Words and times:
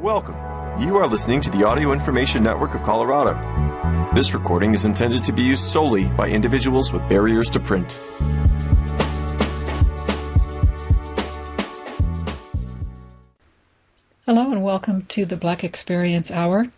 Welcome. 0.00 0.36
You 0.80 0.96
are 0.96 1.06
listening 1.06 1.42
to 1.42 1.50
the 1.50 1.62
Audio 1.64 1.92
Information 1.92 2.42
Network 2.42 2.74
of 2.74 2.82
Colorado. 2.84 3.34
This 4.14 4.32
recording 4.32 4.72
is 4.72 4.86
intended 4.86 5.22
to 5.24 5.32
be 5.34 5.42
used 5.42 5.64
solely 5.64 6.06
by 6.16 6.30
individuals 6.30 6.90
with 6.90 7.06
barriers 7.06 7.50
to 7.50 7.60
print. 7.60 7.92
Hello, 14.24 14.50
and 14.50 14.64
welcome 14.64 15.04
to 15.08 15.26
the 15.26 15.36
Black 15.36 15.62
Experience 15.62 16.30
Hour, 16.30 16.68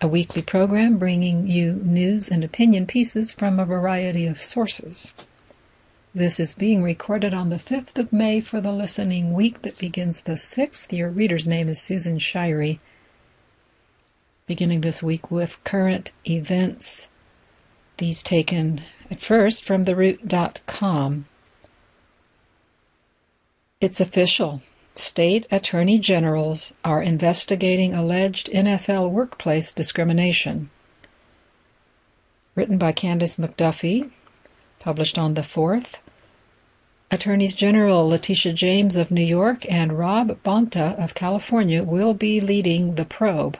a 0.00 0.08
weekly 0.08 0.42
program 0.42 0.98
bringing 0.98 1.46
you 1.46 1.74
news 1.74 2.28
and 2.28 2.42
opinion 2.42 2.88
pieces 2.88 3.30
from 3.30 3.60
a 3.60 3.64
variety 3.64 4.26
of 4.26 4.42
sources. 4.42 5.14
This 6.14 6.40
is 6.40 6.54
being 6.54 6.82
recorded 6.82 7.34
on 7.34 7.50
the 7.50 7.56
5th 7.56 7.98
of 7.98 8.12
May 8.14 8.40
for 8.40 8.62
the 8.62 8.72
listening 8.72 9.34
week 9.34 9.60
that 9.60 9.78
begins 9.78 10.22
the 10.22 10.32
6th. 10.32 10.90
Your 10.96 11.10
reader's 11.10 11.46
name 11.46 11.68
is 11.68 11.82
Susan 11.82 12.18
Shirey. 12.18 12.78
Beginning 14.46 14.80
this 14.80 15.02
week 15.02 15.30
with 15.30 15.62
current 15.64 16.12
events, 16.26 17.08
these 17.98 18.22
taken 18.22 18.80
at 19.10 19.20
first 19.20 19.64
from 19.64 19.84
theroot.com. 19.84 21.26
It's 23.82 24.00
official. 24.00 24.62
State 24.94 25.46
attorney 25.50 25.98
generals 25.98 26.72
are 26.84 27.02
investigating 27.02 27.92
alleged 27.92 28.48
NFL 28.48 29.10
workplace 29.10 29.72
discrimination. 29.72 30.70
Written 32.54 32.78
by 32.78 32.92
Candace 32.92 33.36
McDuffie, 33.36 34.10
published 34.78 35.18
on 35.18 35.34
the 35.34 35.42
4th. 35.42 35.98
Attorneys 37.10 37.54
General 37.54 38.06
Letitia 38.06 38.52
James 38.52 38.96
of 38.96 39.10
New 39.10 39.24
York 39.24 39.64
and 39.70 39.98
Rob 39.98 40.42
Bonta 40.42 40.94
of 41.02 41.14
California 41.14 41.82
will 41.82 42.12
be 42.12 42.40
leading 42.40 42.96
the 42.96 43.04
probe. 43.04 43.58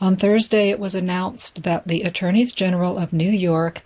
On 0.00 0.16
Thursday, 0.16 0.70
it 0.70 0.80
was 0.80 0.94
announced 0.94 1.62
that 1.62 1.86
the 1.86 2.02
Attorneys 2.02 2.52
General 2.52 2.98
of 2.98 3.12
New 3.12 3.30
York 3.30 3.82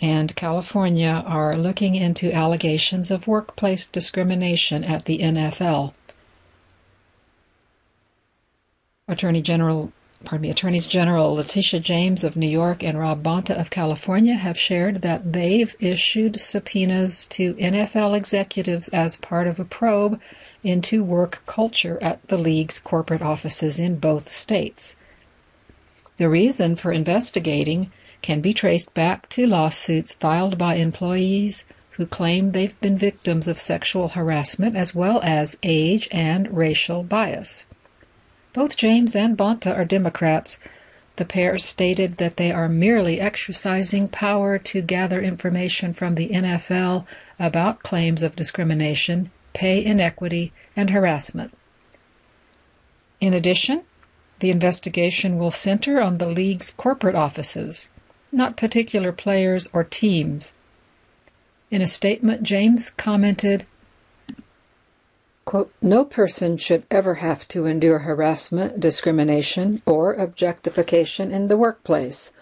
and 0.00 0.34
California 0.34 1.22
are 1.24 1.56
looking 1.56 1.94
into 1.94 2.32
allegations 2.32 3.10
of 3.10 3.28
workplace 3.28 3.86
discrimination 3.86 4.82
at 4.82 5.04
the 5.04 5.20
NFL. 5.20 5.94
Attorney 9.06 9.40
General 9.40 9.92
pardon 10.24 10.42
me, 10.42 10.50
Attorneys 10.50 10.86
General 10.86 11.34
Letitia 11.34 11.80
James 11.80 12.24
of 12.24 12.36
New 12.36 12.48
York 12.48 12.82
and 12.82 12.98
Rob 12.98 13.22
Bonta 13.22 13.58
of 13.58 13.70
California 13.70 14.34
have 14.34 14.58
shared 14.58 15.02
that 15.02 15.32
they've 15.32 15.74
issued 15.80 16.40
subpoenas 16.40 17.26
to 17.26 17.54
NFL 17.54 18.16
executives 18.16 18.88
as 18.88 19.16
part 19.16 19.46
of 19.46 19.60
a 19.60 19.64
probe 19.64 20.20
into 20.62 21.02
work 21.04 21.42
culture 21.46 21.98
at 22.02 22.26
the 22.28 22.38
league's 22.38 22.78
corporate 22.78 23.22
offices 23.22 23.78
in 23.78 23.98
both 23.98 24.30
states. 24.30 24.96
The 26.18 26.28
reason 26.28 26.76
for 26.76 26.92
investigating 26.92 27.90
can 28.22 28.40
be 28.40 28.54
traced 28.54 28.94
back 28.94 29.28
to 29.30 29.46
lawsuits 29.46 30.12
filed 30.12 30.56
by 30.56 30.76
employees 30.76 31.64
who 31.92 32.06
claim 32.06 32.52
they've 32.52 32.80
been 32.80 32.96
victims 32.96 33.48
of 33.48 33.58
sexual 33.58 34.08
harassment 34.08 34.76
as 34.76 34.94
well 34.94 35.20
as 35.22 35.56
age 35.62 36.08
and 36.10 36.56
racial 36.56 37.02
bias. 37.02 37.66
Both 38.52 38.76
James 38.76 39.16
and 39.16 39.36
Bonta 39.36 39.74
are 39.74 39.84
Democrats. 39.84 40.58
The 41.16 41.24
pair 41.24 41.58
stated 41.58 42.18
that 42.18 42.36
they 42.36 42.52
are 42.52 42.68
merely 42.68 43.20
exercising 43.20 44.08
power 44.08 44.58
to 44.58 44.82
gather 44.82 45.22
information 45.22 45.94
from 45.94 46.14
the 46.14 46.28
NFL 46.28 47.06
about 47.38 47.82
claims 47.82 48.22
of 48.22 48.36
discrimination, 48.36 49.30
pay 49.54 49.82
inequity, 49.82 50.52
and 50.76 50.90
harassment. 50.90 51.54
In 53.20 53.32
addition, 53.32 53.82
the 54.40 54.50
investigation 54.50 55.38
will 55.38 55.50
center 55.50 56.00
on 56.00 56.18
the 56.18 56.26
league's 56.26 56.72
corporate 56.72 57.14
offices, 57.14 57.88
not 58.32 58.56
particular 58.56 59.12
players 59.12 59.68
or 59.72 59.84
teams. 59.84 60.56
In 61.70 61.80
a 61.80 61.86
statement, 61.86 62.42
James 62.42 62.90
commented 62.90 63.66
Quote, 65.44 65.72
no 65.82 66.04
person 66.04 66.56
should 66.56 66.84
ever 66.88 67.14
have 67.16 67.48
to 67.48 67.66
endure 67.66 68.00
harassment, 68.00 68.78
discrimination, 68.78 69.82
or 69.84 70.14
objectification 70.14 71.32
in 71.32 71.48
the 71.48 71.56
workplace. 71.56 72.32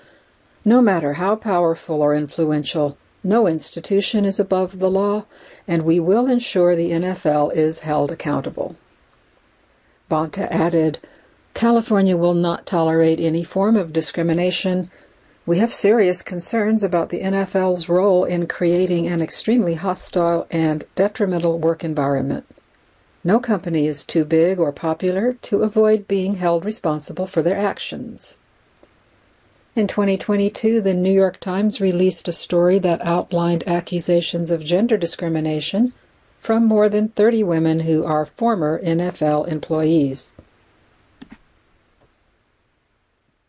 No 0.66 0.82
matter 0.82 1.14
how 1.14 1.36
powerful 1.36 2.02
or 2.02 2.14
influential, 2.14 2.98
no 3.24 3.46
institution 3.46 4.26
is 4.26 4.38
above 4.38 4.78
the 4.78 4.90
law, 4.90 5.24
and 5.66 5.82
we 5.82 5.98
will 5.98 6.26
ensure 6.26 6.76
the 6.76 6.90
NFL 6.90 7.54
is 7.54 7.80
held 7.80 8.12
accountable. 8.12 8.76
Bonta 10.10 10.46
added, 10.50 10.98
California 11.54 12.16
will 12.16 12.34
not 12.34 12.66
tolerate 12.66 13.18
any 13.18 13.44
form 13.44 13.76
of 13.76 13.92
discrimination. 13.94 14.90
We 15.46 15.58
have 15.58 15.72
serious 15.72 16.20
concerns 16.20 16.84
about 16.84 17.08
the 17.08 17.22
NFL's 17.22 17.88
role 17.88 18.24
in 18.24 18.46
creating 18.46 19.06
an 19.06 19.22
extremely 19.22 19.74
hostile 19.74 20.46
and 20.50 20.84
detrimental 20.94 21.58
work 21.58 21.82
environment. 21.82 22.44
No 23.22 23.38
company 23.38 23.86
is 23.86 24.04
too 24.04 24.24
big 24.24 24.58
or 24.58 24.72
popular 24.72 25.34
to 25.42 25.62
avoid 25.62 26.08
being 26.08 26.36
held 26.36 26.64
responsible 26.64 27.26
for 27.26 27.42
their 27.42 27.58
actions. 27.58 28.38
In 29.76 29.86
2022, 29.86 30.80
the 30.80 30.94
New 30.94 31.12
York 31.12 31.38
Times 31.38 31.80
released 31.80 32.28
a 32.28 32.32
story 32.32 32.78
that 32.78 33.04
outlined 33.06 33.62
accusations 33.68 34.50
of 34.50 34.64
gender 34.64 34.96
discrimination 34.96 35.92
from 36.40 36.64
more 36.64 36.88
than 36.88 37.08
30 37.08 37.44
women 37.44 37.80
who 37.80 38.04
are 38.04 38.24
former 38.24 38.82
NFL 38.82 39.46
employees. 39.46 40.32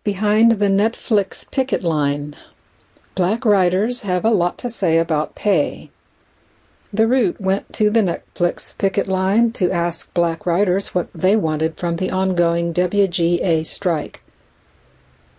Behind 0.03 0.53
the 0.53 0.67
Netflix 0.67 1.49
picket 1.49 1.83
line, 1.83 2.35
black 3.15 3.45
writers 3.45 4.01
have 4.01 4.25
a 4.25 4.29
lot 4.29 4.57
to 4.57 4.69
say 4.69 4.97
about 4.97 5.35
pay. 5.35 5.89
The 6.93 7.07
Root 7.07 7.39
went 7.39 7.71
to 7.73 7.89
the 7.89 8.01
Netflix 8.01 8.77
picket 8.77 9.07
line 9.07 9.53
to 9.53 9.71
ask 9.71 10.13
black 10.13 10.45
writers 10.45 10.89
what 10.89 11.07
they 11.13 11.37
wanted 11.37 11.77
from 11.77 11.95
the 11.95 12.11
ongoing 12.11 12.73
WGA 12.73 13.65
strike. 13.65 14.21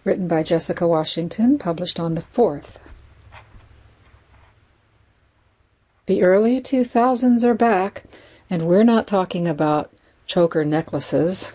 Written 0.02 0.26
by 0.26 0.44
Jessica 0.44 0.88
Washington, 0.88 1.58
published 1.58 2.00
on 2.00 2.14
the 2.14 2.24
4th. 2.34 2.76
The 6.06 6.22
early 6.22 6.58
2000s 6.58 7.44
are 7.44 7.54
back, 7.54 8.04
and 8.48 8.66
we're 8.66 8.82
not 8.82 9.06
talking 9.06 9.46
about 9.46 9.92
choker 10.26 10.64
necklaces. 10.64 11.52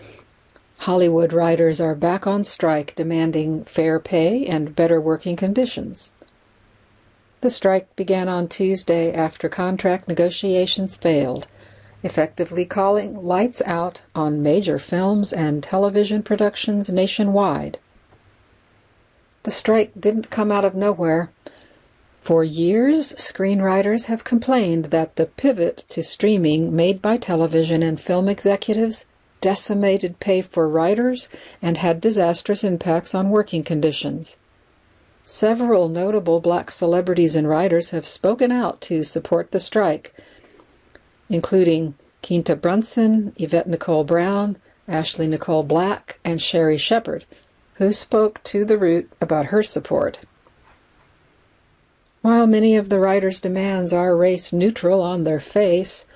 Hollywood 0.78 1.32
writers 1.32 1.80
are 1.80 1.96
back 1.96 2.24
on 2.24 2.44
strike 2.44 2.94
demanding 2.94 3.64
fair 3.64 3.98
pay 3.98 4.46
and 4.46 4.76
better 4.76 5.00
working 5.00 5.34
conditions. 5.34 6.12
The 7.40 7.50
strike 7.50 7.94
began 7.94 8.28
on 8.28 8.48
Tuesday 8.48 9.12
after 9.12 9.48
contract 9.48 10.08
negotiations 10.08 10.96
failed, 10.96 11.46
effectively 12.02 12.64
calling 12.64 13.14
lights 13.14 13.62
out 13.64 14.00
on 14.14 14.42
major 14.42 14.80
films 14.80 15.32
and 15.32 15.62
television 15.62 16.24
productions 16.24 16.90
nationwide. 16.90 17.78
The 19.44 19.52
strike 19.52 19.92
didn't 19.98 20.30
come 20.30 20.50
out 20.50 20.64
of 20.64 20.74
nowhere. 20.74 21.30
For 22.22 22.42
years, 22.42 23.12
screenwriters 23.12 24.06
have 24.06 24.24
complained 24.24 24.86
that 24.86 25.14
the 25.14 25.26
pivot 25.26 25.84
to 25.90 26.02
streaming 26.02 26.74
made 26.74 27.00
by 27.00 27.18
television 27.18 27.82
and 27.84 28.00
film 28.00 28.28
executives 28.28 29.04
decimated 29.40 30.18
pay 30.18 30.42
for 30.42 30.68
writers 30.68 31.28
and 31.62 31.76
had 31.76 32.00
disastrous 32.00 32.64
impacts 32.64 33.14
on 33.14 33.30
working 33.30 33.62
conditions. 33.62 34.38
Several 35.30 35.90
notable 35.90 36.40
black 36.40 36.70
celebrities 36.70 37.36
and 37.36 37.46
writers 37.46 37.90
have 37.90 38.06
spoken 38.06 38.50
out 38.50 38.80
to 38.80 39.04
support 39.04 39.50
the 39.50 39.60
strike, 39.60 40.14
including 41.28 41.96
Quinta 42.22 42.56
Brunson, 42.56 43.34
Yvette 43.36 43.68
Nicole 43.68 44.04
Brown, 44.04 44.56
Ashley 44.88 45.26
Nicole 45.26 45.64
Black, 45.64 46.18
and 46.24 46.40
Sherri 46.40 46.78
Shepherd, 46.78 47.26
who 47.74 47.92
spoke 47.92 48.42
to 48.44 48.64
The 48.64 48.78
Root 48.78 49.12
about 49.20 49.52
her 49.52 49.62
support. 49.62 50.20
While 52.22 52.46
many 52.46 52.74
of 52.74 52.88
the 52.88 52.98
writers' 52.98 53.38
demands 53.38 53.92
are 53.92 54.16
race 54.16 54.50
neutral 54.50 55.02
on 55.02 55.24
their 55.24 55.40
face, 55.40 56.06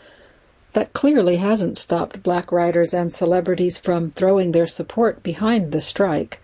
that 0.72 0.94
clearly 0.94 1.36
hasn't 1.36 1.76
stopped 1.76 2.22
black 2.22 2.50
writers 2.50 2.94
and 2.94 3.12
celebrities 3.12 3.76
from 3.76 4.10
throwing 4.10 4.52
their 4.52 4.66
support 4.66 5.22
behind 5.22 5.70
the 5.70 5.82
strike. 5.82 6.41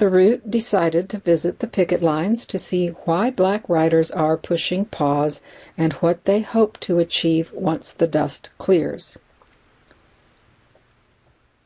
The 0.00 0.08
Root 0.08 0.50
decided 0.50 1.10
to 1.10 1.18
visit 1.18 1.58
the 1.58 1.66
picket 1.66 2.00
lines 2.00 2.46
to 2.46 2.58
see 2.58 2.88
why 3.04 3.28
black 3.28 3.68
writers 3.68 4.10
are 4.10 4.38
pushing 4.38 4.86
pause 4.86 5.42
and 5.76 5.92
what 5.92 6.24
they 6.24 6.40
hope 6.40 6.80
to 6.80 6.98
achieve 6.98 7.52
once 7.52 7.92
the 7.92 8.06
dust 8.06 8.48
clears. 8.56 9.18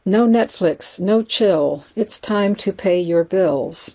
No 0.05 0.27
Netflix, 0.27 0.99
no 0.99 1.23
chill. 1.23 1.85
It's 1.95 2.19
time 2.19 2.57
to 2.57 2.73
pay 2.73 2.99
your 2.99 3.23
bills. 3.23 3.95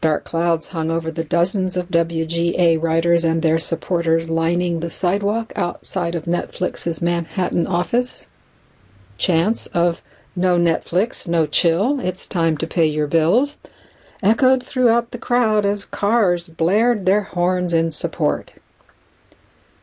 Dark 0.00 0.24
clouds 0.24 0.68
hung 0.68 0.90
over 0.90 1.10
the 1.10 1.22
dozens 1.22 1.76
of 1.76 1.90
WGA 1.90 2.80
writers 2.80 3.26
and 3.26 3.42
their 3.42 3.58
supporters 3.58 4.30
lining 4.30 4.80
the 4.80 4.88
sidewalk 4.88 5.52
outside 5.54 6.14
of 6.14 6.24
Netflix's 6.24 7.02
Manhattan 7.02 7.66
office. 7.66 8.28
chants 9.18 9.66
of 9.66 10.00
no 10.34 10.56
Netflix, 10.56 11.28
no 11.28 11.46
chill, 11.46 12.00
it's 12.00 12.26
time 12.26 12.56
to 12.56 12.66
pay 12.66 12.86
your 12.86 13.06
bills, 13.06 13.56
echoed 14.22 14.62
throughout 14.62 15.10
the 15.10 15.18
crowd 15.18 15.66
as 15.66 15.84
cars 15.84 16.48
blared 16.48 17.04
their 17.04 17.22
horns 17.22 17.74
in 17.74 17.90
support. 17.90 18.54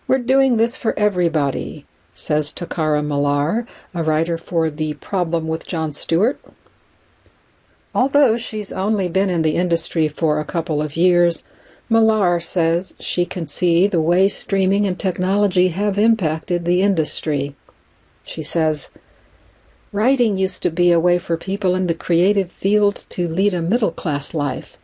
We're 0.07 0.17
doing 0.17 0.57
this 0.57 0.75
for 0.75 0.97
everybody, 0.97 1.85
says 2.13 2.51
Takara 2.51 3.05
Millar, 3.05 3.67
a 3.93 4.03
writer 4.03 4.37
for 4.37 4.69
The 4.69 4.95
Problem 4.95 5.47
with 5.47 5.67
Jon 5.67 5.93
Stewart. 5.93 6.39
Although 7.93 8.37
she's 8.37 8.71
only 8.71 9.07
been 9.07 9.29
in 9.29 9.41
the 9.41 9.55
industry 9.55 10.07
for 10.07 10.39
a 10.39 10.45
couple 10.45 10.81
of 10.81 10.97
years, 10.97 11.43
Millar 11.89 12.39
says 12.39 12.93
she 12.99 13.25
can 13.25 13.47
see 13.47 13.87
the 13.87 14.01
way 14.01 14.27
streaming 14.29 14.85
and 14.85 14.99
technology 14.99 15.69
have 15.69 15.97
impacted 15.97 16.65
the 16.65 16.81
industry. 16.81 17.55
She 18.23 18.43
says, 18.43 18.89
Writing 19.91 20.37
used 20.37 20.61
to 20.61 20.69
be 20.69 20.91
a 20.91 20.99
way 20.99 21.17
for 21.17 21.35
people 21.35 21.73
in 21.73 21.87
the 21.87 21.95
creative 21.95 22.51
field 22.51 23.05
to 23.09 23.27
lead 23.27 23.55
a 23.55 23.61
middle 23.61 23.91
class 23.91 24.35
life. 24.35 24.77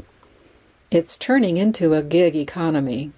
It's 0.90 1.16
turning 1.16 1.58
into 1.58 1.94
a 1.94 2.02
gig 2.02 2.36
economy. 2.36 3.12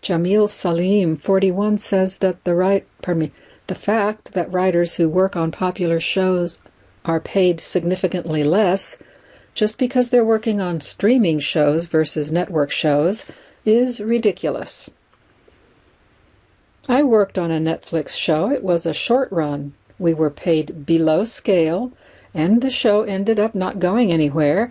Jamil 0.00 0.48
Salim, 0.48 1.18
41, 1.18 1.76
says 1.76 2.18
that 2.18 2.42
the 2.44 2.54
right, 2.54 2.86
pardon 3.02 3.20
me, 3.20 3.32
the 3.66 3.74
fact 3.74 4.32
that 4.32 4.50
writers 4.50 4.94
who 4.94 5.10
work 5.10 5.36
on 5.36 5.50
popular 5.50 6.00
shows 6.00 6.58
are 7.04 7.20
paid 7.20 7.60
significantly 7.60 8.42
less 8.42 8.96
just 9.52 9.76
because 9.76 10.08
they're 10.08 10.24
working 10.24 10.58
on 10.58 10.80
streaming 10.80 11.38
shows 11.38 11.84
versus 11.84 12.30
network 12.30 12.70
shows 12.70 13.26
is 13.66 14.00
ridiculous. 14.00 14.88
I 16.88 17.02
worked 17.02 17.38
on 17.38 17.50
a 17.50 17.58
Netflix 17.58 18.16
show. 18.16 18.50
It 18.50 18.64
was 18.64 18.86
a 18.86 18.94
short 18.94 19.30
run. 19.30 19.74
We 19.98 20.14
were 20.14 20.30
paid 20.30 20.86
below 20.86 21.24
scale, 21.24 21.92
and 22.34 22.62
the 22.62 22.70
show 22.70 23.02
ended 23.02 23.40
up 23.40 23.54
not 23.54 23.78
going 23.80 24.12
anywhere. 24.12 24.70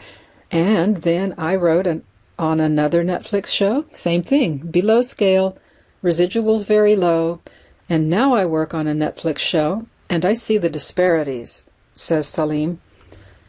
And 0.51 0.97
then 0.97 1.33
I 1.37 1.55
wrote 1.55 1.87
an, 1.87 2.03
on 2.39 2.59
another 2.59 3.03
Netflix 3.03 3.47
show, 3.47 3.85
same 3.93 4.21
thing, 4.21 4.57
below 4.57 5.01
scale, 5.01 5.57
residuals 6.03 6.65
very 6.65 6.95
low. 6.95 7.41
And 7.89 8.09
now 8.09 8.33
I 8.33 8.45
work 8.45 8.73
on 8.73 8.87
a 8.87 8.93
Netflix 8.93 9.39
show, 9.39 9.87
and 10.09 10.25
I 10.25 10.33
see 10.33 10.57
the 10.57 10.69
disparities, 10.69 11.65
says 11.95 12.27
Salim 12.27 12.79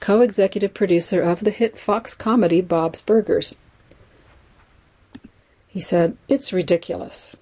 co 0.00 0.20
executive 0.20 0.74
producer 0.74 1.20
of 1.20 1.40
the 1.40 1.50
hit 1.50 1.78
Fox 1.78 2.14
comedy 2.14 2.60
Bob's 2.60 3.02
Burgers. 3.02 3.56
He 5.66 5.80
said, 5.80 6.16
It's 6.28 6.52
ridiculous. 6.52 7.36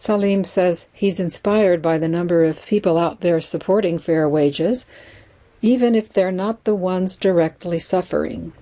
Salim 0.00 0.44
says 0.44 0.88
he's 0.94 1.20
inspired 1.20 1.82
by 1.82 1.98
the 1.98 2.08
number 2.08 2.42
of 2.42 2.64
people 2.64 2.96
out 2.96 3.20
there 3.20 3.38
supporting 3.38 3.98
fair 3.98 4.26
wages, 4.26 4.86
even 5.60 5.94
if 5.94 6.10
they're 6.10 6.32
not 6.32 6.64
the 6.64 6.74
ones 6.74 7.16
directly 7.16 7.78
suffering. 7.78 8.54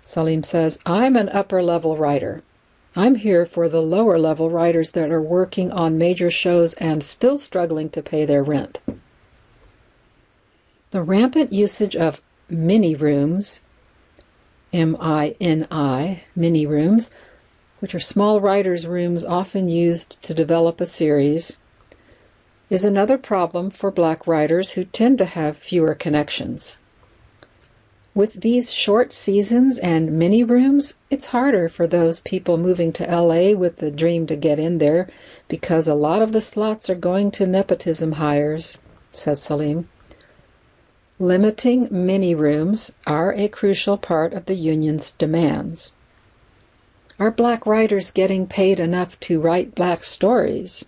Salim 0.00 0.44
says, 0.44 0.78
I'm 0.86 1.16
an 1.16 1.28
upper 1.30 1.60
level 1.60 1.96
writer. 1.96 2.44
I'm 2.94 3.16
here 3.16 3.44
for 3.44 3.68
the 3.68 3.82
lower 3.82 4.16
level 4.16 4.48
writers 4.48 4.92
that 4.92 5.10
are 5.10 5.20
working 5.20 5.72
on 5.72 5.98
major 5.98 6.30
shows 6.30 6.74
and 6.74 7.02
still 7.02 7.36
struggling 7.36 7.90
to 7.90 8.00
pay 8.00 8.24
their 8.24 8.44
rent. 8.44 8.78
The 10.92 11.02
rampant 11.02 11.52
usage 11.52 11.96
of 11.96 12.22
mini 12.48 12.94
rooms, 12.94 13.62
M 14.72 14.96
I 15.00 15.34
N 15.40 15.66
I, 15.72 16.22
mini 16.36 16.64
rooms, 16.64 17.10
which 17.84 17.94
are 17.94 18.00
small 18.00 18.40
writers' 18.40 18.86
rooms 18.86 19.26
often 19.26 19.68
used 19.68 20.16
to 20.22 20.32
develop 20.32 20.80
a 20.80 20.86
series, 20.86 21.58
is 22.70 22.82
another 22.82 23.18
problem 23.18 23.68
for 23.68 23.90
black 23.90 24.26
writers 24.26 24.70
who 24.70 24.86
tend 24.86 25.18
to 25.18 25.26
have 25.26 25.54
fewer 25.58 25.94
connections. 25.94 26.80
With 28.14 28.40
these 28.40 28.72
short 28.72 29.12
seasons 29.12 29.76
and 29.76 30.18
mini 30.18 30.42
rooms, 30.42 30.94
it's 31.10 31.26
harder 31.26 31.68
for 31.68 31.86
those 31.86 32.20
people 32.20 32.56
moving 32.56 32.90
to 32.94 33.04
LA 33.04 33.52
with 33.52 33.76
the 33.76 33.90
dream 33.90 34.26
to 34.28 34.34
get 34.34 34.58
in 34.58 34.78
there 34.78 35.06
because 35.46 35.86
a 35.86 35.94
lot 35.94 36.22
of 36.22 36.32
the 36.32 36.40
slots 36.40 36.88
are 36.88 36.94
going 36.94 37.30
to 37.32 37.46
nepotism 37.46 38.12
hires, 38.12 38.78
says 39.12 39.42
Salim. 39.42 39.90
Limiting 41.18 41.88
mini 41.90 42.34
rooms 42.34 42.94
are 43.06 43.34
a 43.34 43.46
crucial 43.46 43.98
part 43.98 44.32
of 44.32 44.46
the 44.46 44.54
union's 44.54 45.10
demands. 45.10 45.92
Are 47.18 47.30
black 47.30 47.64
writers 47.64 48.10
getting 48.10 48.46
paid 48.46 48.80
enough 48.80 49.18
to 49.20 49.40
write 49.40 49.74
black 49.74 50.02
stories? 50.02 50.84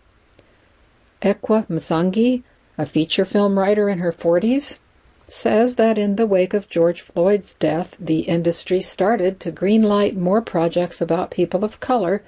Ekwa 1.22 1.66
Msangi, 1.68 2.42
a 2.76 2.84
feature 2.84 3.24
film 3.24 3.58
writer 3.58 3.88
in 3.88 4.00
her 4.00 4.12
40s, 4.12 4.80
says 5.28 5.76
that 5.76 5.98
in 5.98 6.16
the 6.16 6.26
wake 6.26 6.52
of 6.52 6.68
George 6.68 7.00
Floyd's 7.00 7.54
death, 7.54 7.96
the 8.00 8.20
industry 8.20 8.80
started 8.80 9.38
to 9.40 9.52
greenlight 9.52 10.16
more 10.16 10.42
projects 10.42 11.00
about 11.00 11.30
people 11.30 11.64
of 11.64 11.80
color, 11.80 12.22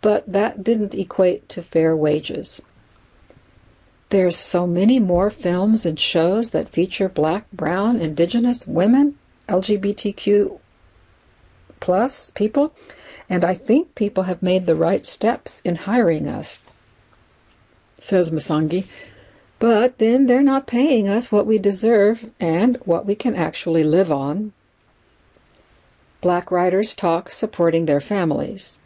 but 0.00 0.30
that 0.30 0.64
didn't 0.64 0.94
equate 0.94 1.48
to 1.48 1.62
fair 1.62 1.96
wages. 1.96 2.62
There's 4.10 4.36
so 4.36 4.66
many 4.66 4.98
more 4.98 5.30
films 5.30 5.84
and 5.86 5.98
shows 5.98 6.50
that 6.50 6.70
feature 6.70 7.08
black, 7.08 7.50
brown, 7.52 8.00
indigenous, 8.00 8.66
women, 8.66 9.16
LGBTQ 9.48 10.58
plus 11.80 12.30
people, 12.32 12.74
and 13.30 13.44
I 13.44 13.54
think 13.54 13.94
people 13.94 14.24
have 14.24 14.42
made 14.42 14.66
the 14.66 14.74
right 14.74 15.04
steps 15.04 15.60
in 15.64 15.76
hiring 15.76 16.26
us, 16.26 16.62
says 17.98 18.30
Msangi. 18.30 18.86
But 19.58 19.98
then 19.98 20.26
they're 20.26 20.42
not 20.42 20.66
paying 20.66 21.08
us 21.08 21.32
what 21.32 21.46
we 21.46 21.58
deserve 21.58 22.30
and 22.38 22.76
what 22.84 23.06
we 23.06 23.14
can 23.14 23.34
actually 23.34 23.82
live 23.82 24.12
on. 24.12 24.52
Black 26.20 26.50
writers 26.50 26.94
talk 26.94 27.30
supporting 27.30 27.86
their 27.86 28.00
families. 28.00 28.78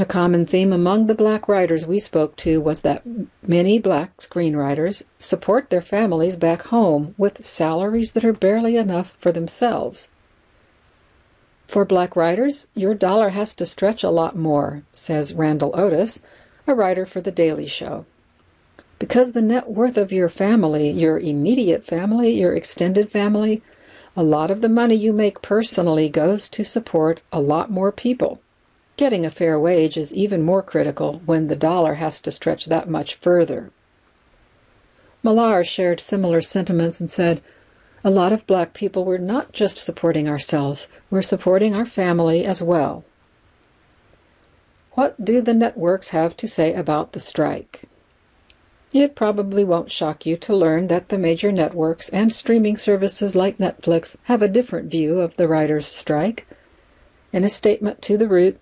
A 0.00 0.04
common 0.04 0.46
theme 0.46 0.72
among 0.72 1.06
the 1.06 1.14
black 1.14 1.48
writers 1.48 1.86
we 1.86 1.98
spoke 1.98 2.36
to 2.36 2.60
was 2.60 2.82
that 2.82 3.02
many 3.42 3.80
black 3.80 4.18
screenwriters 4.18 5.02
support 5.18 5.70
their 5.70 5.80
families 5.80 6.36
back 6.36 6.62
home 6.62 7.14
with 7.18 7.44
salaries 7.44 8.12
that 8.12 8.24
are 8.24 8.32
barely 8.32 8.76
enough 8.76 9.16
for 9.18 9.32
themselves. 9.32 10.08
For 11.68 11.84
black 11.84 12.16
writers, 12.16 12.68
your 12.74 12.94
dollar 12.94 13.28
has 13.28 13.52
to 13.54 13.66
stretch 13.66 14.02
a 14.02 14.08
lot 14.08 14.34
more, 14.34 14.84
says 14.94 15.34
Randall 15.34 15.78
Otis, 15.78 16.18
a 16.66 16.74
writer 16.74 17.04
for 17.04 17.20
The 17.20 17.30
Daily 17.30 17.66
Show. 17.66 18.06
Because 18.98 19.32
the 19.32 19.42
net 19.42 19.68
worth 19.68 19.98
of 19.98 20.10
your 20.10 20.30
family, 20.30 20.88
your 20.88 21.18
immediate 21.18 21.84
family, 21.84 22.30
your 22.30 22.54
extended 22.54 23.10
family, 23.10 23.60
a 24.16 24.22
lot 24.22 24.50
of 24.50 24.62
the 24.62 24.68
money 24.70 24.94
you 24.94 25.12
make 25.12 25.42
personally 25.42 26.08
goes 26.08 26.48
to 26.48 26.64
support 26.64 27.20
a 27.34 27.40
lot 27.40 27.70
more 27.70 27.92
people. 27.92 28.40
Getting 28.96 29.26
a 29.26 29.30
fair 29.30 29.60
wage 29.60 29.98
is 29.98 30.14
even 30.14 30.42
more 30.42 30.62
critical 30.62 31.20
when 31.26 31.48
the 31.48 31.54
dollar 31.54 31.94
has 31.94 32.18
to 32.20 32.32
stretch 32.32 32.64
that 32.64 32.88
much 32.88 33.16
further. 33.16 33.70
Millar 35.22 35.62
shared 35.64 36.00
similar 36.00 36.40
sentiments 36.40 36.98
and 36.98 37.10
said, 37.10 37.42
A 38.04 38.10
lot 38.10 38.32
of 38.32 38.46
black 38.46 38.74
people 38.74 39.04
were 39.04 39.18
not 39.18 39.52
just 39.52 39.76
supporting 39.76 40.28
ourselves, 40.28 40.86
we're 41.10 41.22
supporting 41.22 41.74
our 41.74 41.86
family 41.86 42.44
as 42.44 42.62
well. 42.62 43.04
What 44.92 45.24
do 45.24 45.40
the 45.40 45.54
networks 45.54 46.08
have 46.08 46.36
to 46.36 46.48
say 46.48 46.74
about 46.74 47.12
the 47.12 47.20
strike? 47.20 47.82
It 48.92 49.14
probably 49.14 49.64
won't 49.64 49.92
shock 49.92 50.24
you 50.24 50.36
to 50.38 50.56
learn 50.56 50.86
that 50.88 51.08
the 51.08 51.18
major 51.18 51.52
networks 51.52 52.08
and 52.08 52.32
streaming 52.32 52.76
services 52.76 53.34
like 53.34 53.58
Netflix 53.58 54.16
have 54.24 54.42
a 54.42 54.48
different 54.48 54.90
view 54.90 55.20
of 55.20 55.36
the 55.36 55.48
writers' 55.48 55.86
strike. 55.86 56.46
In 57.32 57.44
a 57.44 57.48
statement 57.48 58.00
to 58.02 58.16
The 58.16 58.28
Root, 58.28 58.60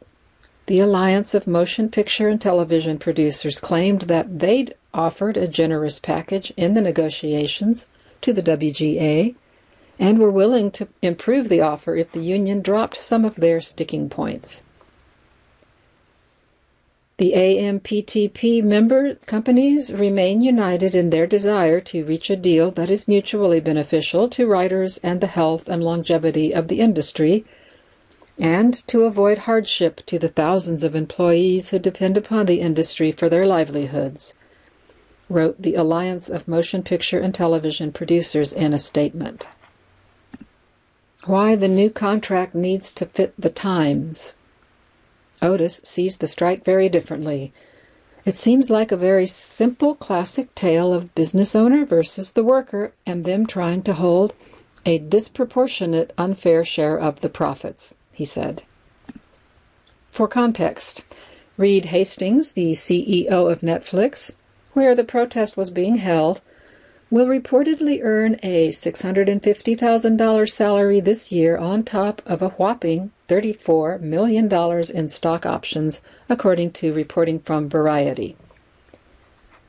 the 0.66 0.80
Alliance 0.80 1.32
of 1.32 1.46
Motion 1.46 1.88
Picture 1.90 2.28
and 2.28 2.40
Television 2.40 2.98
Producers 2.98 3.60
claimed 3.60 4.02
that 4.02 4.40
they'd 4.40 4.74
offered 4.92 5.36
a 5.36 5.46
generous 5.46 6.00
package 6.00 6.52
in 6.56 6.74
the 6.74 6.80
negotiations 6.80 7.86
to 8.22 8.32
the 8.32 8.42
WGA 8.42 9.34
and 9.98 10.18
were 10.18 10.30
willing 10.30 10.70
to 10.72 10.88
improve 11.02 11.48
the 11.48 11.60
offer 11.60 11.96
if 11.96 12.12
the 12.12 12.20
union 12.20 12.60
dropped 12.60 12.96
some 12.96 13.24
of 13.24 13.36
their 13.36 13.60
sticking 13.60 14.08
points. 14.08 14.62
The 17.18 17.32
AMPTP 17.32 18.62
member 18.62 19.14
companies 19.14 19.90
remain 19.90 20.42
united 20.42 20.94
in 20.94 21.08
their 21.08 21.26
desire 21.26 21.80
to 21.80 22.04
reach 22.04 22.28
a 22.28 22.36
deal 22.36 22.70
that 22.72 22.90
is 22.90 23.08
mutually 23.08 23.58
beneficial 23.58 24.28
to 24.28 24.46
writers 24.46 25.00
and 25.02 25.22
the 25.22 25.26
health 25.26 25.66
and 25.66 25.82
longevity 25.82 26.52
of 26.52 26.68
the 26.68 26.80
industry 26.80 27.46
and 28.38 28.74
to 28.86 29.04
avoid 29.04 29.38
hardship 29.38 30.04
to 30.04 30.18
the 30.18 30.28
thousands 30.28 30.84
of 30.84 30.94
employees 30.94 31.70
who 31.70 31.78
depend 31.78 32.18
upon 32.18 32.44
the 32.44 32.60
industry 32.60 33.10
for 33.10 33.30
their 33.30 33.46
livelihoods, 33.46 34.34
wrote 35.28 35.60
the 35.60 35.74
Alliance 35.74 36.28
of 36.28 36.46
Motion 36.46 36.82
Picture 36.82 37.20
and 37.20 37.34
Television 37.34 37.92
Producers 37.92 38.52
in 38.52 38.72
a 38.72 38.78
statement. 38.78 39.46
Why 41.24 41.56
the 41.56 41.68
new 41.68 41.90
contract 41.90 42.54
needs 42.54 42.90
to 42.92 43.06
fit 43.06 43.34
the 43.36 43.50
times. 43.50 44.36
Otis 45.42 45.80
sees 45.82 46.18
the 46.18 46.28
strike 46.28 46.64
very 46.64 46.88
differently. 46.88 47.52
It 48.24 48.36
seems 48.36 48.70
like 48.70 48.92
a 48.92 48.96
very 48.96 49.26
simple 49.26 49.94
classic 49.94 50.54
tale 50.54 50.92
of 50.92 51.14
business 51.14 51.54
owner 51.54 51.84
versus 51.84 52.32
the 52.32 52.44
worker 52.44 52.92
and 53.04 53.24
them 53.24 53.46
trying 53.46 53.82
to 53.82 53.94
hold 53.94 54.34
a 54.84 54.98
disproportionate 54.98 56.12
unfair 56.16 56.64
share 56.64 56.98
of 56.98 57.20
the 57.20 57.28
profits, 57.28 57.94
he 58.12 58.24
said. 58.24 58.62
For 60.08 60.28
context, 60.28 61.04
Reed 61.56 61.86
Hastings, 61.86 62.52
the 62.52 62.72
CEO 62.72 63.50
of 63.50 63.60
Netflix, 63.60 64.36
where 64.76 64.94
the 64.94 65.02
protest 65.02 65.56
was 65.56 65.70
being 65.70 65.96
held, 65.96 66.42
will 67.10 67.24
reportedly 67.24 67.98
earn 68.02 68.38
a 68.42 68.68
$650,000 68.68 70.50
salary 70.50 71.00
this 71.00 71.32
year 71.32 71.56
on 71.56 71.82
top 71.82 72.20
of 72.26 72.42
a 72.42 72.50
whopping 72.50 73.10
$34 73.26 74.02
million 74.02 74.52
in 74.94 75.08
stock 75.08 75.46
options, 75.46 76.02
according 76.28 76.70
to 76.72 76.92
reporting 76.92 77.38
from 77.38 77.70
Variety. 77.70 78.36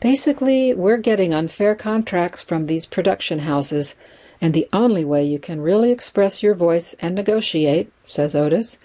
Basically, 0.02 0.74
we're 0.74 0.98
getting 0.98 1.34
unfair 1.34 1.74
contracts 1.74 2.42
from 2.42 2.68
these 2.68 2.86
production 2.86 3.40
houses, 3.40 3.96
and 4.42 4.54
the 4.54 4.68
only 4.74 5.06
way 5.06 5.24
you 5.24 5.40
can 5.40 5.62
really 5.62 5.92
express 5.92 6.44
your 6.44 6.54
voice 6.54 6.96
and 7.00 7.16
negotiate, 7.16 7.90
says 8.04 8.36
Otis, 8.36 8.78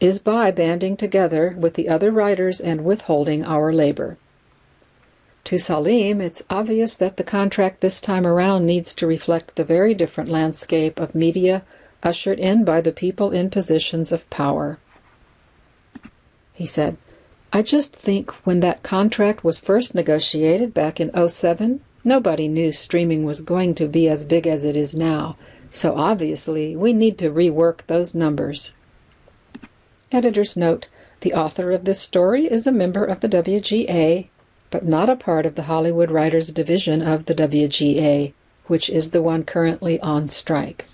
is 0.00 0.18
by 0.18 0.50
banding 0.50 0.96
together 0.96 1.54
with 1.56 1.74
the 1.74 1.88
other 1.88 2.10
writers 2.10 2.60
and 2.60 2.84
withholding 2.84 3.44
our 3.44 3.72
labor. 3.72 4.18
To 5.44 5.58
Salim, 5.58 6.20
it's 6.20 6.42
obvious 6.48 6.96
that 6.96 7.16
the 7.16 7.24
contract 7.24 7.80
this 7.80 8.00
time 8.00 8.26
around 8.26 8.64
needs 8.64 8.94
to 8.94 9.06
reflect 9.06 9.56
the 9.56 9.64
very 9.64 9.92
different 9.92 10.30
landscape 10.30 11.00
of 11.00 11.14
media 11.14 11.64
ushered 12.02 12.38
in 12.38 12.64
by 12.64 12.80
the 12.80 12.92
people 12.92 13.30
in 13.32 13.50
positions 13.50 14.12
of 14.12 14.28
power. 14.30 14.78
He 16.52 16.64
said, 16.64 16.96
I 17.52 17.62
just 17.62 17.94
think 17.94 18.30
when 18.46 18.60
that 18.60 18.82
contract 18.82 19.42
was 19.42 19.58
first 19.58 19.94
negotiated 19.94 20.72
back 20.72 21.00
in 21.00 21.10
07, 21.28 21.80
nobody 22.04 22.48
knew 22.48 22.72
streaming 22.72 23.24
was 23.24 23.40
going 23.40 23.74
to 23.74 23.88
be 23.88 24.08
as 24.08 24.24
big 24.24 24.46
as 24.46 24.64
it 24.64 24.76
is 24.76 24.94
now, 24.94 25.36
so 25.70 25.96
obviously 25.96 26.76
we 26.76 26.92
need 26.92 27.18
to 27.18 27.30
rework 27.30 27.86
those 27.88 28.14
numbers. 28.14 28.72
Editor's 30.12 30.56
note 30.56 30.86
The 31.20 31.34
author 31.34 31.72
of 31.72 31.84
this 31.84 32.00
story 32.00 32.44
is 32.44 32.66
a 32.66 32.72
member 32.72 33.04
of 33.04 33.20
the 33.20 33.28
WGA 33.28 34.28
but 34.72 34.86
not 34.86 35.10
a 35.10 35.14
part 35.14 35.44
of 35.44 35.54
the 35.54 35.64
Hollywood 35.64 36.10
Writers 36.10 36.48
Division 36.48 37.02
of 37.02 37.26
the 37.26 37.34
WGA, 37.34 38.32
which 38.68 38.88
is 38.88 39.10
the 39.10 39.20
one 39.20 39.44
currently 39.44 40.00
on 40.00 40.30
strike. 40.30 40.86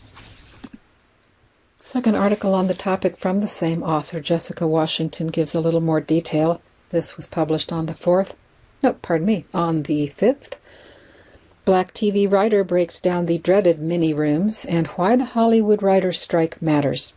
Second 1.80 2.16
article 2.16 2.54
on 2.54 2.66
the 2.66 2.74
topic 2.74 3.16
from 3.16 3.40
the 3.40 3.46
same 3.46 3.84
author, 3.84 4.18
Jessica 4.18 4.66
Washington, 4.66 5.28
gives 5.28 5.54
a 5.54 5.60
little 5.60 5.80
more 5.80 6.00
detail. 6.00 6.60
This 6.90 7.16
was 7.16 7.28
published 7.28 7.72
on 7.72 7.86
the 7.86 7.94
4th, 7.94 8.32
no, 8.82 8.94
pardon 8.94 9.28
me, 9.28 9.44
on 9.54 9.84
the 9.84 10.12
5th. 10.18 10.54
Black 11.64 11.94
TV 11.94 12.28
writer 12.30 12.64
breaks 12.64 12.98
down 12.98 13.26
the 13.26 13.38
dreaded 13.38 13.78
mini 13.78 14.12
rooms 14.12 14.64
and 14.64 14.88
why 14.88 15.14
the 15.14 15.24
Hollywood 15.24 15.84
writers' 15.84 16.18
strike 16.18 16.60
matters. 16.60 17.12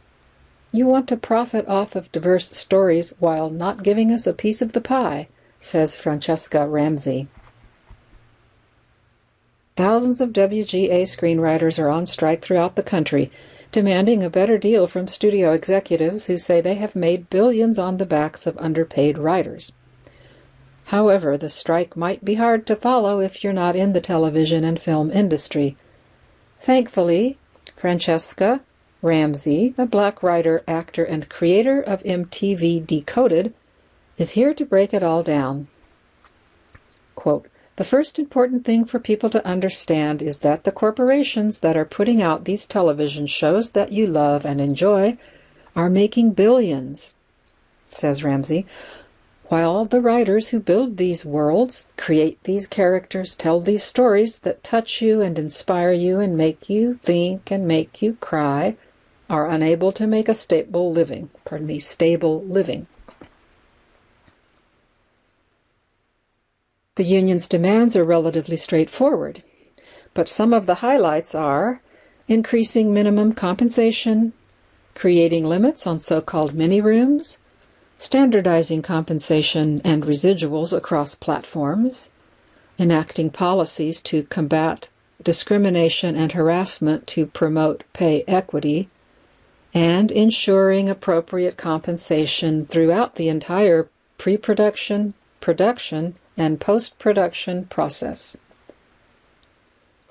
You 0.72 0.86
want 0.86 1.08
to 1.08 1.18
profit 1.18 1.68
off 1.68 1.96
of 1.96 2.12
diverse 2.12 2.56
stories 2.56 3.16
while 3.18 3.50
not 3.50 3.82
giving 3.82 4.12
us 4.12 4.28
a 4.28 4.34
piece 4.34 4.62
of 4.62 4.74
the 4.74 4.82
pie 4.82 5.28
says 5.62 5.96
Franchesca 5.96 6.70
Ramsey. 6.70 7.30
Thousands 9.78 10.20
of 10.20 10.32
WGA 10.32 11.04
screenwriters 11.04 11.82
are 11.82 11.88
on 11.88 12.06
strike 12.06 12.42
throughout 12.42 12.76
the 12.76 12.84
country, 12.84 13.32
demanding 13.72 14.22
a 14.22 14.30
better 14.30 14.58
deal 14.58 14.86
from 14.86 15.08
studio 15.08 15.54
executives 15.54 16.26
who 16.26 16.38
say 16.38 16.60
they 16.60 16.76
have 16.76 16.96
made 16.96 17.30
billions 17.30 17.80
on 17.80 17.96
the 17.98 18.06
backs 18.06 18.46
of 18.46 18.58
underpaid 18.58 19.18
writers. 19.18 19.72
However, 20.86 21.38
the 21.38 21.50
strike 21.50 21.96
might 21.96 22.26
be 22.26 22.36
hard 22.36 22.68
to 22.68 22.76
follow 22.76 23.22
if 23.22 23.44
you're 23.44 23.54
not 23.54 23.78
in 23.78 23.94
the 23.94 24.02
television 24.02 24.66
and 24.66 24.82
film 24.82 25.10
industry. 25.10 25.78
Thankfully, 26.60 27.38
Franchesca 27.78 28.60
Ramsey, 29.02 29.74
a 29.78 29.86
black 29.86 30.22
writer, 30.22 30.64
actor, 30.68 31.04
and 31.04 31.30
creator 31.30 31.82
of 31.82 32.04
MTV 32.04 32.86
Decoded, 32.86 33.54
is 34.22 34.32
here 34.32 34.54
to 34.54 34.64
break 34.64 34.94
it 34.94 35.02
all 35.02 35.24
down. 35.24 35.68
Quote, 37.16 37.48
the 37.78 37.84
first 37.84 38.20
important 38.20 38.64
thing 38.64 38.86
for 38.86 39.00
people 39.00 39.32
to 39.32 39.44
understand 39.44 40.22
is 40.22 40.40
that 40.40 40.64
the 40.64 40.72
corporations 40.72 41.62
that 41.62 41.76
are 41.76 41.86
putting 41.86 42.22
out 42.22 42.46
these 42.46 42.68
television 42.68 43.26
shows 43.26 43.72
that 43.72 43.92
you 43.92 44.06
love 44.06 44.46
and 44.46 44.62
enjoy 44.62 45.18
are 45.76 45.90
making 45.90 46.34
billions, 46.34 47.16
says 47.92 48.24
Ramsey, 48.24 48.68
while 49.46 49.86
the 49.86 50.02
writers 50.02 50.50
who 50.50 50.60
build 50.60 50.98
these 50.98 51.26
worlds, 51.26 51.88
create 51.98 52.38
these 52.44 52.68
characters, 52.68 53.34
tell 53.34 53.60
these 53.60 53.84
stories 53.84 54.38
that 54.40 54.64
touch 54.64 55.02
you 55.02 55.22
and 55.22 55.40
inspire 55.40 55.94
you 55.94 56.20
and 56.20 56.38
make 56.38 56.70
you 56.70 57.00
think 57.02 57.50
and 57.52 57.68
make 57.68 58.04
you 58.04 58.14
cry, 58.22 58.78
are 59.32 59.48
unable 59.48 59.92
to 59.94 60.06
make 60.06 60.30
a 60.30 60.36
stable 60.36 60.92
living. 60.92 61.32
Pardon 61.44 61.66
me, 61.66 61.80
stable 61.80 62.44
living. 62.44 62.86
The 67.02 67.08
union's 67.08 67.48
demands 67.48 67.96
are 67.96 68.04
relatively 68.04 68.58
straightforward, 68.58 69.42
but 70.14 70.30
some 70.30 70.54
of 70.54 70.68
the 70.68 70.86
highlights 70.86 71.34
are 71.34 71.82
increasing 72.28 72.94
minimum 72.94 73.32
compensation, 73.32 74.34
creating 74.94 75.44
limits 75.44 75.88
on 75.88 76.00
so 76.00 76.22
called 76.22 76.54
mini 76.54 76.80
rooms, 76.80 77.40
standardizing 77.98 78.84
compensation 78.84 79.82
and 79.84 80.04
residuals 80.04 80.78
across 80.78 81.16
platforms, 81.16 82.12
enacting 82.78 83.32
policies 83.32 84.00
to 84.02 84.22
combat 84.26 84.90
discrimination 85.24 86.16
and 86.16 86.34
harassment 86.34 87.08
to 87.08 87.26
promote 87.26 87.84
pay 87.94 88.24
equity, 88.28 88.90
and 89.74 90.12
ensuring 90.12 90.88
appropriate 90.88 91.58
compensation 91.58 92.68
throughout 92.68 93.16
the 93.16 93.28
entire 93.28 93.90
pre 94.20 94.38
production, 94.38 95.16
production, 95.40 96.16
and 96.42 96.60
post-production 96.60 97.66
process. 97.66 98.36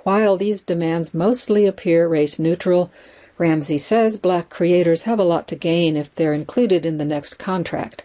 While 0.04 0.36
these 0.36 0.62
demands 0.62 1.12
mostly 1.12 1.66
appear 1.66 2.08
race-neutral, 2.08 2.90
Ramsey 3.36 3.78
says 3.78 4.16
black 4.16 4.48
creators 4.48 5.02
have 5.02 5.18
a 5.18 5.24
lot 5.24 5.48
to 5.48 5.56
gain 5.56 5.96
if 5.96 6.14
they're 6.14 6.32
included 6.32 6.86
in 6.86 6.98
the 6.98 7.04
next 7.04 7.38
contract. 7.38 8.04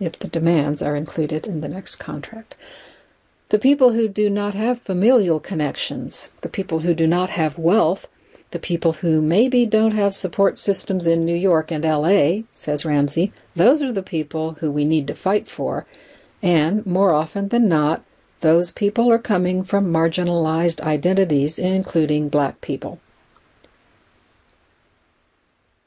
If 0.00 0.18
the 0.18 0.28
demands 0.28 0.82
are 0.82 0.96
included 0.96 1.46
in 1.46 1.60
the 1.60 1.68
next 1.68 1.96
contract. 1.96 2.54
The 3.50 3.58
people 3.58 3.92
who 3.92 4.08
do 4.08 4.30
not 4.30 4.54
have 4.54 4.80
familial 4.80 5.38
connections, 5.38 6.30
the 6.40 6.48
people 6.48 6.80
who 6.80 6.94
do 6.94 7.06
not 7.06 7.30
have 7.30 7.58
wealth, 7.58 8.08
the 8.50 8.58
people 8.58 8.94
who 8.94 9.20
maybe 9.20 9.66
don't 9.66 9.92
have 9.92 10.14
support 10.14 10.58
systems 10.58 11.06
in 11.06 11.24
New 11.24 11.36
York 11.36 11.70
and 11.70 11.84
LA, 11.84 12.44
says 12.52 12.84
Ramsey, 12.84 13.32
those 13.54 13.82
are 13.82 13.92
the 13.92 14.02
people 14.02 14.54
who 14.54 14.70
we 14.70 14.84
need 14.84 15.06
to 15.08 15.14
fight 15.14 15.50
for 15.50 15.86
and 16.44 16.84
more 16.84 17.14
often 17.14 17.48
than 17.48 17.66
not, 17.66 18.04
those 18.40 18.70
people 18.70 19.10
are 19.10 19.18
coming 19.18 19.64
from 19.64 19.90
marginalized 19.90 20.78
identities, 20.82 21.58
including 21.58 22.28
black 22.28 22.60
people. 22.60 23.00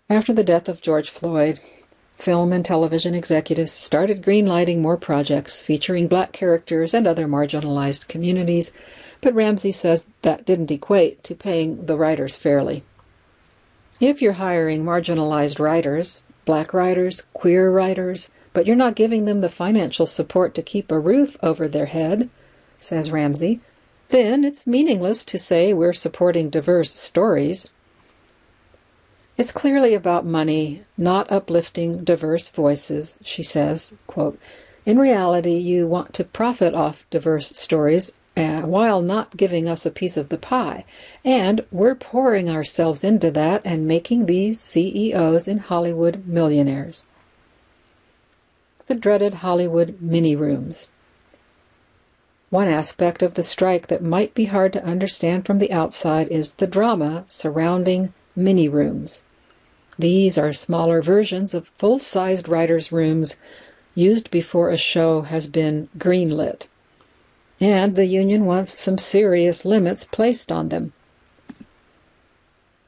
After 0.09 0.33
the 0.33 0.43
death 0.43 0.67
of 0.67 0.81
George 0.81 1.11
Floyd, 1.11 1.59
film 2.17 2.51
and 2.51 2.65
television 2.65 3.13
executives 3.13 3.71
started 3.71 4.23
greenlighting 4.23 4.79
more 4.79 4.97
projects 4.97 5.61
featuring 5.61 6.07
black 6.07 6.31
characters 6.31 6.91
and 6.91 7.05
other 7.05 7.27
marginalized 7.27 8.07
communities, 8.07 8.71
but 9.21 9.35
Ramsey 9.35 9.71
says 9.71 10.07
that 10.23 10.43
didn't 10.43 10.71
equate 10.71 11.23
to 11.25 11.35
paying 11.35 11.85
the 11.85 11.97
writers 11.97 12.35
fairly. 12.35 12.83
If 13.99 14.23
you're 14.23 14.33
hiring 14.33 14.83
marginalized 14.83 15.59
writers, 15.59 16.23
black 16.45 16.73
writers, 16.73 17.25
queer 17.33 17.69
writers, 17.69 18.29
but 18.57 18.65
you're 18.65 18.75
not 18.75 18.95
giving 18.95 19.25
them 19.25 19.41
the 19.41 19.49
financial 19.49 20.07
support 20.07 20.55
to 20.55 20.63
keep 20.63 20.91
a 20.91 20.99
roof 20.99 21.37
over 21.43 21.67
their 21.67 21.85
head, 21.85 22.27
says 22.79 23.11
Ramsey, 23.11 23.59
then 24.09 24.43
it's 24.43 24.65
meaningless 24.65 25.23
to 25.25 25.37
say 25.37 25.73
we're 25.73 25.93
supporting 25.93 26.49
diverse 26.49 26.91
stories. 26.91 27.71
It's 29.37 29.51
clearly 29.51 29.93
about 29.93 30.25
money, 30.25 30.81
not 30.97 31.31
uplifting 31.31 32.03
diverse 32.03 32.49
voices, 32.49 33.19
she 33.23 33.43
says. 33.43 33.93
Quote, 34.07 34.39
In 34.87 34.97
reality, 34.97 35.57
you 35.57 35.85
want 35.85 36.15
to 36.15 36.23
profit 36.23 36.73
off 36.73 37.05
diverse 37.11 37.49
stories 37.49 38.11
uh, 38.35 38.61
while 38.61 39.03
not 39.03 39.37
giving 39.37 39.69
us 39.69 39.85
a 39.85 39.91
piece 39.91 40.17
of 40.17 40.29
the 40.29 40.39
pie. 40.39 40.83
And 41.23 41.63
we're 41.71 41.93
pouring 41.93 42.49
ourselves 42.49 43.03
into 43.03 43.29
that 43.29 43.61
and 43.63 43.87
making 43.87 44.25
these 44.25 44.59
CEOs 44.59 45.47
in 45.47 45.59
Hollywood 45.59 46.25
millionaires 46.25 47.05
the 48.87 48.95
dreaded 48.95 49.35
Hollywood 49.35 49.97
mini 50.01 50.35
rooms. 50.35 50.89
One 52.49 52.69
aspect 52.69 53.21
of 53.21 53.33
the 53.33 53.43
strike 53.43 53.87
that 53.87 54.01
might 54.01 54.33
be 54.33 54.45
hard 54.45 54.71
to 54.73 54.85
understand 54.85 55.45
from 55.45 55.59
the 55.59 55.71
outside 55.73 56.29
is 56.29 56.53
the 56.53 56.67
drama 56.67 57.25
surrounding 57.27 58.13
mini 58.35 58.69
rooms. 58.69 59.25
These 59.99 60.37
are 60.37 60.53
smaller 60.53 61.01
versions 61.01 61.53
of 61.53 61.67
full 61.75 61.99
sized 61.99 62.47
writers' 62.47 62.91
rooms, 62.91 63.35
used 63.95 64.31
before 64.31 64.69
a 64.69 64.77
show 64.77 65.23
has 65.23 65.47
been 65.47 65.89
greenlit. 65.97 66.67
And 67.59 67.95
the 67.95 68.05
union 68.05 68.45
wants 68.45 68.79
some 68.79 68.97
serious 68.97 69.65
limits 69.65 70.05
placed 70.05 70.51
on 70.51 70.69
them. 70.69 70.93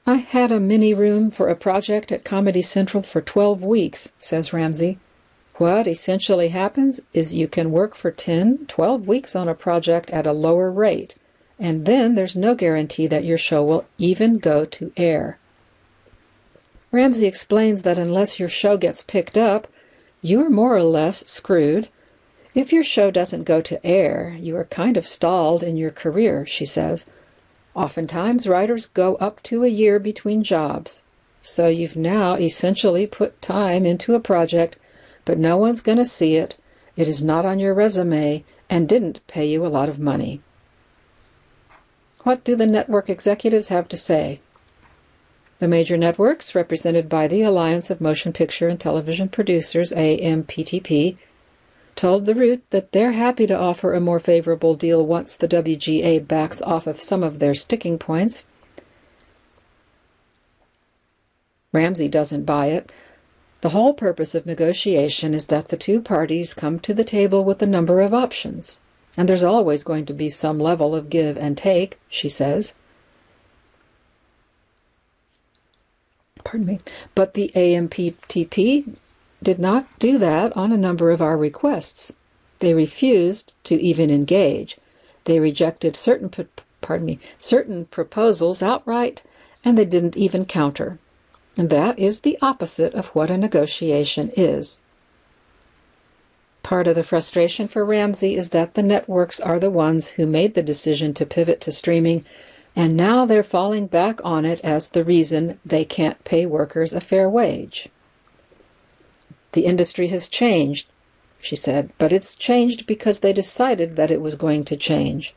I 0.05 0.15
had 0.15 0.51
a 0.51 0.59
mini 0.59 0.93
room 0.93 1.31
for 1.31 1.49
a 1.49 1.55
project 1.55 2.11
at 2.11 2.23
Comedy 2.23 2.61
Central 2.61 3.03
for 3.03 3.21
12 3.21 3.63
weeks, 3.63 4.13
says 4.19 4.53
Ramsey. 4.53 4.99
What 5.59 5.89
essentially 5.89 6.47
happens 6.47 7.01
is 7.13 7.35
you 7.35 7.49
can 7.49 7.73
work 7.73 7.93
for 7.93 8.11
10, 8.11 8.67
12 8.67 9.05
weeks 9.05 9.35
on 9.35 9.49
a 9.49 9.53
project 9.53 10.09
at 10.09 10.25
a 10.25 10.31
lower 10.31 10.71
rate, 10.71 11.15
and 11.59 11.85
then 11.85 12.15
there's 12.15 12.33
no 12.33 12.55
guarantee 12.55 13.07
that 13.07 13.25
your 13.25 13.37
show 13.37 13.65
will 13.65 13.85
even 13.97 14.37
go 14.37 14.63
to 14.63 14.93
air. 14.95 15.37
Ramsey 16.93 17.27
explains 17.27 17.81
that 17.81 17.99
unless 17.99 18.39
your 18.39 18.47
show 18.47 18.77
gets 18.77 19.01
picked 19.01 19.37
up, 19.37 19.67
you're 20.21 20.49
more 20.49 20.73
or 20.73 20.83
less 20.83 21.29
screwed. 21.29 21.89
If 22.55 22.71
your 22.71 22.85
show 22.85 23.11
doesn't 23.11 23.43
go 23.43 23.59
to 23.59 23.85
air, 23.85 24.37
you 24.39 24.55
are 24.55 24.63
kind 24.63 24.95
of 24.95 25.05
stalled 25.05 25.61
in 25.61 25.75
your 25.75 25.91
career, 25.91 26.45
she 26.45 26.63
says. 26.63 27.05
Oftentimes, 27.75 28.47
writers 28.47 28.85
go 28.85 29.15
up 29.15 29.43
to 29.43 29.65
a 29.65 29.67
year 29.67 29.99
between 29.99 30.41
jobs. 30.41 31.03
So 31.41 31.67
you've 31.67 31.97
now 31.97 32.35
essentially 32.35 33.05
put 33.05 33.41
time 33.41 33.85
into 33.85 34.15
a 34.15 34.21
project, 34.21 34.77
but 35.29 35.37
no 35.37 35.57
one's 35.57 35.81
going 35.81 35.99
to 35.99 36.03
see 36.03 36.37
it. 36.37 36.57
It 36.97 37.07
is 37.07 37.21
not 37.21 37.45
on 37.45 37.59
your 37.59 37.75
resume 37.75 38.43
and 38.67 38.89
didn't 38.89 39.19
pay 39.27 39.45
you 39.45 39.63
a 39.63 39.69
lot 39.69 39.87
of 39.87 39.99
money. 39.99 40.41
What 42.23 42.43
do 42.43 42.55
the 42.55 42.65
network 42.65 43.11
executives 43.11 43.67
have 43.67 43.87
to 43.89 43.95
say? 43.95 44.39
The 45.59 45.67
major 45.67 45.97
networks, 45.97 46.55
represented 46.55 47.07
by 47.07 47.27
the 47.27 47.43
Alliance 47.43 47.91
of 47.91 48.01
Motion 48.01 48.33
Picture 48.33 48.69
and 48.69 48.79
Television 48.79 49.29
Producers, 49.29 49.91
AMPTP, 49.91 51.17
told 51.95 52.25
The 52.25 52.33
Root 52.33 52.63
that 52.71 52.91
they're 52.91 53.11
happy 53.11 53.45
to 53.45 53.55
offer 53.55 53.93
a 53.93 53.99
more 53.99 54.19
favorable 54.19 54.73
deal 54.73 55.05
once 55.05 55.35
the 55.35 55.47
WGA 55.47 56.27
backs 56.27 56.59
off 56.63 56.87
of 56.87 56.99
some 56.99 57.21
of 57.21 57.37
their 57.37 57.53
sticking 57.53 57.99
points. 57.99 58.45
Ramsey 61.71 62.07
doesn't 62.07 62.45
buy 62.45 62.69
it. 62.69 62.91
The 63.61 63.69
whole 63.69 63.93
purpose 63.93 64.35
of 64.35 64.45
negotiation 64.45 65.33
is 65.33 65.47
that 65.47 65.67
the 65.67 65.75
two 65.75 65.99
parties 65.99 66.53
come 66.53 66.79
to 66.79 66.93
the 66.93 67.03
table 67.03 67.43
with 67.43 67.61
a 67.61 67.67
number 67.67 67.99
of 67.99 68.13
options, 68.13 68.79
and 69.17 69.27
there's 69.27 69.43
always 69.43 69.83
going 69.83 70.05
to 70.05 70.13
be 70.13 70.29
some 70.29 70.59
level 70.59 70.95
of 70.95 71.09
give 71.09 71.37
and 71.37 71.57
take, 71.57 71.99
she 72.07 72.29
says. 72.29 72.73
Pardon 76.45 76.67
me. 76.67 76.77
But 77.15 77.33
the 77.33 77.51
AMPTP 77.53 78.95
did 79.43 79.59
not 79.59 79.87
do 79.99 80.17
that 80.17 80.55
on 80.55 80.71
a 80.71 80.77
number 80.77 81.11
of 81.11 81.21
our 81.21 81.37
requests. 81.37 82.13
They 82.59 82.73
refused 82.73 83.53
to 83.65 83.75
even 83.75 84.09
engage. 84.09 84.77
They 85.25 85.39
rejected 85.39 85.97
certain 85.97 86.31
pardon 86.81 87.05
me, 87.05 87.19
certain 87.39 87.85
proposals 87.85 88.63
outright, 88.63 89.21
and 89.65 89.77
they 89.77 89.85
didn't 89.85 90.15
even 90.15 90.45
counter. 90.45 90.97
And 91.59 91.69
that 91.71 91.99
is 91.99 92.21
the 92.21 92.37
opposite 92.41 92.93
of 92.93 93.07
what 93.07 93.29
a 93.29 93.37
negotiation 93.37 94.31
is. 94.37 94.79
Part 96.63 96.87
of 96.87 96.95
the 96.95 97.03
frustration 97.03 97.67
for 97.67 97.83
Ramsey 97.83 98.37
is 98.37 98.51
that 98.51 98.75
the 98.75 98.81
networks 98.81 99.41
are 99.41 99.59
the 99.59 99.69
ones 99.69 100.11
who 100.11 100.25
made 100.25 100.53
the 100.53 100.63
decision 100.63 101.13
to 101.15 101.25
pivot 101.25 101.59
to 101.59 101.73
streaming, 101.73 102.23
and 102.77 102.95
now 102.95 103.25
they're 103.25 103.43
falling 103.43 103.87
back 103.87 104.21
on 104.23 104.45
it 104.45 104.61
as 104.63 104.87
the 104.87 105.03
reason 105.03 105.59
they 105.65 105.83
can't 105.83 106.23
pay 106.23 106.45
workers 106.45 106.93
a 106.93 107.01
fair 107.01 107.29
wage. 107.29 107.89
The 109.51 109.65
industry 109.65 110.07
has 110.07 110.29
changed, 110.29 110.87
she 111.41 111.57
said, 111.57 111.91
but 111.97 112.13
it's 112.13 112.35
changed 112.35 112.87
because 112.87 113.19
they 113.19 113.33
decided 113.33 113.97
that 113.97 114.11
it 114.11 114.21
was 114.21 114.35
going 114.35 114.63
to 114.63 114.77
change. 114.77 115.35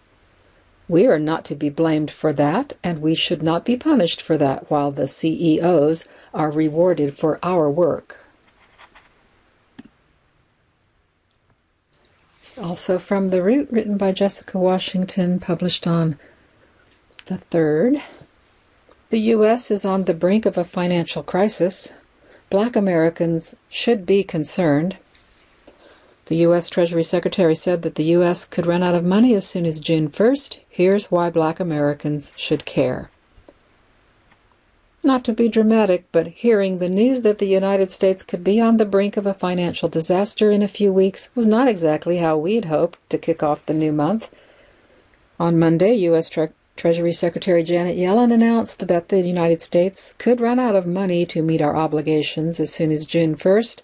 We 0.93 1.07
are 1.07 1.19
not 1.19 1.47
to 1.47 1.55
be 1.55 1.71
blamed 1.71 2.11
for 2.11 2.35
that, 2.35 2.75
and 2.85 3.01
we 3.01 3.15
should 3.15 3.43
not 3.43 3.65
be 3.65 3.79
punished 3.79 4.21
for 4.21 4.37
that 4.37 4.71
while 4.71 4.91
the 4.91 5.09
CEOs 5.09 6.05
are 6.35 6.51
rewarded 6.51 7.17
for 7.17 7.39
our 7.43 7.71
work. 7.71 8.19
Also 12.61 12.99
from 12.99 13.31
The 13.31 13.43
Root, 13.43 13.69
written 13.71 13.97
by 13.97 14.13
Jessica 14.13 14.59
Washington, 14.59 15.41
published 15.41 15.87
on 15.87 16.19
the 17.25 17.41
3rd. 17.51 18.03
The 19.09 19.21
U.S. 19.37 19.71
is 19.71 19.87
on 19.87 20.05
the 20.05 20.13
brink 20.13 20.45
of 20.45 20.59
a 20.59 20.63
financial 20.63 21.23
crisis. 21.23 21.95
Black 22.51 22.77
Americans 22.77 23.57
should 23.71 24.05
be 24.05 24.23
concerned. 24.23 24.99
The 26.27 26.37
U.S. 26.37 26.71
Treasury 26.71 27.03
Secretary 27.03 27.55
said 27.55 27.83
that 27.83 27.97
the 27.97 28.05
U.S. 28.17 28.45
could 28.45 28.67
run 28.67 28.83
out 28.83 28.95
of 28.95 29.05
money 29.05 29.35
as 29.35 29.47
soon 29.47 29.67
as 29.67 29.81
June 29.81 30.09
1st. 30.09 30.59
Here's 30.69 31.11
why 31.11 31.31
black 31.31 31.59
Americans 31.59 32.33
should 32.37 32.65
care. 32.65 33.11
Not 35.03 35.25
to 35.25 35.33
be 35.33 35.49
dramatic, 35.49 36.05
but 36.13 36.29
hearing 36.29 36.79
the 36.79 36.89
news 36.89 37.23
that 37.23 37.39
the 37.39 37.47
United 37.47 37.91
States 37.91 38.23
could 38.23 38.45
be 38.45 38.61
on 38.61 38.77
the 38.77 38.85
brink 38.85 39.17
of 39.17 39.27
a 39.27 39.35
financial 39.35 39.89
disaster 39.89 40.53
in 40.53 40.63
a 40.63 40.69
few 40.69 40.93
weeks 40.93 41.29
was 41.35 41.45
not 41.45 41.67
exactly 41.67 42.19
how 42.19 42.39
we'd 42.39 42.67
hoped 42.67 42.99
to 43.11 43.19
kick 43.19 43.43
off 43.43 43.67
the 43.67 43.75
new 43.75 43.91
month. 43.91 44.31
On 45.41 45.59
Monday, 45.59 45.95
U.S. 45.95 46.29
Tre- 46.29 46.51
Treasury 46.77 47.13
Secretary 47.13 47.65
Janet 47.65 47.97
Yellen 47.97 48.33
announced 48.33 48.87
that 48.87 49.09
the 49.09 49.21
United 49.23 49.61
States 49.61 50.15
could 50.19 50.41
run 50.41 50.61
out 50.61 50.77
of 50.77 50.87
money 50.87 51.27
to 51.27 51.43
meet 51.43 51.61
our 51.61 51.75
obligations 51.75 52.61
as 52.61 52.73
soon 52.73 52.93
as 52.93 53.05
June 53.05 53.35
1st. 53.35 53.83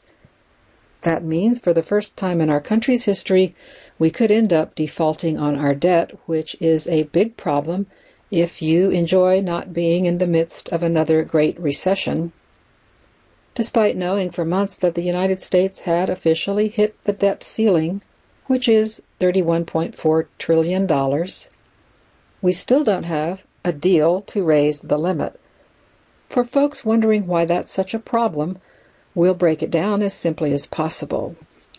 That 1.03 1.23
means, 1.23 1.59
for 1.59 1.73
the 1.73 1.83
first 1.83 2.17
time 2.17 2.41
in 2.41 2.51
our 2.51 2.61
country's 2.61 3.05
history, 3.05 3.55
we 3.99 4.11
could 4.11 4.33
end 4.33 4.53
up 4.53 4.75
defaulting 4.75 5.39
on 5.39 5.57
our 5.57 5.75
debt, 5.75 6.13
which 6.27 6.57
is 6.61 6.87
a 6.89 7.05
big 7.05 7.37
problem 7.37 7.87
if 8.31 8.61
you 8.61 8.91
enjoy 8.91 9.41
not 9.41 9.73
being 9.73 10.05
in 10.05 10.19
the 10.19 10.27
midst 10.27 10.69
of 10.71 10.83
another 10.83 11.23
great 11.25 11.59
recession. 11.59 12.33
Despite 13.55 13.97
knowing 13.97 14.31
for 14.31 14.45
months 14.45 14.77
that 14.77 14.95
the 14.95 15.03
United 15.03 15.41
States 15.41 15.81
had 15.81 16.11
officially 16.11 16.69
hit 16.69 16.97
the 17.05 17.13
debt 17.13 17.43
ceiling, 17.43 18.03
which 18.47 18.69
is 18.69 19.03
$31.4 19.21 20.27
trillion, 20.39 20.87
we 22.41 22.53
still 22.53 22.85
don't 22.85 23.05
have 23.05 23.45
a 23.65 23.73
deal 23.73 24.21
to 24.23 24.45
raise 24.45 24.81
the 24.81 24.99
limit. 24.99 25.41
For 26.29 26.45
folks 26.45 26.85
wondering 26.85 27.27
why 27.27 27.45
that's 27.47 27.71
such 27.71 27.95
a 27.95 27.99
problem, 27.99 28.59
we'll 29.19 29.35
break 29.35 29.65
it 29.65 29.71
down 29.71 30.01
as 30.01 30.15
simply 30.15 30.53
as 30.53 30.65
possible. 30.65 31.35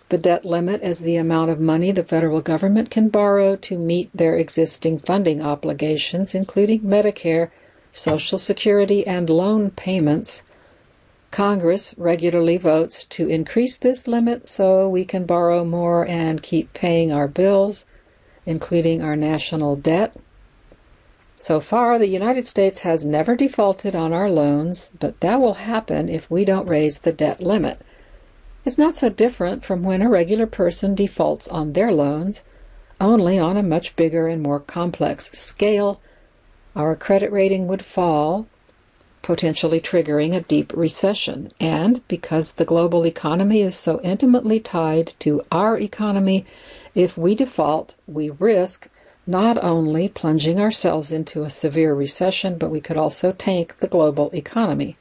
The 0.09 0.17
debt 0.17 0.43
limit 0.43 0.81
is 0.83 0.99
the 0.99 1.15
amount 1.15 1.51
of 1.51 1.59
money 1.61 1.89
the 1.93 2.03
federal 2.03 2.41
government 2.41 2.91
can 2.91 3.07
borrow 3.07 3.55
to 3.55 3.77
meet 3.77 4.09
their 4.13 4.35
existing 4.35 4.99
funding 4.99 5.41
obligations, 5.41 6.35
including 6.35 6.81
Medicare, 6.81 7.49
Social 7.93 8.39
Security, 8.39 9.07
and 9.07 9.29
loan 9.29 9.71
payments. 9.71 10.43
Congress 11.31 11.95
regularly 11.97 12.57
votes 12.57 13.05
to 13.05 13.29
increase 13.29 13.77
this 13.77 14.05
limit 14.05 14.49
so 14.49 14.89
we 14.89 15.05
can 15.05 15.25
borrow 15.25 15.63
more 15.63 16.05
and 16.07 16.43
keep 16.43 16.73
paying 16.73 17.09
our 17.13 17.29
bills, 17.29 17.85
including 18.45 19.01
our 19.01 19.15
national 19.15 19.77
debt. 19.77 20.13
So 21.41 21.61
far, 21.61 21.97
the 21.97 22.07
United 22.07 22.45
States 22.45 22.81
has 22.81 23.05
never 23.05 23.33
defaulted 23.33 23.95
on 23.95 24.11
our 24.11 24.29
loans, 24.29 24.91
but 24.99 25.21
that 25.21 25.39
will 25.39 25.53
happen 25.53 26.09
if 26.09 26.29
we 26.29 26.43
don't 26.43 26.67
raise 26.67 26.99
the 26.99 27.13
debt 27.13 27.39
limit. 27.39 27.79
It's 28.65 28.77
not 28.77 28.93
so 28.93 29.07
different 29.07 29.63
from 29.63 29.81
when 29.81 30.01
a 30.01 30.09
regular 30.09 30.45
person 30.45 30.95
defaults 30.95 31.47
on 31.47 31.71
their 31.71 31.93
loans, 31.93 32.43
only 32.99 33.39
on 33.39 33.55
a 33.55 33.63
much 33.63 33.95
bigger 33.95 34.27
and 34.27 34.43
more 34.43 34.59
complex 34.59 35.31
scale. 35.31 36.01
Our 36.75 36.93
credit 36.97 37.31
rating 37.31 37.69
would 37.69 37.85
fall, 37.85 38.45
potentially 39.21 39.79
triggering 39.79 40.35
a 40.35 40.41
deep 40.41 40.73
recession. 40.75 41.53
And 41.57 42.05
because 42.09 42.51
the 42.51 42.65
global 42.65 43.07
economy 43.07 43.61
is 43.61 43.77
so 43.77 44.01
intimately 44.01 44.59
tied 44.59 45.13
to 45.19 45.41
our 45.53 45.79
economy, 45.79 46.45
if 46.93 47.17
we 47.17 47.33
default, 47.33 47.95
we 48.07 48.29
risk 48.29 48.89
not 49.29 49.63
only 49.63 50.09
plunging 50.09 50.59
ourselves 50.59 51.11
into 51.11 51.43
a 51.43 51.51
severe 51.51 51.93
recession, 51.93 52.57
but 52.57 52.71
we 52.71 52.81
could 52.81 52.97
also 52.97 53.31
tank 53.31 53.77
the 53.77 53.87
global 53.87 54.31
economy. 54.33 54.97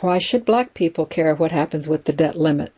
Why 0.00 0.18
should 0.18 0.44
black 0.44 0.72
people 0.72 1.04
care 1.04 1.34
what 1.34 1.50
happens 1.50 1.88
with 1.88 2.04
the 2.04 2.12
debt 2.12 2.36
limit? 2.36 2.72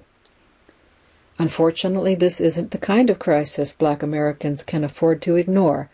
Unfortunately, 1.39 2.15
this 2.15 2.41
isn't 2.41 2.71
the 2.71 2.79
kind 2.79 3.11
of 3.11 3.19
crisis 3.19 3.75
black 3.75 4.03
Americans 4.03 4.63
can 4.63 4.83
afford 4.83 5.21
to 5.23 5.37
ignore. 5.37 5.91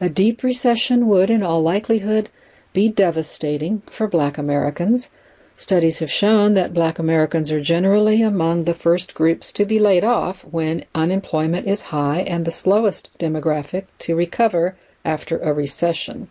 A 0.00 0.08
deep 0.08 0.44
recession 0.44 1.08
would, 1.08 1.28
in 1.28 1.42
all 1.42 1.60
likelihood, 1.60 2.28
be 2.72 2.88
devastating 2.88 3.80
for 3.90 4.06
black 4.06 4.38
Americans 4.38 5.10
Studies 5.56 6.00
have 6.00 6.10
shown 6.10 6.54
that 6.54 6.74
black 6.74 6.98
Americans 6.98 7.52
are 7.52 7.60
generally 7.60 8.22
among 8.22 8.64
the 8.64 8.74
first 8.74 9.14
groups 9.14 9.52
to 9.52 9.64
be 9.64 9.78
laid 9.78 10.02
off 10.02 10.44
when 10.44 10.84
unemployment 10.94 11.68
is 11.68 11.92
high 11.92 12.20
and 12.22 12.44
the 12.44 12.50
slowest 12.50 13.08
demographic 13.18 13.84
to 14.00 14.16
recover 14.16 14.76
after 15.04 15.38
a 15.38 15.52
recession. 15.52 16.28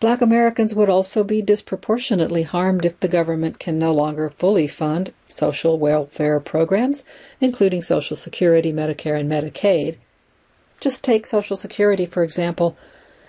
Black 0.00 0.20
Americans 0.20 0.74
would 0.74 0.88
also 0.88 1.22
be 1.24 1.42
disproportionately 1.42 2.42
harmed 2.42 2.84
if 2.84 2.98
the 3.00 3.08
government 3.08 3.58
can 3.58 3.78
no 3.78 3.92
longer 3.92 4.30
fully 4.36 4.66
fund 4.66 5.12
social 5.28 5.78
welfare 5.78 6.40
programs, 6.40 7.04
including 7.40 7.82
Social 7.82 8.16
Security, 8.16 8.72
Medicare, 8.72 9.18
and 9.18 9.30
Medicaid. 9.30 9.96
Just 10.80 11.04
take 11.04 11.26
Social 11.26 11.56
Security, 11.56 12.06
for 12.06 12.22
example. 12.22 12.76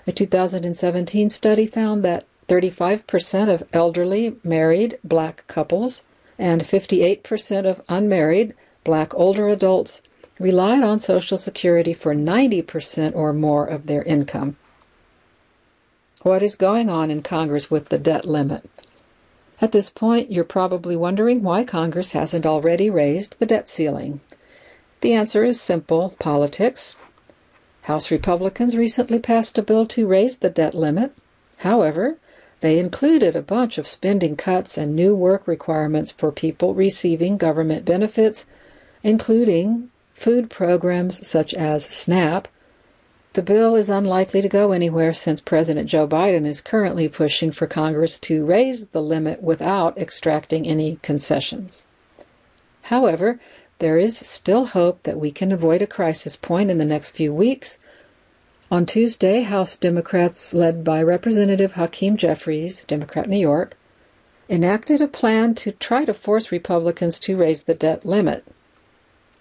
A 0.08 0.12
2017 0.12 1.30
study 1.30 1.66
found 1.66 2.04
that 2.04 2.26
35% 2.48 3.54
of 3.54 3.64
elderly 3.74 4.36
married 4.44 4.98
black 5.04 5.46
couples 5.48 6.02
and 6.38 6.62
58% 6.62 7.66
of 7.66 7.82
unmarried 7.90 8.54
black 8.84 9.14
older 9.16 9.48
adults 9.48 10.02
relied 10.40 10.84
on 10.84 11.00
Social 11.00 11.38
Security 11.38 11.94
for 11.94 12.14
90% 12.14 13.16
or 13.16 13.34
more 13.34 13.66
of 13.66 13.88
their 13.88 14.04
income 14.04 14.58
what 16.26 16.42
is 16.42 16.56
going 16.56 16.90
on 16.90 17.12
in 17.12 17.22
Congress 17.22 17.70
with 17.70 17.90
the 17.90 18.00
debt 18.00 18.26
limit. 18.26 18.68
At 19.62 19.72
this 19.74 19.92
point, 19.92 20.32
you're 20.32 20.44
probably 20.44 20.96
wondering 20.96 21.44
why 21.44 21.64
Congress 21.64 22.14
hasn't 22.14 22.48
already 22.48 22.90
raised 22.90 23.38
the 23.38 23.46
debt 23.46 23.70
ceiling. 23.70 24.22
The 25.02 25.14
answer 25.14 25.44
is 25.44 25.62
simple 25.62 26.16
politics. 26.18 26.96
House 27.84 28.10
Republicans 28.10 28.76
recently 28.76 29.20
passed 29.20 29.60
a 29.60 29.62
bill 29.62 29.86
to 29.86 30.08
raise 30.08 30.38
the 30.38 30.50
debt 30.50 30.74
limit. 30.74 31.16
However, 31.58 32.18
they 32.66 32.80
included 32.80 33.36
a 33.36 33.42
bunch 33.44 33.78
of 33.78 33.88
spending 33.88 34.36
cuts 34.36 34.78
and 34.78 34.96
new 34.96 35.16
work 35.16 35.48
requirements 35.48 36.12
for 36.12 36.32
people 36.32 36.74
receiving 36.74 37.38
government 37.38 37.86
benefits, 37.86 38.48
including 39.04 39.92
food 40.16 40.50
programs 40.50 41.28
such 41.28 41.54
as 41.54 41.86
SNAP, 41.86 42.48
the 43.34 43.44
bill 43.44 43.76
is 43.76 43.90
unlikely 43.90 44.42
to 44.42 44.48
go 44.48 44.72
anywhere 44.72 45.12
since 45.12 45.42
President 45.42 45.90
Joe 45.90 46.08
Biden 46.08 46.46
is 46.46 46.62
currently 46.62 47.10
pushing 47.10 47.52
for 47.52 47.68
Congress 47.68 48.18
to 48.20 48.46
raise 48.46 48.86
the 48.88 49.02
limit 49.02 49.44
without 49.44 49.98
extracting 49.98 50.66
any 50.66 51.00
concessions. 51.02 51.86
However, 52.84 53.42
there 53.80 53.98
is 53.98 54.18
still 54.18 54.68
hope 54.68 55.04
that 55.04 55.20
we 55.20 55.32
can 55.32 55.52
avoid 55.52 55.82
a 55.82 55.88
crisis 55.88 56.38
point 56.38 56.72
in 56.72 56.78
the 56.78 56.86
next 56.86 57.10
few 57.10 57.34
weeks. 57.34 57.78
On 58.72 58.84
Tuesday, 58.88 59.42
House 59.42 59.76
Democrats, 59.76 60.52
led 60.52 60.84
by 60.84 61.00
Representative 61.04 61.74
Hakeem 61.74 62.18
Jeffries, 62.18 62.84
Democrat 62.88 63.30
New 63.30 63.38
York, 63.38 63.78
enacted 64.50 65.02
a 65.02 65.08
plan 65.08 65.54
to 65.56 65.74
try 65.74 66.04
to 66.04 66.16
force 66.16 66.52
Republicans 66.52 67.20
to 67.20 67.38
raise 67.38 67.64
the 67.64 67.76
debt 67.76 68.08
limit. 68.08 68.44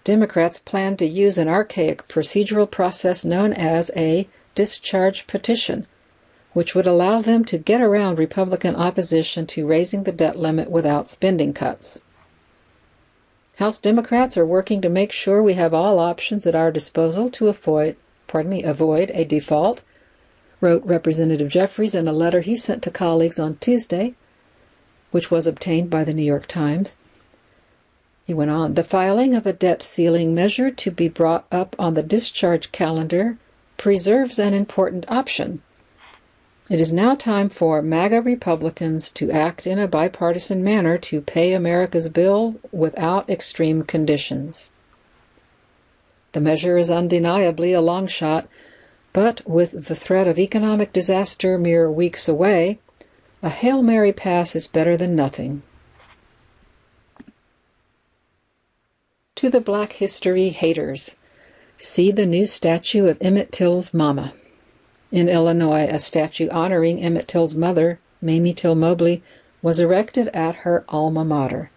Democrats 0.03 0.59
plan 0.59 0.95
to 0.97 1.07
use 1.07 1.39
an 1.39 1.47
archaic 1.47 2.07
procedural 2.07 2.69
process 2.69 3.25
known 3.25 3.51
as 3.53 3.89
a 3.95 4.27
discharge 4.53 5.25
petition, 5.25 5.87
which 6.53 6.75
would 6.75 6.85
allow 6.85 7.19
them 7.19 7.43
to 7.45 7.57
get 7.57 7.81
around 7.81 8.19
Republican 8.19 8.75
opposition 8.75 9.47
to 9.47 9.65
raising 9.65 10.03
the 10.03 10.11
debt 10.11 10.37
limit 10.37 10.69
without 10.69 11.09
spending 11.09 11.51
cuts. 11.51 12.03
House 13.57 13.79
Democrats 13.79 14.37
are 14.37 14.45
working 14.45 14.81
to 14.81 14.89
make 14.89 15.11
sure 15.11 15.41
we 15.41 15.55
have 15.55 15.73
all 15.73 15.97
options 15.97 16.45
at 16.45 16.55
our 16.55 16.71
disposal 16.71 17.31
to 17.31 17.47
avoid, 17.47 17.95
pardon 18.27 18.51
me, 18.51 18.63
avoid 18.63 19.11
a 19.13 19.23
default, 19.23 19.81
wrote 20.61 20.85
Representative 20.85 21.49
Jeffries 21.49 21.95
in 21.95 22.07
a 22.07 22.13
letter 22.13 22.41
he 22.41 22.55
sent 22.55 22.83
to 22.83 22.91
colleagues 22.91 23.39
on 23.39 23.57
Tuesday, 23.57 24.13
which 25.11 25.29
was 25.29 25.47
obtained 25.47 25.89
by 25.89 26.03
the 26.03 26.13
New 26.13 26.23
York 26.23 26.47
Times. 26.47 26.97
He 28.25 28.33
went 28.33 28.51
on, 28.51 28.73
the 28.73 28.83
filing 28.83 29.35
of 29.35 29.45
a 29.45 29.53
debt 29.53 29.83
ceiling 29.83 30.33
measure 30.33 30.71
to 30.71 30.91
be 30.91 31.07
brought 31.07 31.45
up 31.51 31.75
on 31.77 31.93
the 31.93 32.01
discharge 32.01 32.71
calendar 32.71 33.37
preserves 33.77 34.39
an 34.39 34.53
important 34.53 35.05
option. 35.07 35.61
It 36.67 36.81
is 36.81 36.91
now 36.91 37.13
time 37.13 37.49
for 37.49 37.83
MAGA 37.83 38.21
Republicans 38.21 39.11
to 39.11 39.29
act 39.29 39.67
in 39.67 39.77
a 39.77 39.87
bipartisan 39.87 40.63
manner 40.63 40.97
to 40.97 41.21
pay 41.21 41.53
America's 41.53 42.09
bill 42.09 42.55
without 42.71 43.29
extreme 43.29 43.83
conditions. 43.83 44.71
The 46.35 46.41
measure 46.41 46.77
is 46.77 46.91
undeniably 46.91 47.71
a 47.71 47.79
long 47.79 48.07
shot, 48.07 48.49
but 49.13 49.41
with 49.47 49.87
the 49.87 49.95
threat 49.95 50.27
of 50.27 50.37
economic 50.37 50.91
disaster 50.91 51.57
mere 51.57 51.89
weeks 51.89 52.27
away, 52.27 52.79
a 53.41 53.47
Hail 53.47 53.81
Mary 53.81 54.11
pass 54.11 54.53
is 54.53 54.67
better 54.67 54.97
than 54.97 55.15
nothing. 55.15 55.63
To 59.35 59.49
the 59.49 59.61
Black 59.61 59.93
History 59.93 60.49
haters, 60.49 61.15
see 61.77 62.11
the 62.11 62.25
new 62.25 62.45
statue 62.45 63.07
of 63.07 63.17
Emmett 63.21 63.53
Till's 63.53 63.93
mama. 63.93 64.33
In 65.13 65.29
Illinois, 65.29 65.87
a 65.89 65.99
statue 65.99 66.49
honoring 66.49 67.01
Emmett 67.01 67.29
Till's 67.29 67.55
mother, 67.55 68.01
Mamie 68.21 68.53
Till 68.53 68.75
Mobley, 68.75 69.23
was 69.61 69.79
erected 69.79 70.27
at 70.33 70.55
her 70.67 70.83
alma 70.89 71.23
mater. 71.23 71.71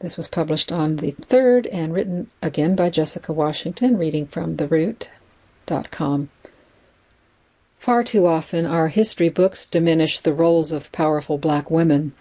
This 0.00 0.16
was 0.16 0.28
published 0.28 0.72
on 0.72 0.96
the 0.96 1.12
3rd 1.12 1.68
and 1.72 1.94
written 1.94 2.30
again 2.42 2.74
by 2.74 2.90
Jessica 2.90 3.32
Washington, 3.32 3.96
reading 3.96 4.26
from 4.26 4.56
TheRoot.com. 4.56 6.30
Far 7.78 8.02
too 8.02 8.26
often, 8.26 8.66
our 8.66 8.88
history 8.88 9.28
books 9.28 9.66
diminish 9.66 10.18
the 10.20 10.32
roles 10.32 10.72
of 10.72 10.90
powerful 10.90 11.38
black 11.38 11.70
women. 11.70 12.12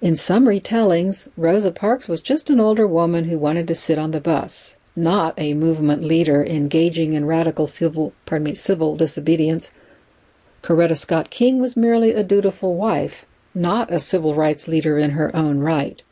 In 0.00 0.14
some 0.14 0.46
retellings, 0.46 1.28
Rosa 1.36 1.72
Parks 1.72 2.08
was 2.08 2.20
just 2.20 2.50
an 2.50 2.60
older 2.60 2.86
woman 2.86 3.24
who 3.24 3.38
wanted 3.38 3.66
to 3.68 3.74
sit 3.74 3.98
on 3.98 4.12
the 4.12 4.20
bus, 4.20 4.76
not 4.94 5.34
a 5.36 5.54
movement 5.54 6.02
leader 6.04 6.44
engaging 6.44 7.14
in 7.14 7.24
radical 7.24 7.66
civil, 7.66 8.12
pardon 8.26 8.44
me, 8.44 8.54
civil 8.54 8.94
disobedience. 8.94 9.70
Coretta 10.62 10.96
Scott 10.96 11.30
King 11.30 11.60
was 11.60 11.76
merely 11.76 12.12
a 12.12 12.22
dutiful 12.22 12.74
wife, 12.74 13.26
not 13.54 13.92
a 13.92 14.00
civil 14.00 14.34
rights 14.34 14.68
leader 14.68 14.98
in 14.98 15.10
her 15.10 15.34
own 15.34 15.60
right. 15.60 16.02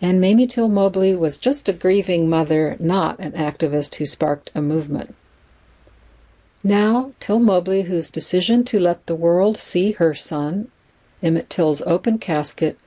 And 0.00 0.20
Mamie 0.20 0.46
Till 0.46 0.68
Mobley 0.68 1.16
was 1.16 1.38
just 1.38 1.68
a 1.68 1.72
grieving 1.72 2.28
mother, 2.28 2.76
not 2.78 3.18
an 3.18 3.32
activist 3.32 3.94
who 3.94 4.06
sparked 4.06 4.50
a 4.54 4.60
movement. 4.60 5.14
Now, 6.62 7.12
Till 7.20 7.38
Mobley, 7.38 7.82
whose 7.82 8.10
decision 8.10 8.64
to 8.64 8.78
let 8.78 9.06
the 9.06 9.14
world 9.14 9.56
see 9.56 9.92
her 9.92 10.14
son, 10.14 10.68
Emmett 11.22 11.48
Till's 11.48 11.80
open 11.82 12.18
casket, 12.18 12.78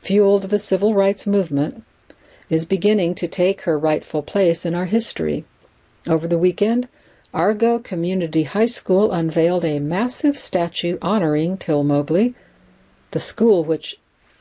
fueled 0.00 0.44
the 0.44 0.58
civil 0.58 0.94
rights 0.94 1.26
movement, 1.26 1.82
is 2.48 2.64
beginning 2.64 3.14
to 3.16 3.28
take 3.28 3.62
her 3.62 3.78
rightful 3.78 4.22
place 4.22 4.64
in 4.64 4.74
our 4.74 4.84
history. 4.86 5.44
Over 6.08 6.28
the 6.28 6.38
weekend, 6.38 6.88
Argo 7.32 7.78
Community 7.78 8.44
High 8.44 8.66
School 8.66 9.10
unveiled 9.12 9.64
a 9.64 9.78
massive 9.78 10.38
statue 10.38 10.98
honoring 11.02 11.58
Till 11.58 11.82
Mobley. 11.82 12.34
The 13.10 13.20
school 13.20 13.64
which 13.64 13.98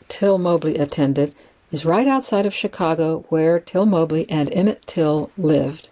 Till 0.07 0.37
Mobley 0.37 0.77
attended 0.77 1.33
is 1.73 1.85
right 1.85 2.07
outside 2.07 2.45
of 2.45 2.53
Chicago, 2.53 3.25
where 3.29 3.59
Till 3.59 3.87
Mobley 3.87 4.29
and 4.29 4.47
Emmett 4.53 4.85
Till 4.85 5.31
lived. 5.39 5.89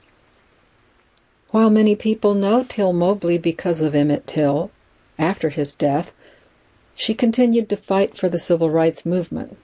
While 1.49 1.71
many 1.71 1.95
people 1.95 2.35
know 2.35 2.63
Till 2.63 2.93
Mobley 2.93 3.39
because 3.39 3.81
of 3.81 3.95
Emmett 3.95 4.27
Till, 4.27 4.69
after 5.17 5.49
his 5.49 5.73
death, 5.73 6.13
she 6.93 7.15
continued 7.15 7.67
to 7.69 7.75
fight 7.75 8.15
for 8.15 8.29
the 8.29 8.37
civil 8.37 8.69
rights 8.69 9.07
movement. 9.07 9.57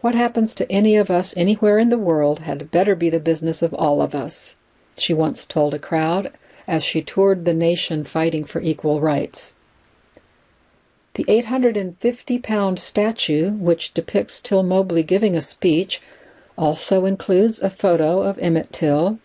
What 0.00 0.14
happens 0.14 0.54
to 0.54 0.72
any 0.72 0.96
of 0.96 1.10
us 1.10 1.36
anywhere 1.36 1.78
in 1.78 1.90
the 1.90 1.98
world 1.98 2.38
had 2.38 2.70
better 2.70 2.94
be 2.94 3.10
the 3.10 3.20
business 3.20 3.60
of 3.60 3.74
all 3.74 4.00
of 4.00 4.14
us, 4.14 4.56
she 4.96 5.12
once 5.12 5.44
told 5.44 5.74
a 5.74 5.78
crowd 5.78 6.32
as 6.66 6.82
she 6.82 7.02
toured 7.02 7.44
the 7.44 7.52
nation 7.52 8.04
fighting 8.04 8.44
for 8.44 8.62
equal 8.62 9.02
rights. 9.02 9.54
The 11.14 11.24
850 11.28 12.38
pound 12.40 12.78
statue, 12.78 13.52
which 13.52 13.94
depicts 13.94 14.40
Till 14.40 14.62
Mobley 14.62 15.02
giving 15.02 15.36
a 15.36 15.42
speech, 15.42 16.02
also 16.58 17.06
includes 17.06 17.60
a 17.60 17.70
photo 17.70 18.22
of 18.22 18.38
Emmett 18.38 18.72
Till, 18.72 19.18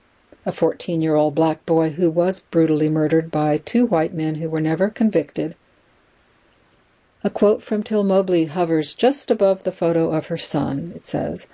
a 0.45 0.51
14 0.51 1.01
year 1.01 1.15
old 1.15 1.35
black 1.35 1.65
boy 1.65 1.89
who 1.89 2.09
was 2.09 2.39
brutally 2.39 2.89
murdered 2.89 3.31
by 3.31 3.57
two 3.57 3.85
white 3.85 4.13
men 4.13 4.35
who 4.35 4.49
were 4.49 4.61
never 4.61 4.89
convicted 4.89 5.55
a 7.21 7.29
quote 7.29 7.61
from 7.61 7.83
Till 7.83 8.03
Mobley 8.03 8.45
hovers 8.45 8.93
just 8.93 9.29
above 9.29 9.63
the 9.63 9.73
photo 9.73 10.09
of 10.11 10.27
her 10.27 10.37
son. 10.37 10.93
It 10.95 11.05
says, 11.05 11.47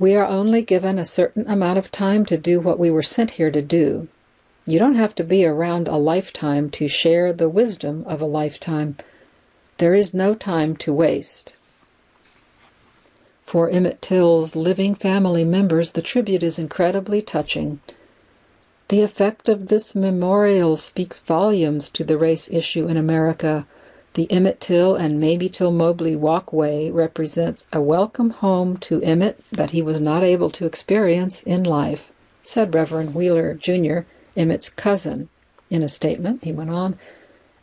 We 0.00 0.16
are 0.16 0.26
only 0.26 0.62
given 0.62 0.98
a 0.98 1.04
certain 1.04 1.48
amount 1.48 1.78
of 1.78 1.92
time 1.92 2.24
to 2.26 2.36
do 2.36 2.58
what 2.58 2.78
we 2.78 2.90
were 2.90 3.02
sent 3.02 3.32
here 3.32 3.52
to 3.52 3.62
do. 3.62 4.08
You 4.66 4.80
don't 4.80 4.96
have 4.96 5.14
to 5.14 5.22
be 5.22 5.46
around 5.46 5.86
a 5.86 5.96
lifetime 5.96 6.70
to 6.70 6.88
share 6.88 7.32
the 7.32 7.48
wisdom 7.48 8.02
of 8.08 8.20
a 8.20 8.26
lifetime. 8.26 8.96
There 9.78 9.94
is 9.94 10.14
no 10.14 10.34
time 10.34 10.76
to 10.76 10.92
waste. 10.92 11.54
For 13.44 13.68
Emmett 13.70 14.00
Till's 14.00 14.56
living 14.56 14.94
family 14.94 15.44
members, 15.44 15.92
the 15.92 16.02
tribute 16.02 16.42
is 16.42 16.58
incredibly 16.58 17.22
touching. 17.22 17.80
The 18.88 19.02
effect 19.02 19.48
of 19.48 19.68
this 19.68 19.94
memorial 19.94 20.76
speaks 20.76 21.20
volumes 21.20 21.88
to 21.90 22.04
the 22.04 22.18
race 22.18 22.50
issue 22.50 22.86
in 22.86 22.96
America 22.96 23.66
the 24.14 24.30
Emmett 24.30 24.60
Till 24.60 24.94
and 24.94 25.18
Mamie 25.18 25.48
Till 25.48 25.72
Mobley 25.72 26.14
walkway 26.14 26.88
represents 26.88 27.66
a 27.72 27.82
welcome 27.82 28.30
home 28.30 28.76
to 28.76 29.02
Emmett 29.02 29.42
that 29.50 29.72
he 29.72 29.82
was 29.82 30.00
not 30.00 30.22
able 30.22 30.50
to 30.50 30.66
experience 30.66 31.42
in 31.42 31.64
life, 31.64 32.12
said 32.44 32.72
Reverend 32.72 33.16
Wheeler, 33.16 33.54
Jr., 33.54 34.06
Emmett's 34.36 34.68
cousin. 34.68 35.30
In 35.68 35.82
a 35.82 35.88
statement, 35.88 36.44
he 36.44 36.52
went 36.52 36.70
on, 36.70 36.96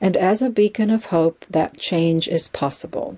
and 0.02 0.18
as 0.18 0.42
a 0.42 0.50
beacon 0.50 0.90
of 0.90 1.06
hope 1.06 1.46
that 1.50 1.78
change 1.78 2.28
is 2.28 2.48
possible. 2.48 3.18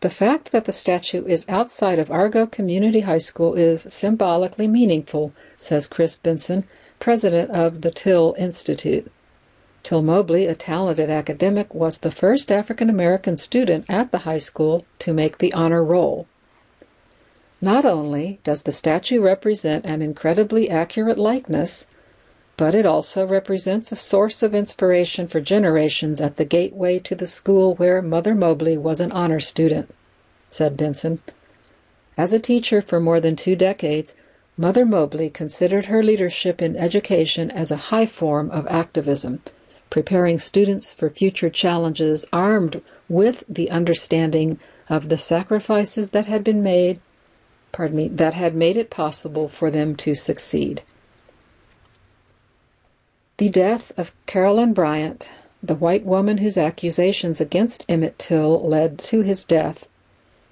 The 0.00 0.10
fact 0.10 0.50
that 0.52 0.64
the 0.64 0.72
statue 0.72 1.24
is 1.26 1.46
outside 1.48 1.98
of 1.98 2.10
Argo 2.10 2.46
Community 2.46 3.00
High 3.00 3.18
School 3.18 3.54
is 3.54 3.86
symbolically 3.88 4.66
meaningful, 4.66 5.32
says 5.58 5.86
Chris 5.86 6.16
Benson, 6.16 6.64
president 6.98 7.50
of 7.50 7.82
the 7.82 7.90
Till 7.90 8.34
Institute. 8.38 9.10
Till 9.82 10.02
Mobley, 10.02 10.46
a 10.46 10.54
talented 10.54 11.10
academic, 11.10 11.74
was 11.74 11.98
the 11.98 12.10
first 12.10 12.50
African 12.50 12.88
American 12.88 13.36
student 13.36 13.84
at 13.88 14.12
the 14.12 14.18
high 14.18 14.38
school 14.38 14.84
to 15.00 15.12
make 15.12 15.38
the 15.38 15.52
honor 15.52 15.84
roll. 15.84 16.26
Not 17.60 17.84
only 17.84 18.40
does 18.44 18.62
the 18.62 18.72
statue 18.72 19.20
represent 19.20 19.86
an 19.86 20.02
incredibly 20.02 20.68
accurate 20.68 21.18
likeness, 21.18 21.86
but 22.56 22.74
it 22.74 22.86
also 22.86 23.26
represents 23.26 23.90
a 23.90 23.96
source 23.96 24.42
of 24.42 24.54
inspiration 24.54 25.26
for 25.26 25.40
generations 25.40 26.20
at 26.20 26.36
the 26.36 26.44
gateway 26.44 26.98
to 27.00 27.14
the 27.14 27.26
school 27.26 27.74
where 27.74 28.00
Mother 28.00 28.34
Mobley 28.34 28.78
was 28.78 29.00
an 29.00 29.10
honor 29.12 29.40
student, 29.40 29.90
said 30.48 30.76
Benson. 30.76 31.20
As 32.16 32.32
a 32.32 32.38
teacher 32.38 32.80
for 32.80 33.00
more 33.00 33.20
than 33.20 33.34
two 33.34 33.56
decades, 33.56 34.14
Mother 34.56 34.86
Mobley 34.86 35.30
considered 35.30 35.86
her 35.86 36.00
leadership 36.00 36.62
in 36.62 36.76
education 36.76 37.50
as 37.50 37.72
a 37.72 37.90
high 37.90 38.06
form 38.06 38.52
of 38.52 38.68
activism, 38.68 39.42
preparing 39.90 40.38
students 40.38 40.94
for 40.94 41.10
future 41.10 41.50
challenges 41.50 42.24
armed 42.32 42.80
with 43.08 43.42
the 43.48 43.68
understanding 43.68 44.60
of 44.88 45.08
the 45.08 45.18
sacrifices 45.18 46.10
that 46.10 46.26
had 46.26 46.44
been 46.44 46.62
made, 46.62 47.00
pardon 47.72 47.96
me, 47.96 48.06
that 48.06 48.34
had 48.34 48.54
made 48.54 48.76
it 48.76 48.90
possible 48.90 49.48
for 49.48 49.72
them 49.72 49.96
to 49.96 50.14
succeed. 50.14 50.82
The 53.38 53.48
death 53.48 53.90
of 53.96 54.12
Carolyn 54.26 54.74
Bryant, 54.74 55.28
the 55.60 55.74
white 55.74 56.04
woman 56.04 56.38
whose 56.38 56.56
accusations 56.56 57.40
against 57.40 57.84
Emmett 57.88 58.16
Till 58.16 58.62
led 58.62 58.96
to 59.10 59.22
his 59.22 59.42
death, 59.42 59.88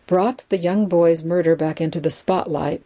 brought 0.09 0.43
the 0.49 0.59
young 0.59 0.87
boy's 0.89 1.23
murder 1.23 1.55
back 1.55 1.81
into 1.81 2.01
the 2.01 2.11
spotlight, 2.11 2.83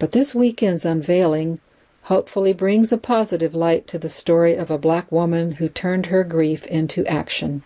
but 0.00 0.10
this 0.10 0.34
weekend's 0.34 0.84
unveiling 0.84 1.60
hopefully 2.06 2.52
brings 2.52 2.90
a 2.90 2.98
positive 2.98 3.54
light 3.54 3.86
to 3.86 3.96
the 3.96 4.08
story 4.08 4.56
of 4.56 4.72
a 4.72 4.76
black 4.78 5.12
woman 5.12 5.52
who 5.52 5.68
turned 5.68 6.06
her 6.06 6.24
grief 6.24 6.66
into 6.66 7.06
action. 7.06 7.62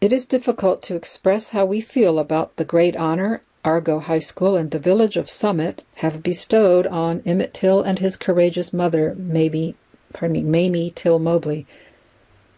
It 0.00 0.12
is 0.12 0.26
difficult 0.26 0.82
to 0.82 0.96
express 0.96 1.50
how 1.50 1.64
we 1.64 1.80
feel 1.80 2.18
about 2.18 2.56
the 2.56 2.64
great 2.64 2.96
honor 2.96 3.40
Argo 3.64 3.98
High 3.98 4.18
School 4.18 4.56
and 4.56 4.70
the 4.70 4.78
village 4.78 5.16
of 5.16 5.30
Summit 5.30 5.82
have 5.96 6.22
bestowed 6.22 6.86
on 6.86 7.22
Emmett 7.24 7.54
Till 7.54 7.80
and 7.80 7.98
his 7.98 8.14
courageous 8.14 8.74
mother, 8.74 9.14
Mamie, 9.16 9.74
pardon 10.12 10.34
me, 10.34 10.42
Mamie 10.42 10.90
Till 10.90 11.18
Mobley, 11.18 11.66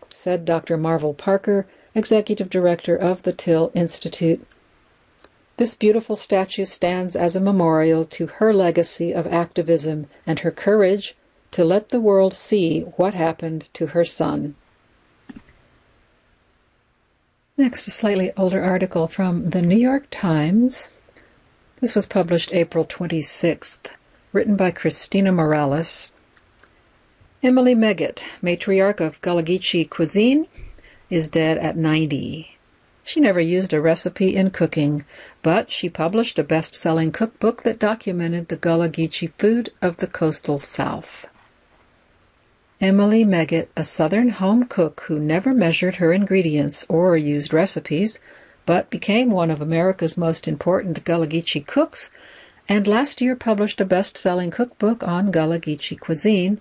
said 0.09 0.45
Dr. 0.45 0.77
Marvel 0.77 1.15
Parker, 1.15 1.67
executive 1.95 2.51
director 2.51 2.97
of 2.97 3.23
the 3.23 3.33
Till 3.33 3.71
Institute. 3.73 4.45
This 5.59 5.77
beautiful 5.77 6.17
statue 6.17 6.65
stands 6.65 7.15
as 7.15 7.37
a 7.37 7.41
memorial 7.41 8.05
to 8.07 8.27
her 8.27 8.53
legacy 8.53 9.15
of 9.15 9.29
activism 9.29 10.09
and 10.27 10.41
her 10.41 10.51
courage 10.51 11.15
to 11.53 11.65
let 11.65 11.91
the 11.91 12.01
world 12.01 12.35
see 12.35 12.81
what 12.97 13.15
happened 13.15 13.69
to 13.75 13.87
her 13.89 14.05
son. 14.05 14.57
Next, 17.57 17.87
a 17.87 17.91
slightly 17.91 18.33
older 18.37 18.63
article 18.63 19.07
from 19.07 19.51
the 19.51 19.63
New 19.63 19.79
York 19.79 20.09
Times. 20.11 20.91
This 21.79 21.95
was 21.95 22.07
published 22.07 22.55
April 22.55 22.87
26th, 22.87 23.89
written 24.33 24.57
by 24.57 24.71
Christina 24.71 25.31
Morales. 25.31 26.11
Emily 27.43 27.75
Meggett, 27.75 28.25
matriarch 28.43 28.99
of 28.99 29.21
Gullah 29.21 29.43
Geechee 29.43 29.89
cuisine, 29.91 30.47
is 31.11 31.29
dead 31.29 31.59
at 31.59 31.77
90. 31.77 32.57
She 33.05 33.21
never 33.21 33.41
used 33.41 33.75
a 33.75 33.81
recipe 33.83 34.35
in 34.35 34.53
cooking, 34.53 35.05
but 35.43 35.71
she 35.71 35.91
published 35.91 36.39
a 36.39 36.43
best 36.43 36.75
selling 36.75 37.13
cookbook 37.13 37.63
that 37.65 37.79
documented 37.79 38.49
the 38.49 38.57
Gullah 38.57 38.89
Geechee 38.89 39.33
food 39.37 39.69
of 39.83 39.99
the 39.99 40.07
coastal 40.07 40.59
South. 40.59 41.27
Emily 42.81 43.23
Meggett, 43.23 43.69
a 43.77 43.85
Southern 43.85 44.31
home 44.31 44.65
cook 44.65 45.03
who 45.09 45.19
never 45.19 45.53
measured 45.53 45.97
her 45.97 46.15
ingredients 46.15 46.87
or 46.89 47.19
used 47.19 47.53
recipes, 47.53 48.19
but 48.67 48.91
became 48.91 49.31
one 49.31 49.51
of 49.51 49.61
America's 49.61 50.17
most 50.17 50.47
important 50.47 51.05
Gullah 51.05 51.29
Geechee 51.29 51.67
cooks, 51.67 52.11
and 52.69 52.87
last 52.87 53.21
year 53.21 53.37
published 53.37 53.81
a 53.81 53.85
best 53.85 54.19
selling 54.19 54.51
cookbook 54.51 55.03
on 55.07 55.31
Gullah 55.31 55.61
Geechee 55.61 55.99
cuisine, 55.99 56.61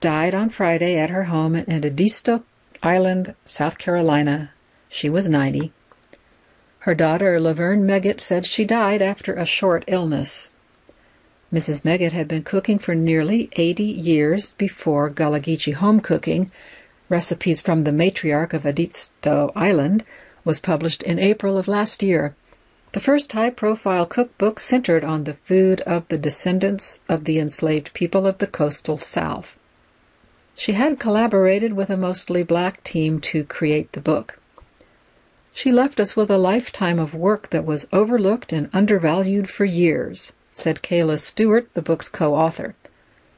died 0.00 0.34
on 0.34 0.50
Friday 0.50 0.98
at 0.98 1.10
her 1.10 1.24
home 1.24 1.56
in 1.56 1.82
Edisto 1.84 2.44
Island, 2.82 3.34
South 3.44 3.78
Carolina. 3.78 4.52
She 4.88 5.08
was 5.08 5.28
90. 5.28 5.72
Her 6.80 6.94
daughter, 6.94 7.38
Laverne 7.40 7.84
Meggett, 7.84 8.20
said 8.20 8.46
she 8.46 8.64
died 8.64 9.02
after 9.02 9.34
a 9.34 9.44
short 9.44 9.84
illness. 9.86 10.52
Mrs. 11.52 11.84
Meggett 11.84 12.12
had 12.12 12.28
been 12.28 12.42
cooking 12.42 12.78
for 12.78 12.94
nearly 12.94 13.50
80 13.52 13.82
years 13.82 14.52
before 14.52 15.10
Gullah 15.10 15.40
Geechee 15.40 15.74
home 15.74 16.00
cooking, 16.00 16.50
recipes 17.08 17.60
from 17.60 17.84
the 17.84 17.90
matriarch 17.90 18.54
of 18.54 18.64
Edisto 18.64 19.52
Island, 19.54 20.04
was 20.44 20.58
published 20.58 21.02
in 21.02 21.18
April 21.18 21.56
of 21.58 21.68
last 21.68 22.02
year. 22.02 22.34
The 22.92 23.00
first 23.00 23.30
high 23.32 23.50
profile 23.50 24.06
cookbook 24.06 24.58
centered 24.58 25.04
on 25.04 25.24
the 25.24 25.34
food 25.44 25.80
of 25.82 26.08
the 26.08 26.18
descendants 26.18 27.00
of 27.08 27.24
the 27.24 27.38
enslaved 27.38 27.94
people 27.94 28.26
of 28.26 28.38
the 28.38 28.46
coastal 28.46 28.98
South. 28.98 29.58
She 30.56 30.72
had 30.72 30.98
collaborated 30.98 31.72
with 31.74 31.88
a 31.88 31.96
mostly 31.96 32.42
black 32.42 32.82
team 32.82 33.20
to 33.20 33.44
create 33.44 33.92
the 33.92 34.00
book. 34.00 34.38
She 35.52 35.72
left 35.72 36.00
us 36.00 36.16
with 36.16 36.30
a 36.30 36.38
lifetime 36.38 36.98
of 36.98 37.14
work 37.14 37.50
that 37.50 37.64
was 37.64 37.86
overlooked 37.92 38.52
and 38.52 38.68
undervalued 38.72 39.48
for 39.48 39.64
years, 39.64 40.32
said 40.52 40.82
Kayla 40.82 41.18
Stewart, 41.18 41.68
the 41.74 41.82
book's 41.82 42.08
co 42.08 42.34
author. 42.34 42.74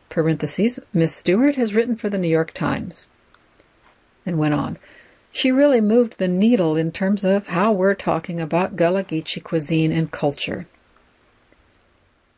Parentheses, 0.09 0.79
Miss 0.93 1.15
Stewart 1.15 1.57
has 1.57 1.75
written 1.75 1.97
for 1.97 2.09
the 2.09 2.19
New 2.19 2.29
York 2.29 2.53
Times. 2.53 3.09
And 4.27 4.39
went 4.39 4.55
on. 4.55 4.79
She 5.35 5.51
really 5.51 5.81
moved 5.81 6.19
the 6.19 6.29
needle 6.29 6.77
in 6.77 6.93
terms 6.93 7.25
of 7.25 7.47
how 7.47 7.73
we're 7.73 7.95
talking 7.95 8.39
about 8.39 8.77
Gullah 8.77 9.03
Geechee 9.03 9.43
cuisine 9.43 9.91
and 9.91 10.13
culture. 10.13 10.67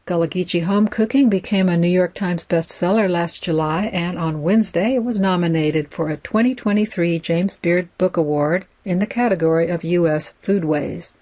Gullah 0.07 0.29
Geechee 0.29 0.63
home 0.63 0.87
cooking 0.87 1.29
became 1.29 1.69
a 1.69 1.77
New 1.77 1.89
York 1.89 2.15
Times 2.15 2.45
bestseller 2.45 3.11
last 3.11 3.43
July, 3.43 3.87
and 3.87 4.17
on 4.17 4.43
Wednesday 4.43 4.95
it 4.95 5.03
was 5.03 5.19
nominated 5.19 5.91
for 5.91 6.09
a 6.09 6.19
2023 6.19 7.19
James 7.19 7.57
Beard 7.57 7.89
Book 7.99 8.17
Award 8.17 8.65
in 8.85 9.01
the 9.01 9.07
category 9.07 9.69
of 9.69 9.83
U.S. 9.83 10.35
Foodways. 10.41 11.15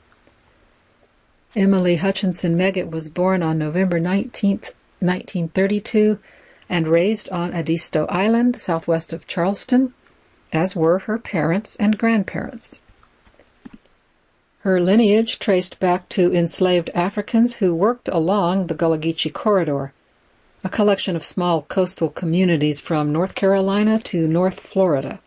Emily 1.56 1.96
Hutchinson 1.96 2.54
Meggett 2.54 2.90
was 2.90 3.08
born 3.08 3.42
on 3.42 3.56
November 3.56 3.98
19, 3.98 4.58
1932, 4.98 6.18
and 6.68 6.86
raised 6.86 7.30
on 7.30 7.54
Edisto 7.54 8.04
Island, 8.06 8.60
southwest 8.60 9.12
of 9.14 9.26
Charleston, 9.26 9.94
as 10.52 10.76
were 10.76 11.00
her 11.00 11.18
parents 11.18 11.76
and 11.76 11.98
grandparents. 11.98 12.82
Her 14.60 14.80
lineage 14.80 15.38
traced 15.38 15.80
back 15.80 16.08
to 16.10 16.32
enslaved 16.32 16.90
Africans 16.94 17.56
who 17.56 17.74
worked 17.74 18.08
along 18.08 18.66
the 18.68 18.74
Gullah 18.74 18.98
Geechee 18.98 19.32
Corridor, 19.32 19.92
a 20.62 20.68
collection 20.68 21.16
of 21.16 21.24
small 21.24 21.62
coastal 21.62 22.08
communities 22.08 22.78
from 22.78 23.12
North 23.12 23.34
Carolina 23.34 23.98
to 24.00 24.28
North 24.28 24.60
Florida. 24.60 25.18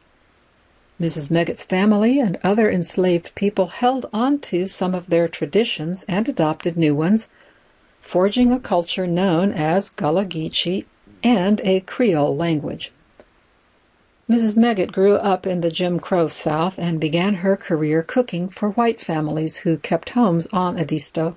Mrs. 1.01 1.29
Meggett's 1.29 1.63
family 1.63 2.21
and 2.21 2.38
other 2.41 2.71
enslaved 2.71 3.35
people 3.35 3.67
held 3.67 4.05
on 4.13 4.39
to 4.39 4.67
some 4.67 4.95
of 4.95 5.07
their 5.07 5.27
traditions 5.27 6.05
and 6.07 6.29
adopted 6.29 6.77
new 6.77 6.95
ones, 6.95 7.27
forging 7.99 8.53
a 8.53 8.59
culture 8.59 9.05
known 9.05 9.51
as 9.51 9.89
Gullah 9.89 10.25
Geechee 10.25 10.85
and 11.21 11.59
a 11.65 11.81
Creole 11.81 12.33
language. 12.33 12.93
Mrs. 14.27 14.57
Meggett 14.57 14.91
grew 14.91 15.13
up 15.17 15.45
in 15.45 15.61
the 15.61 15.69
Jim 15.69 15.99
Crow 15.99 16.27
South 16.27 16.79
and 16.79 16.99
began 16.99 17.35
her 17.35 17.55
career 17.55 18.01
cooking 18.01 18.49
for 18.49 18.71
white 18.71 18.99
families 18.99 19.57
who 19.57 19.77
kept 19.77 20.09
homes 20.09 20.47
on 20.51 20.79
Edisto, 20.79 21.35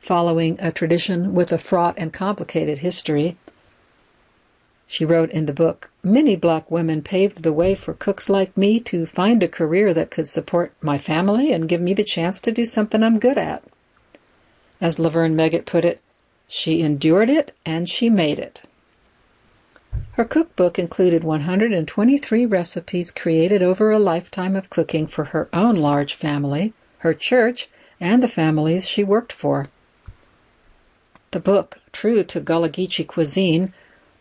following 0.00 0.58
a 0.60 0.72
tradition 0.72 1.34
with 1.34 1.52
a 1.52 1.58
fraught 1.58 1.94
and 1.96 2.12
complicated 2.12 2.78
history. 2.78 3.36
She 4.88 5.04
wrote 5.04 5.30
in 5.30 5.46
the 5.46 5.52
book 5.52 5.92
Many 6.02 6.34
black 6.34 6.68
women 6.68 7.00
paved 7.00 7.44
the 7.44 7.52
way 7.52 7.76
for 7.76 7.94
cooks 7.94 8.28
like 8.28 8.56
me 8.56 8.80
to 8.80 9.06
find 9.06 9.40
a 9.44 9.48
career 9.48 9.94
that 9.94 10.10
could 10.10 10.28
support 10.28 10.72
my 10.80 10.98
family 10.98 11.52
and 11.52 11.68
give 11.68 11.80
me 11.80 11.94
the 11.94 12.02
chance 12.02 12.40
to 12.40 12.50
do 12.50 12.64
something 12.64 13.04
I'm 13.04 13.20
good 13.20 13.38
at. 13.38 13.62
As 14.80 14.98
Laverne 14.98 15.36
Meggett 15.36 15.64
put 15.64 15.84
it, 15.84 16.00
she 16.48 16.82
endured 16.82 17.30
it 17.30 17.52
and 17.64 17.88
she 17.88 18.10
made 18.10 18.40
it. 18.40 18.62
Her 20.12 20.24
cookbook 20.24 20.78
included 20.78 21.24
123 21.24 22.46
recipes 22.46 23.10
created 23.10 23.62
over 23.62 23.90
a 23.90 23.98
lifetime 23.98 24.56
of 24.56 24.70
cooking 24.70 25.06
for 25.06 25.24
her 25.24 25.48
own 25.52 25.76
large 25.76 26.14
family, 26.14 26.72
her 26.98 27.14
church, 27.14 27.68
and 28.00 28.22
the 28.22 28.28
families 28.28 28.88
she 28.88 29.02
worked 29.04 29.32
for. 29.32 29.68
The 31.30 31.40
book, 31.40 31.78
true 31.92 32.24
to 32.24 32.40
Gullah 32.40 32.70
Geechee 32.70 33.06
cuisine, 33.06 33.72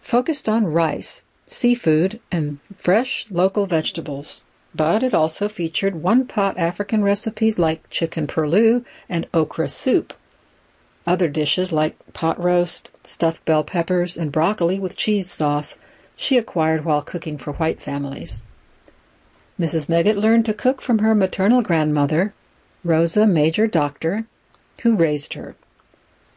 focused 0.01 0.47
on 0.49 0.67
rice, 0.67 1.23
seafood 1.45 2.19
and 2.31 2.59
fresh 2.77 3.25
local 3.29 3.65
vegetables, 3.65 4.43
but 4.73 5.03
it 5.03 5.13
also 5.13 5.47
featured 5.47 6.01
one 6.01 6.25
pot 6.25 6.57
African 6.57 7.03
recipes 7.03 7.57
like 7.57 7.89
chicken 7.89 8.27
purloo 8.27 8.83
and 9.07 9.27
okra 9.33 9.69
soup. 9.69 10.13
Other 11.07 11.29
dishes 11.29 11.71
like 11.71 11.95
pot 12.13 12.41
roast, 12.41 12.89
stuffed 13.03 13.45
bell 13.45 13.63
peppers, 13.63 14.17
and 14.17 14.31
broccoli 14.31 14.79
with 14.79 14.95
cheese 14.97 15.29
sauce 15.29 15.75
she 16.15 16.37
acquired 16.37 16.83
while 16.83 17.01
cooking 17.01 17.37
for 17.37 17.53
white 17.53 17.79
families. 17.79 18.41
Mrs. 19.59 19.87
Meggett 19.87 20.17
learned 20.17 20.45
to 20.45 20.53
cook 20.53 20.81
from 20.81 20.99
her 20.99 21.13
maternal 21.13 21.61
grandmother, 21.61 22.33
Rosa 22.83 23.25
Major 23.27 23.67
Doctor, 23.67 24.25
who 24.81 24.95
raised 24.95 25.33
her. 25.35 25.55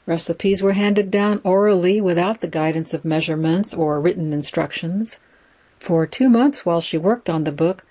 Recipes 0.07 0.63
were 0.63 0.73
handed 0.73 1.11
down 1.11 1.41
orally 1.45 2.01
without 2.01 2.41
the 2.41 2.49
guidance 2.49 2.95
of 2.95 3.05
measurements 3.05 3.75
or 3.75 4.01
written 4.01 4.33
instructions. 4.33 5.19
For 5.79 6.07
two 6.07 6.29
months 6.29 6.65
while 6.65 6.81
she 6.81 6.97
worked 6.97 7.29
on 7.29 7.45
the 7.45 7.53
book, 7.53 7.85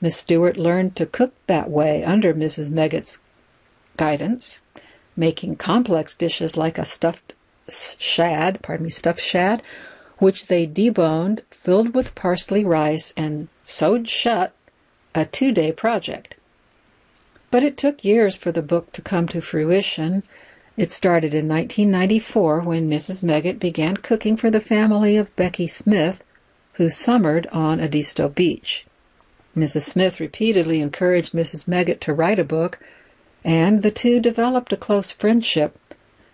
Miss 0.00 0.16
Stewart 0.16 0.56
learned 0.56 0.96
to 0.96 1.06
cook 1.06 1.32
that 1.46 1.70
way 1.70 2.04
under 2.04 2.32
Mrs. 2.32 2.70
Meggett's 2.70 3.18
guidance, 3.96 4.60
making 5.18 5.56
complex 5.56 6.14
dishes 6.14 6.56
like 6.56 6.78
a 6.78 6.84
stuffed 6.84 7.34
shad, 7.68 8.62
pardon 8.62 8.84
me, 8.84 8.90
stuffed 8.90 9.20
shad, 9.20 9.62
which 10.18 10.46
they 10.46 10.66
deboned, 10.66 11.40
filled 11.50 11.94
with 11.94 12.14
parsley 12.14 12.64
rice, 12.64 13.12
and 13.16 13.48
sewed 13.64 14.08
shut, 14.08 14.52
a 15.14 15.26
two 15.26 15.52
day 15.52 15.72
project. 15.72 16.36
But 17.50 17.64
it 17.64 17.76
took 17.76 18.04
years 18.04 18.36
for 18.36 18.52
the 18.52 18.62
book 18.62 18.92
to 18.92 19.02
come 19.02 19.26
to 19.28 19.40
fruition, 19.40 20.22
it 20.78 20.92
started 20.92 21.34
in 21.34 21.48
1994 21.48 22.60
when 22.60 22.88
Mrs. 22.88 23.24
Meggett 23.24 23.58
began 23.58 23.96
cooking 23.96 24.36
for 24.36 24.48
the 24.48 24.60
family 24.60 25.16
of 25.16 25.34
Becky 25.34 25.66
Smith, 25.66 26.22
who 26.74 26.88
summered 26.88 27.48
on 27.48 27.80
Edisto 27.80 28.28
Beach. 28.28 28.86
Mrs. 29.56 29.82
Smith 29.82 30.20
repeatedly 30.20 30.80
encouraged 30.80 31.32
Mrs. 31.32 31.66
Meggett 31.66 31.98
to 32.02 32.14
write 32.14 32.38
a 32.38 32.44
book, 32.44 32.78
and 33.44 33.82
the 33.82 33.90
two 33.90 34.20
developed 34.20 34.72
a 34.72 34.76
close 34.76 35.12
friendship. 35.12 35.78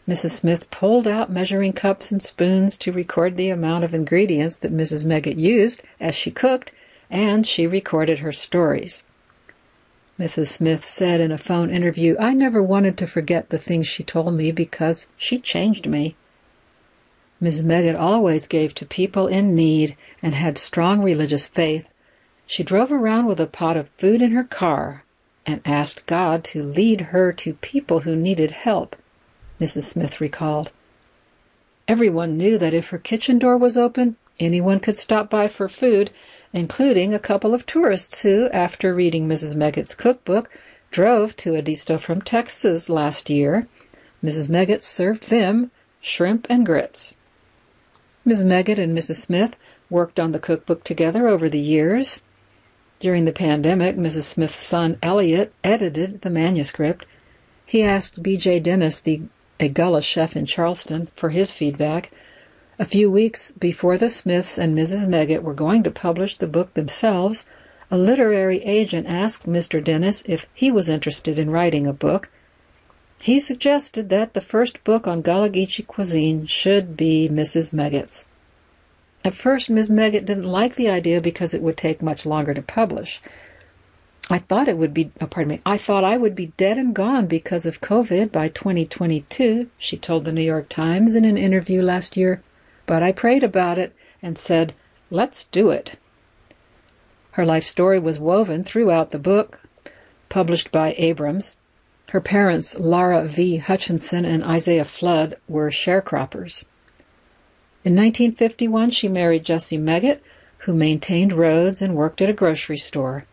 Mrs. 0.08 0.30
Smith 0.30 0.70
pulled 0.70 1.08
out 1.08 1.30
measuring 1.30 1.72
cups 1.72 2.10
and 2.10 2.22
spoons 2.22 2.76
to 2.76 2.92
record 2.92 3.36
the 3.36 3.50
amount 3.50 3.84
of 3.84 3.94
ingredients 3.94 4.56
that 4.56 4.72
Mrs. 4.72 5.04
Meggett 5.04 5.38
used 5.38 5.82
as 6.00 6.14
she 6.14 6.30
cooked, 6.30 6.72
and 7.10 7.46
she 7.46 7.66
recorded 7.66 8.18
her 8.18 8.32
stories. 8.32 9.04
Mrs. 10.18 10.48
Smith 10.48 10.86
said 10.86 11.20
in 11.20 11.32
a 11.32 11.38
phone 11.38 11.70
interview, 11.70 12.16
I 12.18 12.34
never 12.34 12.62
wanted 12.62 12.96
to 12.98 13.06
forget 13.06 13.48
the 13.48 13.58
things 13.58 13.86
she 13.86 14.02
told 14.02 14.34
me 14.34 14.52
because 14.52 15.06
she 15.16 15.38
changed 15.38 15.86
me. 15.86 16.16
Mrs. 17.42 17.64
Meggett 17.64 17.96
always 17.96 18.46
gave 18.46 18.74
to 18.74 18.86
people 18.86 19.26
in 19.26 19.54
need 19.54 19.96
and 20.22 20.34
had 20.34 20.56
strong 20.56 21.02
religious 21.02 21.46
faith. 21.46 21.88
She 22.46 22.62
drove 22.62 22.92
around 22.92 23.26
with 23.26 23.40
a 23.40 23.46
pot 23.46 23.76
of 23.76 23.88
food 23.98 24.22
in 24.22 24.32
her 24.32 24.44
car 24.44 25.03
and 25.46 25.60
asked 25.64 26.06
God 26.06 26.44
to 26.44 26.62
lead 26.62 27.00
her 27.12 27.32
to 27.32 27.54
people 27.54 28.00
who 28.00 28.16
needed 28.16 28.50
help, 28.50 28.96
Mrs. 29.60 29.84
Smith 29.84 30.20
recalled. 30.20 30.70
Everyone 31.86 32.36
knew 32.36 32.56
that 32.58 32.74
if 32.74 32.88
her 32.88 32.98
kitchen 32.98 33.38
door 33.38 33.58
was 33.58 33.76
open, 33.76 34.16
anyone 34.40 34.80
could 34.80 34.96
stop 34.96 35.28
by 35.28 35.48
for 35.48 35.68
food, 35.68 36.10
including 36.52 37.12
a 37.12 37.18
couple 37.18 37.52
of 37.52 37.66
tourists 37.66 38.20
who, 38.20 38.48
after 38.50 38.94
reading 38.94 39.28
Mrs. 39.28 39.54
Meggett's 39.54 39.94
cookbook, 39.94 40.50
drove 40.90 41.36
to 41.36 41.54
Edisto 41.56 41.98
from 41.98 42.22
Texas 42.22 42.88
last 42.88 43.28
year. 43.28 43.68
Mrs. 44.22 44.48
Meggett 44.48 44.82
served 44.82 45.28
them 45.28 45.70
shrimp 46.00 46.46
and 46.48 46.64
grits. 46.64 47.16
Mrs. 48.26 48.44
Meggett 48.46 48.78
and 48.78 48.96
Mrs. 48.96 49.16
Smith 49.16 49.56
worked 49.90 50.18
on 50.18 50.32
the 50.32 50.38
cookbook 50.38 50.84
together 50.84 51.28
over 51.28 51.48
the 51.48 51.58
years. 51.58 52.22
During 53.00 53.24
the 53.24 53.32
pandemic, 53.32 53.96
Mrs. 53.96 54.22
Smith's 54.22 54.56
son 54.56 54.98
Elliot 55.02 55.52
edited 55.62 56.20
the 56.20 56.30
manuscript. 56.30 57.04
He 57.66 57.82
asked 57.82 58.22
B.J. 58.22 58.60
Dennis, 58.60 58.98
the 58.98 59.22
a 59.60 59.68
Gullah 59.68 60.02
chef 60.02 60.36
in 60.36 60.46
Charleston, 60.46 61.08
for 61.16 61.30
his 61.30 61.52
feedback. 61.52 62.10
A 62.78 62.84
few 62.84 63.10
weeks 63.10 63.52
before 63.52 63.96
the 63.96 64.10
Smiths 64.10 64.58
and 64.58 64.76
Mrs. 64.76 65.06
Meggett 65.06 65.42
were 65.42 65.54
going 65.54 65.82
to 65.84 65.90
publish 65.90 66.36
the 66.36 66.46
book 66.46 66.74
themselves, 66.74 67.44
a 67.90 67.96
literary 67.96 68.62
agent 68.64 69.06
asked 69.06 69.46
Mr. 69.46 69.82
Dennis 69.82 70.24
if 70.26 70.46
he 70.52 70.72
was 70.72 70.88
interested 70.88 71.38
in 71.38 71.50
writing 71.50 71.86
a 71.86 71.92
book. 71.92 72.30
He 73.22 73.38
suggested 73.38 74.08
that 74.08 74.34
the 74.34 74.40
first 74.40 74.82
book 74.82 75.06
on 75.06 75.22
Gullah 75.22 75.50
Geechee 75.50 75.86
cuisine 75.86 76.46
should 76.46 76.96
be 76.96 77.28
Mrs. 77.28 77.72
Meggett's. 77.72 78.26
At 79.24 79.34
first, 79.34 79.70
Miss 79.70 79.88
Meggett 79.88 80.26
didn't 80.26 80.44
like 80.44 80.74
the 80.74 80.90
idea 80.90 81.18
because 81.20 81.54
it 81.54 81.62
would 81.62 81.78
take 81.78 82.02
much 82.02 82.26
longer 82.26 82.52
to 82.52 82.60
publish. 82.60 83.22
I 84.30 84.38
thought 84.38 84.68
it 84.68 84.76
would 84.76 84.92
be, 84.92 85.12
oh, 85.20 85.26
pardon 85.26 85.48
me, 85.48 85.60
I 85.64 85.78
thought 85.78 86.04
I 86.04 86.18
would 86.18 86.34
be 86.34 86.52
dead 86.58 86.76
and 86.76 86.94
gone 86.94 87.26
because 87.26 87.64
of 87.64 87.80
COVID 87.80 88.30
by 88.30 88.48
2022, 88.48 89.70
she 89.78 89.96
told 89.96 90.24
the 90.24 90.32
New 90.32 90.42
York 90.42 90.68
Times 90.68 91.14
in 91.14 91.24
an 91.24 91.38
interview 91.38 91.80
last 91.80 92.16
year. 92.16 92.42
But 92.84 93.02
I 93.02 93.12
prayed 93.12 93.42
about 93.42 93.78
it 93.78 93.94
and 94.22 94.36
said, 94.36 94.74
let's 95.10 95.44
do 95.44 95.70
it. 95.70 95.98
Her 97.32 97.46
life 97.46 97.64
story 97.64 97.98
was 97.98 98.18
woven 98.18 98.62
throughout 98.62 99.10
the 99.10 99.18
book, 99.18 99.60
published 100.28 100.70
by 100.70 100.94
Abrams. 100.98 101.56
Her 102.10 102.20
parents, 102.20 102.78
Lara 102.78 103.24
V. 103.26 103.56
Hutchinson 103.56 104.24
and 104.26 104.44
Isaiah 104.44 104.84
Flood, 104.84 105.36
were 105.48 105.70
sharecroppers. 105.70 106.64
In 107.84 107.94
1951, 107.94 108.92
she 108.92 109.08
married 109.08 109.44
Jesse 109.44 109.76
Meggett, 109.76 110.22
who 110.60 110.72
maintained 110.72 111.34
roads 111.34 111.82
and 111.82 111.94
worked 111.94 112.22
at 112.22 112.30
a 112.30 112.32
grocery 112.32 112.78
store. 112.78 113.26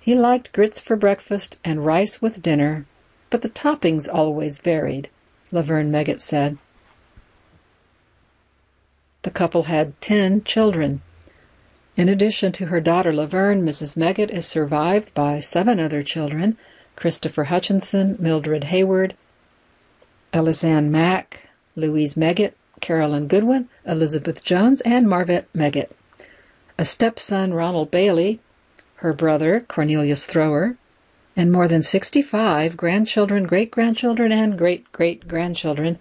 He 0.00 0.16
liked 0.16 0.52
grits 0.52 0.80
for 0.80 0.96
breakfast 0.96 1.60
and 1.64 1.86
rice 1.86 2.20
with 2.20 2.42
dinner, 2.42 2.84
but 3.30 3.42
the 3.42 3.48
toppings 3.48 4.08
always 4.12 4.58
varied, 4.58 5.08
Laverne 5.52 5.92
Meggett 5.92 6.20
said. 6.20 6.58
The 9.22 9.30
couple 9.30 9.64
had 9.64 10.00
10 10.00 10.42
children. 10.42 11.00
In 11.96 12.08
addition 12.08 12.50
to 12.52 12.66
her 12.66 12.80
daughter 12.80 13.12
Laverne, 13.12 13.62
Mrs. 13.62 13.96
Meggett 13.96 14.30
is 14.30 14.46
survived 14.46 15.14
by 15.14 15.38
seven 15.38 15.78
other 15.78 16.02
children 16.02 16.58
Christopher 16.96 17.44
Hutchinson, 17.44 18.16
Mildred 18.18 18.64
Hayward, 18.64 19.14
Elizanne 20.32 20.90
Mack, 20.90 21.50
Louise 21.76 22.16
Meggett, 22.16 22.54
Carolyn 22.82 23.28
Goodwin, 23.28 23.68
Elizabeth 23.86 24.44
Jones, 24.44 24.80
and 24.82 25.08
Marvette 25.08 25.46
Meggett. 25.54 25.92
A 26.76 26.84
stepson, 26.84 27.54
Ronald 27.54 27.90
Bailey, 27.92 28.40
her 28.96 29.14
brother, 29.14 29.64
Cornelius 29.68 30.26
Thrower, 30.26 30.76
and 31.36 31.50
more 31.50 31.68
than 31.68 31.82
65 31.82 32.76
grandchildren, 32.76 33.44
great 33.44 33.70
grandchildren, 33.70 34.32
and 34.32 34.58
great 34.58 34.90
great 34.92 35.28
grandchildren. 35.28 36.00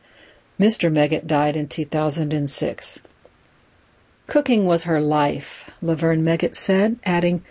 Mr. 0.59 0.91
Meggett 0.91 1.27
died 1.27 1.55
in 1.55 1.67
2006. 1.67 2.99
Cooking 4.27 4.65
was 4.65 4.83
her 4.83 4.99
life, 4.99 5.69
Laverne 5.81 6.23
Meggett 6.23 6.55
said, 6.55 6.97
adding, 7.03 7.43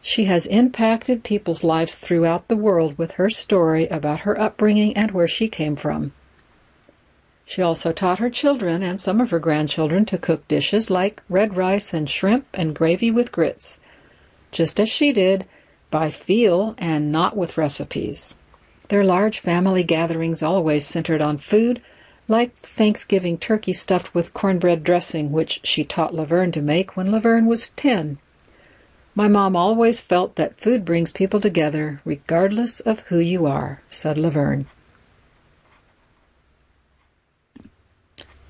She 0.00 0.26
has 0.26 0.46
impacted 0.46 1.24
people's 1.24 1.64
lives 1.64 1.96
throughout 1.96 2.46
the 2.48 2.56
world 2.56 2.96
with 2.96 3.12
her 3.12 3.30
story 3.30 3.88
about 3.88 4.20
her 4.20 4.38
upbringing 4.40 4.96
and 4.96 5.10
where 5.10 5.28
she 5.28 5.48
came 5.48 5.76
from. 5.76 6.12
She 7.50 7.62
also 7.62 7.90
taught 7.90 8.20
her 8.20 8.30
children 8.30 8.80
and 8.84 9.00
some 9.00 9.20
of 9.20 9.32
her 9.32 9.40
grandchildren 9.40 10.04
to 10.04 10.18
cook 10.18 10.46
dishes 10.46 10.88
like 10.88 11.20
red 11.28 11.56
rice 11.56 11.92
and 11.92 12.08
shrimp 12.08 12.46
and 12.54 12.76
gravy 12.76 13.10
with 13.10 13.32
grits, 13.32 13.80
just 14.52 14.78
as 14.78 14.88
she 14.88 15.12
did, 15.12 15.46
by 15.90 16.10
feel 16.10 16.76
and 16.78 17.10
not 17.10 17.36
with 17.36 17.58
recipes. 17.58 18.36
Their 18.86 19.02
large 19.02 19.40
family 19.40 19.82
gatherings 19.82 20.44
always 20.44 20.86
centered 20.86 21.20
on 21.20 21.38
food, 21.38 21.82
like 22.28 22.54
Thanksgiving 22.54 23.36
turkey 23.36 23.72
stuffed 23.72 24.14
with 24.14 24.32
cornbread 24.32 24.84
dressing, 24.84 25.32
which 25.32 25.58
she 25.64 25.82
taught 25.82 26.14
Laverne 26.14 26.52
to 26.52 26.62
make 26.62 26.96
when 26.96 27.10
Laverne 27.10 27.46
was 27.46 27.70
10. 27.70 28.18
My 29.16 29.26
mom 29.26 29.56
always 29.56 30.00
felt 30.00 30.36
that 30.36 30.60
food 30.60 30.84
brings 30.84 31.10
people 31.10 31.40
together, 31.40 32.00
regardless 32.04 32.78
of 32.78 33.00
who 33.08 33.18
you 33.18 33.44
are, 33.44 33.82
said 33.90 34.18
Laverne. 34.18 34.68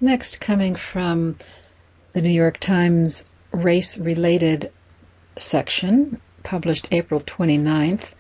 Next, 0.03 0.41
coming 0.41 0.77
from 0.77 1.37
the 2.15 2.23
New 2.23 2.31
York 2.31 2.59
Times 2.59 3.27
race 3.53 3.99
related 3.99 4.73
section, 5.37 6.23
published 6.43 6.89
April 6.91 7.21
29th. 7.21 8.15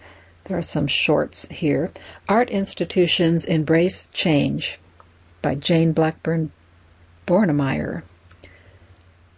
There 0.44 0.58
are 0.58 0.62
some 0.62 0.86
shorts 0.86 1.48
here. 1.48 1.90
Art 2.28 2.50
institutions 2.50 3.46
embrace 3.46 4.08
change 4.12 4.78
by 5.40 5.54
Jane 5.54 5.92
Blackburn 5.92 6.52
Bornemeier. 7.26 8.02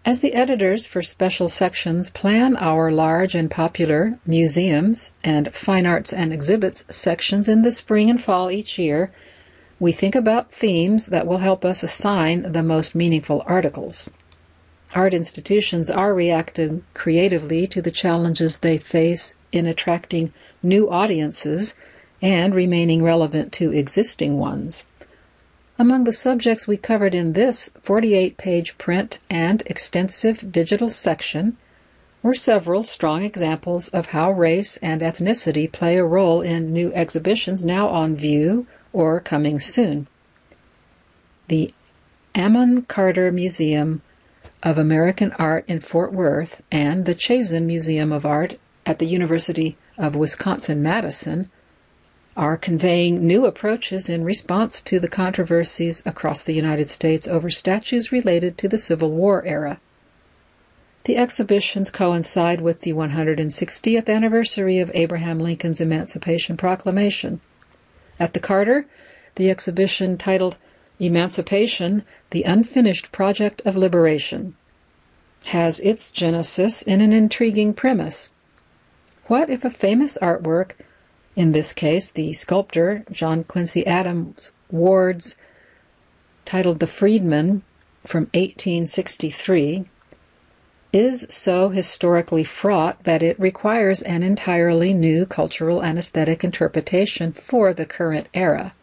As 0.04 0.18
the 0.18 0.34
editors 0.34 0.88
for 0.88 1.00
special 1.00 1.48
sections 1.48 2.10
plan 2.10 2.56
our 2.56 2.90
large 2.90 3.36
and 3.36 3.48
popular 3.48 4.18
museums 4.26 5.12
and 5.22 5.54
fine 5.54 5.86
arts 5.86 6.12
and 6.12 6.32
exhibits 6.32 6.84
sections 6.90 7.48
in 7.48 7.62
the 7.62 7.70
spring 7.70 8.10
and 8.10 8.20
fall 8.20 8.50
each 8.50 8.80
year, 8.80 9.12
we 9.82 9.90
think 9.90 10.14
about 10.14 10.52
themes 10.52 11.06
that 11.06 11.26
will 11.26 11.38
help 11.38 11.64
us 11.64 11.82
assign 11.82 12.52
the 12.52 12.62
most 12.62 12.94
meaningful 12.94 13.42
articles. 13.46 14.08
art 14.94 15.12
institutions 15.12 15.90
are 15.90 16.14
reacting 16.14 16.84
creatively 16.94 17.66
to 17.66 17.82
the 17.82 17.90
challenges 17.90 18.58
they 18.58 18.78
face 18.78 19.34
in 19.50 19.66
attracting 19.66 20.32
new 20.62 20.88
audiences 20.88 21.74
and 22.22 22.54
remaining 22.54 23.02
relevant 23.02 23.52
to 23.52 23.72
existing 23.72 24.38
ones. 24.38 24.86
Among 25.80 26.04
the 26.04 26.12
subjects 26.12 26.68
we 26.68 26.76
covered 26.76 27.12
in 27.12 27.32
this 27.32 27.68
48 27.82 28.36
page 28.36 28.78
print 28.78 29.18
and 29.28 29.64
extensive 29.66 30.52
digital 30.52 30.90
section 30.90 31.56
were 32.22 32.34
several 32.34 32.84
strong 32.84 33.24
examples 33.24 33.88
of 33.88 34.06
how 34.14 34.30
race 34.30 34.76
and 34.76 35.02
ethnicity 35.02 35.66
play 35.66 35.96
a 35.96 36.04
role 36.04 36.40
in 36.40 36.72
new 36.72 36.92
exhibitions 36.94 37.64
now 37.64 37.88
on 37.88 38.14
view 38.14 38.68
or 38.92 39.20
coming 39.20 39.58
soon. 39.58 40.06
The 41.48 41.72
Amon 42.36 42.82
Carter 42.82 43.30
Museum 43.30 44.02
of 44.62 44.78
American 44.78 45.32
Art 45.32 45.64
in 45.66 45.80
Fort 45.80 46.12
Worth 46.12 46.62
and 46.70 47.04
the 47.04 47.14
Chazen 47.14 47.66
Museum 47.66 48.12
of 48.12 48.24
Art 48.24 48.58
at 48.86 48.98
the 48.98 49.06
University 49.06 49.76
of 49.98 50.16
Wisconsin 50.16 50.82
Madison 50.82 51.50
are 52.36 52.56
conveying 52.56 53.26
new 53.26 53.44
approaches 53.44 54.08
in 54.08 54.24
response 54.24 54.80
to 54.80 54.98
the 54.98 55.08
controversies 55.08 56.02
across 56.06 56.42
the 56.42 56.54
United 56.54 56.88
States 56.88 57.28
over 57.28 57.50
statues 57.50 58.10
related 58.10 58.56
to 58.56 58.68
the 58.68 58.78
Civil 58.78 59.10
War 59.10 59.44
era. 59.44 59.78
The 61.04 61.16
exhibitions 61.16 61.90
coincide 61.90 62.60
with 62.60 62.80
the 62.80 62.92
160th 62.92 64.08
anniversary 64.08 64.78
of 64.78 64.90
Abraham 64.94 65.40
Lincoln's 65.40 65.80
Emancipation 65.80 66.56
Proclamation. 66.56 67.40
At 68.20 68.34
the 68.34 68.40
Carter, 68.40 68.86
the 69.36 69.50
exhibition 69.50 70.18
titled 70.18 70.56
Emancipation 70.98 72.04
The 72.30 72.42
Unfinished 72.42 73.10
Project 73.10 73.62
of 73.64 73.76
Liberation 73.76 74.54
has 75.46 75.80
its 75.80 76.12
genesis 76.12 76.82
in 76.82 77.00
an 77.00 77.12
intriguing 77.12 77.74
premise. 77.74 78.30
What 79.26 79.50
if 79.50 79.64
a 79.64 79.70
famous 79.70 80.16
artwork, 80.20 80.72
in 81.34 81.52
this 81.52 81.72
case 81.72 82.10
the 82.10 82.32
sculptor 82.32 83.04
John 83.10 83.44
Quincy 83.44 83.86
Adams 83.86 84.52
Ward's 84.70 85.34
titled 86.44 86.78
The 86.80 86.86
Freedman 86.86 87.62
from 88.06 88.24
1863, 88.34 89.86
is 90.92 91.26
so 91.30 91.70
historically 91.70 92.44
fraught 92.44 93.02
that 93.04 93.22
it 93.22 93.38
requires 93.40 94.02
an 94.02 94.22
entirely 94.22 94.92
new 94.92 95.24
cultural 95.24 95.80
and 95.80 95.98
aesthetic 95.98 96.44
interpretation 96.44 97.32
for 97.32 97.72
the 97.72 97.86
current 97.86 98.28
era. 98.34 98.74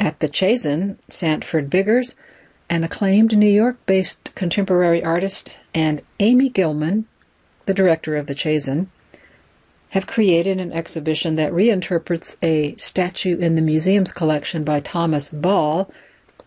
At 0.00 0.18
the 0.18 0.28
Chazen, 0.28 0.96
Sanford 1.08 1.70
Biggers, 1.70 2.16
an 2.68 2.82
acclaimed 2.82 3.36
New 3.36 3.46
York 3.46 3.76
based 3.86 4.34
contemporary 4.34 5.04
artist, 5.04 5.60
and 5.72 6.02
Amy 6.18 6.48
Gilman, 6.48 7.06
the 7.66 7.74
director 7.74 8.16
of 8.16 8.26
the 8.26 8.34
Chazen, 8.34 8.88
have 9.90 10.08
created 10.08 10.58
an 10.58 10.72
exhibition 10.72 11.36
that 11.36 11.52
reinterprets 11.52 12.36
a 12.42 12.74
statue 12.74 13.38
in 13.38 13.54
the 13.54 13.62
museum's 13.62 14.10
collection 14.10 14.64
by 14.64 14.80
Thomas 14.80 15.30
Ball 15.30 15.88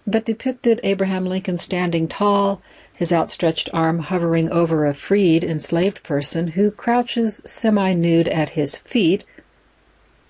that 0.06 0.26
depicted 0.26 0.82
Abraham 0.84 1.26
Lincoln 1.26 1.58
standing 1.58 2.10
tall 2.10 2.62
his 2.98 3.14
outstretched 3.14 3.70
arm 3.74 4.00
hovering 4.00 4.50
over 4.50 4.84
a 4.84 4.94
freed 4.94 5.44
enslaved 5.44 6.02
person 6.02 6.48
who 6.50 6.72
crouches 6.72 7.44
semi 7.46 7.94
nude 7.94 8.28
at 8.30 8.50
his 8.50 8.76
feet. 8.76 9.24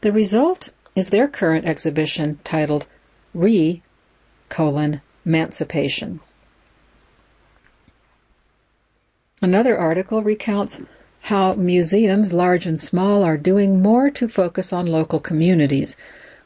The 0.01 0.11
result 0.11 0.71
is 0.93 1.07
their 1.07 1.29
current 1.29 1.65
exhibition 1.65 2.39
titled 2.43 2.85
Re 3.33 3.81
colon 4.49 5.01
Emancipation. 5.25 6.19
Another 9.41 9.77
article 9.77 10.21
recounts 10.21 10.81
how 11.21 11.53
museums, 11.53 12.33
large 12.33 12.65
and 12.65 12.77
small, 12.77 13.23
are 13.23 13.37
doing 13.37 13.81
more 13.81 14.09
to 14.09 14.27
focus 14.27 14.73
on 14.73 14.87
local 14.87 15.21
communities, 15.21 15.95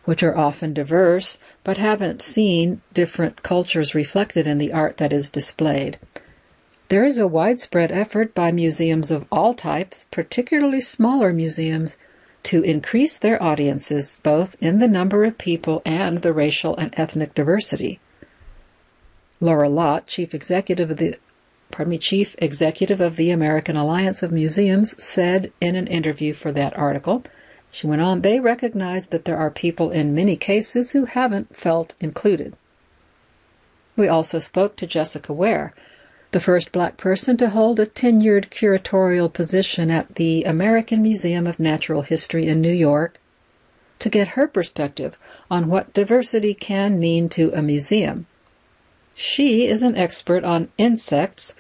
which 0.06 0.22
are 0.22 0.38
often 0.38 0.72
diverse 0.72 1.40
but 1.64 1.78
haven't 1.80 2.22
seen 2.22 2.84
different 2.94 3.42
cultures 3.42 3.96
reflected 3.96 4.46
in 4.46 4.60
the 4.60 4.72
art 4.72 4.98
that 4.98 5.12
is 5.12 5.28
displayed. 5.28 5.98
There 6.92 7.06
is 7.06 7.18
a 7.18 7.26
widespread 7.26 7.90
effort 7.94 8.36
by 8.36 8.52
museums 8.52 9.12
of 9.12 9.26
all 9.32 9.54
types, 9.54 10.10
particularly 10.12 10.82
smaller 10.82 11.32
museums, 11.32 11.96
to 12.44 12.62
increase 12.64 13.18
their 13.18 13.42
audiences 13.42 14.20
both 14.24 14.58
in 14.60 14.80
the 14.80 14.90
number 14.90 15.24
of 15.24 15.38
people 15.38 15.82
and 15.86 16.18
the 16.18 16.34
racial 16.34 16.76
and 16.76 16.94
ethnic 16.98 17.34
diversity. 17.34 18.02
Laura 19.40 19.70
Lott, 19.70 20.06
chief 20.06 20.36
executive 20.36 20.92
of 20.92 20.98
the 20.98 21.16
pardon 21.72 21.92
me, 21.92 21.98
chief 21.98 22.36
executive 22.40 23.00
of 23.00 23.16
the 23.16 23.32
American 23.32 23.78
Alliance 23.78 24.22
of 24.22 24.34
Museums, 24.34 25.02
said 25.02 25.54
in 25.62 25.78
an 25.78 25.88
interview 25.88 26.34
for 26.34 26.52
that 26.52 26.78
article, 26.78 27.24
she 27.72 27.88
went 27.88 28.02
on, 28.02 28.20
they 28.22 28.42
recognize 28.42 29.08
that 29.08 29.24
there 29.24 29.38
are 29.38 29.50
people 29.50 29.92
in 29.92 30.14
many 30.14 30.36
cases 30.36 30.92
who 30.92 31.06
haven't 31.06 31.56
felt 31.56 31.94
included. 32.02 32.54
We 33.96 34.10
also 34.10 34.40
spoke 34.42 34.76
to 34.76 34.86
Jessica 34.86 35.32
Ware, 35.32 35.74
the 36.32 36.40
first 36.40 36.72
black 36.72 36.98
person 36.98 37.36
to 37.38 37.50
hold 37.50 37.80
a 37.80 37.86
tenured 37.86 38.50
curatorial 38.50 39.32
position 39.32 39.92
at 39.92 40.16
the 40.16 40.44
American 40.44 41.02
Museum 41.02 41.46
of 41.46 41.60
Natural 41.60 42.02
History 42.02 42.48
in 42.48 42.62
New 42.62 42.72
York, 42.72 43.20
to 44.00 44.10
get 44.10 44.30
her 44.30 44.48
perspective 44.48 45.18
on 45.50 45.70
what 45.70 45.94
diversity 45.94 46.54
can 46.54 47.00
mean 47.00 47.30
to 47.30 47.52
a 47.54 47.62
museum. 47.62 48.26
She 49.14 49.68
is 49.68 49.84
an 49.84 49.98
expert 49.98 50.44
on 50.44 50.70
insects, 50.78 51.56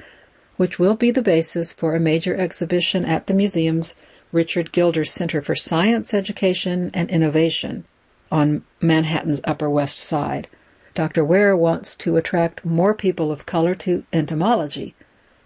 which 0.57 0.79
will 0.79 0.95
be 0.95 1.11
the 1.11 1.21
basis 1.21 1.73
for 1.73 1.93
a 1.93 1.99
major 1.99 2.35
exhibition 2.35 3.05
at 3.05 3.27
the 3.27 3.33
museum's 3.33 3.93
Richard 4.31 4.71
Gilder 4.71 5.03
Center 5.03 5.41
for 5.41 5.55
Science 5.55 6.13
Education 6.13 6.89
and 6.93 7.11
Innovation 7.11 7.83
on 8.31 8.63
Manhattan's 8.79 9.41
Upper 9.43 9.69
West 9.69 9.97
Side. 9.97 10.47
Dr. 10.93 11.23
Ware 11.23 11.55
wants 11.55 11.95
to 11.95 12.17
attract 12.17 12.65
more 12.65 12.93
people 12.93 13.31
of 13.31 13.45
color 13.45 13.75
to 13.75 14.03
entomology 14.11 14.93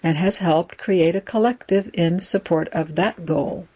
and 0.01 0.17
has 0.17 0.37
helped 0.37 0.77
create 0.77 1.15
a 1.15 1.21
collective 1.21 1.89
in 1.93 2.19
support 2.19 2.67
of 2.69 2.95
that 2.95 3.25
goal. 3.25 3.67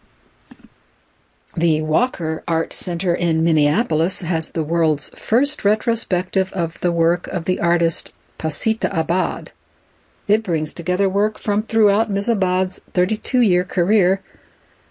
The 1.56 1.82
Walker 1.82 2.44
Art 2.46 2.72
Center 2.72 3.14
in 3.14 3.42
Minneapolis 3.42 4.20
has 4.20 4.50
the 4.50 4.62
world's 4.62 5.08
first 5.16 5.64
retrospective 5.64 6.52
of 6.52 6.78
the 6.80 6.92
work 6.92 7.26
of 7.26 7.44
the 7.44 7.58
artist 7.58 8.12
Pacita 8.38 8.88
Abad. 8.96 9.50
It 10.28 10.44
brings 10.44 10.72
together 10.72 11.08
work 11.08 11.38
from 11.38 11.64
throughout 11.64 12.08
Ms. 12.08 12.28
Abad's 12.28 12.80
32 12.92 13.40
year 13.40 13.64
career, 13.64 14.22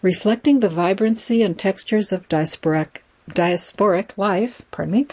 reflecting 0.02 0.60
the 0.60 0.68
vibrancy 0.68 1.42
and 1.42 1.58
textures 1.58 2.12
of 2.12 2.28
diasporic, 2.28 2.98
diasporic 3.30 4.18
life 4.18 4.64
pardon 4.72 4.92
me, 4.92 5.08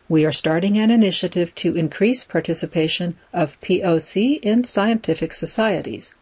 We 0.09 0.25
are 0.25 0.33
starting 0.33 0.79
an 0.79 0.91
initiative 0.91 1.55
to 1.57 1.77
increase 1.77 2.25
participation 2.25 3.19
of 3.35 3.61
POC 3.61 4.41
in 4.41 4.65
scientific 4.65 5.35
societies. 5.35 6.15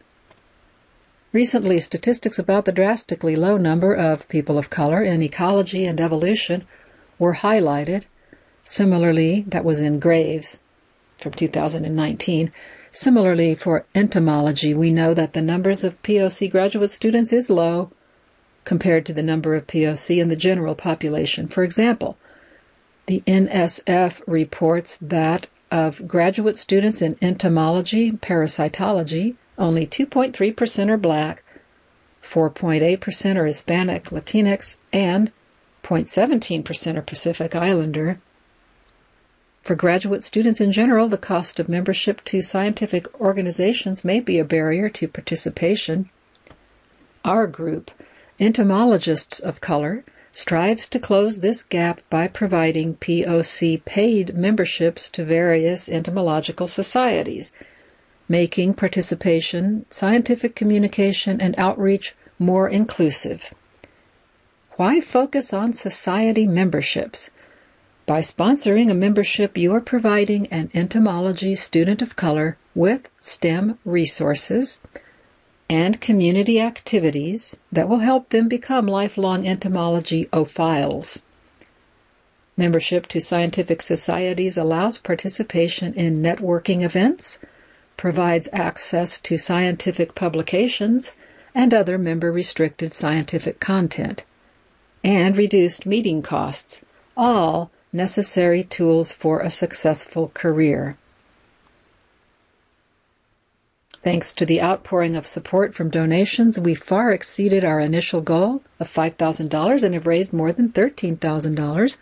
Recently, 1.32 1.78
statistics 1.78 2.40
about 2.40 2.64
the 2.64 2.72
drastically 2.72 3.36
low 3.36 3.56
number 3.56 3.94
of 3.94 4.28
people 4.28 4.58
of 4.58 4.68
color 4.68 5.00
in 5.00 5.22
ecology 5.22 5.86
and 5.86 6.00
evolution 6.00 6.66
were 7.20 7.34
highlighted. 7.34 8.06
Similarly, 8.64 9.44
that 9.46 9.64
was 9.64 9.80
in 9.80 10.00
Graves 10.00 10.58
from 11.22 11.32
2019. 11.32 12.52
Similarly, 12.92 13.54
for 13.54 13.86
entomology, 13.94 14.74
we 14.74 14.92
know 14.92 15.14
that 15.14 15.32
the 15.32 15.40
numbers 15.40 15.84
of 15.84 16.02
POC 16.02 16.50
graduate 16.50 16.90
students 16.90 17.32
is 17.32 17.48
low 17.48 17.90
compared 18.64 19.06
to 19.06 19.12
the 19.12 19.22
number 19.22 19.54
of 19.54 19.66
POC 19.66 20.20
in 20.20 20.28
the 20.28 20.36
general 20.36 20.74
population. 20.74 21.48
For 21.48 21.64
example, 21.64 22.18
the 23.06 23.22
NSF 23.26 24.22
reports 24.26 24.98
that 25.00 25.48
of 25.70 26.06
graduate 26.06 26.58
students 26.58 27.00
in 27.00 27.16
entomology, 27.22 28.12
parasitology, 28.12 29.36
only 29.56 29.86
2.3% 29.86 30.90
are 30.90 30.96
black, 30.98 31.42
4.8% 32.22 33.36
are 33.36 33.46
Hispanic, 33.46 34.04
Latinx, 34.04 34.76
and 34.92 35.32
0.17% 35.82 36.96
are 36.96 37.02
Pacific 37.02 37.54
Islander. 37.54 38.20
For 39.62 39.76
graduate 39.76 40.24
students 40.24 40.60
in 40.60 40.72
general, 40.72 41.08
the 41.08 41.16
cost 41.16 41.60
of 41.60 41.68
membership 41.68 42.24
to 42.24 42.42
scientific 42.42 43.20
organizations 43.20 44.04
may 44.04 44.18
be 44.18 44.38
a 44.38 44.44
barrier 44.44 44.88
to 44.90 45.06
participation. 45.06 46.10
Our 47.24 47.46
group, 47.46 47.90
Entomologists 48.40 49.38
of 49.38 49.60
Color, 49.60 50.02
strives 50.32 50.88
to 50.88 50.98
close 50.98 51.40
this 51.40 51.62
gap 51.62 52.00
by 52.10 52.26
providing 52.26 52.96
POC 52.96 53.84
paid 53.84 54.34
memberships 54.34 55.08
to 55.10 55.24
various 55.24 55.88
entomological 55.88 56.66
societies 56.66 57.52
making 58.28 58.72
participation, 58.72 59.84
scientific 59.90 60.56
communication, 60.56 61.40
and 61.40 61.54
outreach 61.58 62.14
more 62.38 62.68
inclusive. 62.68 63.52
Why 64.76 65.00
focus 65.00 65.52
on 65.52 65.74
society 65.74 66.46
memberships? 66.46 67.30
By 68.04 68.20
sponsoring 68.20 68.90
a 68.90 68.94
membership, 68.94 69.56
you 69.56 69.72
are 69.74 69.80
providing 69.80 70.48
an 70.48 70.70
entomology 70.74 71.54
student 71.54 72.02
of 72.02 72.16
color 72.16 72.56
with 72.74 73.08
STEM 73.20 73.78
resources 73.84 74.80
and 75.70 76.00
community 76.00 76.60
activities 76.60 77.56
that 77.70 77.88
will 77.88 78.00
help 78.00 78.30
them 78.30 78.48
become 78.48 78.88
lifelong 78.88 79.46
entomology 79.46 80.26
ophiles. 80.32 81.22
Membership 82.56 83.06
to 83.06 83.20
scientific 83.20 83.80
societies 83.80 84.58
allows 84.58 84.98
participation 84.98 85.94
in 85.94 86.18
networking 86.18 86.82
events, 86.82 87.38
provides 87.96 88.48
access 88.52 89.18
to 89.20 89.38
scientific 89.38 90.16
publications 90.16 91.12
and 91.54 91.72
other 91.72 91.98
member 91.98 92.32
restricted 92.32 92.94
scientific 92.94 93.60
content, 93.60 94.24
and 95.04 95.38
reduced 95.38 95.86
meeting 95.86 96.20
costs, 96.20 96.84
all 97.16 97.70
necessary 97.92 98.62
tools 98.62 99.12
for 99.12 99.40
a 99.40 99.50
successful 99.50 100.30
career. 100.34 100.96
Thanks 104.02 104.32
to 104.32 104.44
the 104.44 104.60
outpouring 104.60 105.14
of 105.14 105.28
support 105.28 105.74
from 105.74 105.88
donations, 105.88 106.58
we 106.58 106.74
far 106.74 107.12
exceeded 107.12 107.64
our 107.64 107.78
initial 107.78 108.20
goal 108.20 108.62
of 108.80 108.92
$5,000 108.92 109.82
and 109.82 109.94
have 109.94 110.06
raised 110.08 110.32
more 110.32 110.52
than 110.52 110.70
$13,000. 110.70 111.96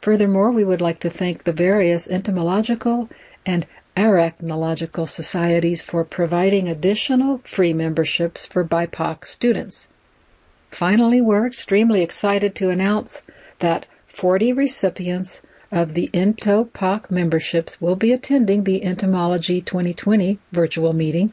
Furthermore, 0.00 0.52
we 0.52 0.64
would 0.64 0.80
like 0.80 1.00
to 1.00 1.10
thank 1.10 1.42
the 1.42 1.52
various 1.52 2.06
entomological 2.06 3.08
and 3.44 3.66
arachnological 3.96 5.08
societies 5.08 5.82
for 5.82 6.04
providing 6.04 6.68
additional 6.68 7.38
free 7.38 7.72
memberships 7.72 8.46
for 8.46 8.64
BIPOC 8.64 9.24
students. 9.26 9.88
Finally, 10.70 11.20
we're 11.20 11.46
extremely 11.46 12.02
excited 12.02 12.54
to 12.54 12.70
announce 12.70 13.22
that 13.58 13.86
40 14.12 14.52
recipients 14.52 15.40
of 15.70 15.94
the 15.94 16.10
ENTOPOC 16.12 17.10
memberships 17.10 17.80
will 17.80 17.96
be 17.96 18.12
attending 18.12 18.64
the 18.64 18.84
Entomology 18.84 19.62
2020 19.62 20.38
virtual 20.52 20.92
meeting. 20.92 21.32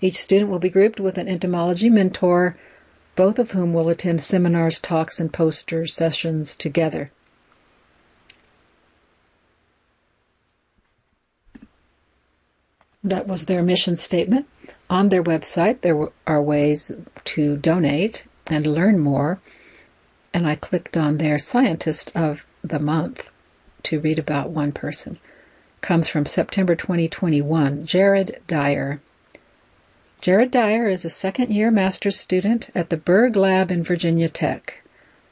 Each 0.00 0.16
student 0.16 0.48
will 0.48 0.60
be 0.60 0.70
grouped 0.70 1.00
with 1.00 1.18
an 1.18 1.26
entomology 1.26 1.90
mentor, 1.90 2.56
both 3.16 3.40
of 3.40 3.50
whom 3.50 3.74
will 3.74 3.88
attend 3.88 4.20
seminars, 4.20 4.78
talks, 4.78 5.18
and 5.18 5.32
poster 5.32 5.88
sessions 5.88 6.54
together. 6.54 7.10
That 13.02 13.26
was 13.26 13.46
their 13.46 13.62
mission 13.62 13.96
statement. 13.96 14.46
On 14.88 15.08
their 15.08 15.24
website, 15.24 15.80
there 15.80 16.08
are 16.28 16.42
ways 16.42 16.92
to 17.24 17.56
donate 17.56 18.24
and 18.48 18.68
learn 18.68 19.00
more. 19.00 19.40
And 20.32 20.46
I 20.46 20.54
clicked 20.54 20.96
on 20.96 21.18
their 21.18 21.38
Scientist 21.38 22.12
of 22.14 22.46
the 22.62 22.78
Month 22.78 23.30
to 23.84 24.00
read 24.00 24.18
about 24.18 24.50
one 24.50 24.72
person. 24.72 25.18
Comes 25.80 26.08
from 26.08 26.26
September 26.26 26.74
2021, 26.74 27.84
Jared 27.86 28.40
Dyer. 28.46 29.00
Jared 30.20 30.50
Dyer 30.50 30.88
is 30.88 31.04
a 31.04 31.10
second 31.10 31.50
year 31.50 31.70
master's 31.70 32.20
student 32.20 32.70
at 32.74 32.90
the 32.90 32.96
Berg 32.96 33.36
Lab 33.36 33.70
in 33.70 33.82
Virginia 33.82 34.28
Tech. 34.28 34.82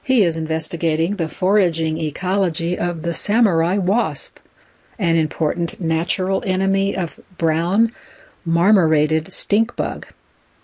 He 0.02 0.24
is 0.24 0.36
investigating 0.36 1.16
the 1.16 1.28
foraging 1.28 1.98
ecology 1.98 2.78
of 2.78 3.02
the 3.02 3.14
samurai 3.14 3.76
wasp 3.76 4.38
an 4.98 5.16
important 5.16 5.80
natural 5.80 6.42
enemy 6.44 6.96
of 6.96 7.20
brown 7.36 7.92
marmorated 8.44 9.30
stink 9.32 9.76
bug, 9.76 10.06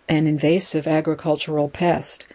an 0.09 0.27
invasive 0.27 0.87
agricultural 0.89 1.69
pest. 1.69 2.27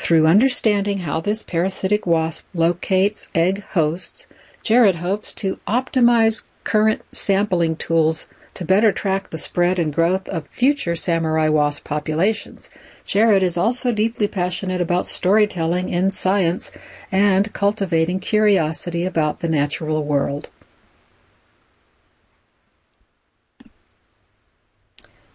Through 0.00 0.28
understanding 0.28 0.98
how 0.98 1.20
this 1.20 1.42
parasitic 1.42 2.06
wasp 2.06 2.46
locates 2.54 3.26
egg 3.34 3.64
hosts, 3.72 4.28
Jared 4.62 4.96
hopes 4.96 5.32
to 5.34 5.58
optimize 5.66 6.44
current 6.62 7.02
sampling 7.10 7.74
tools 7.74 8.28
to 8.54 8.64
better 8.64 8.92
track 8.92 9.30
the 9.30 9.40
spread 9.40 9.78
and 9.80 9.92
growth 9.92 10.28
of 10.28 10.46
future 10.46 10.94
samurai 10.94 11.48
wasp 11.48 11.82
populations. 11.82 12.70
Jared 13.04 13.42
is 13.42 13.56
also 13.56 13.90
deeply 13.90 14.28
passionate 14.28 14.80
about 14.80 15.08
storytelling 15.08 15.88
in 15.88 16.12
science 16.12 16.70
and 17.10 17.52
cultivating 17.52 18.20
curiosity 18.20 19.04
about 19.04 19.40
the 19.40 19.48
natural 19.48 20.04
world. 20.04 20.48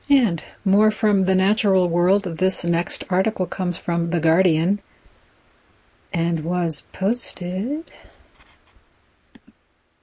And 0.10 0.44
more 0.66 0.92
from 0.92 1.26
the 1.26 1.36
natural 1.36 1.90
world. 1.90 2.24
This 2.24 2.66
next 2.66 3.06
article 3.10 3.46
comes 3.46 3.78
from 3.78 4.10
The 4.10 4.20
Guardian 4.20 4.82
and 6.12 6.42
was 6.44 6.84
posted 6.92 7.92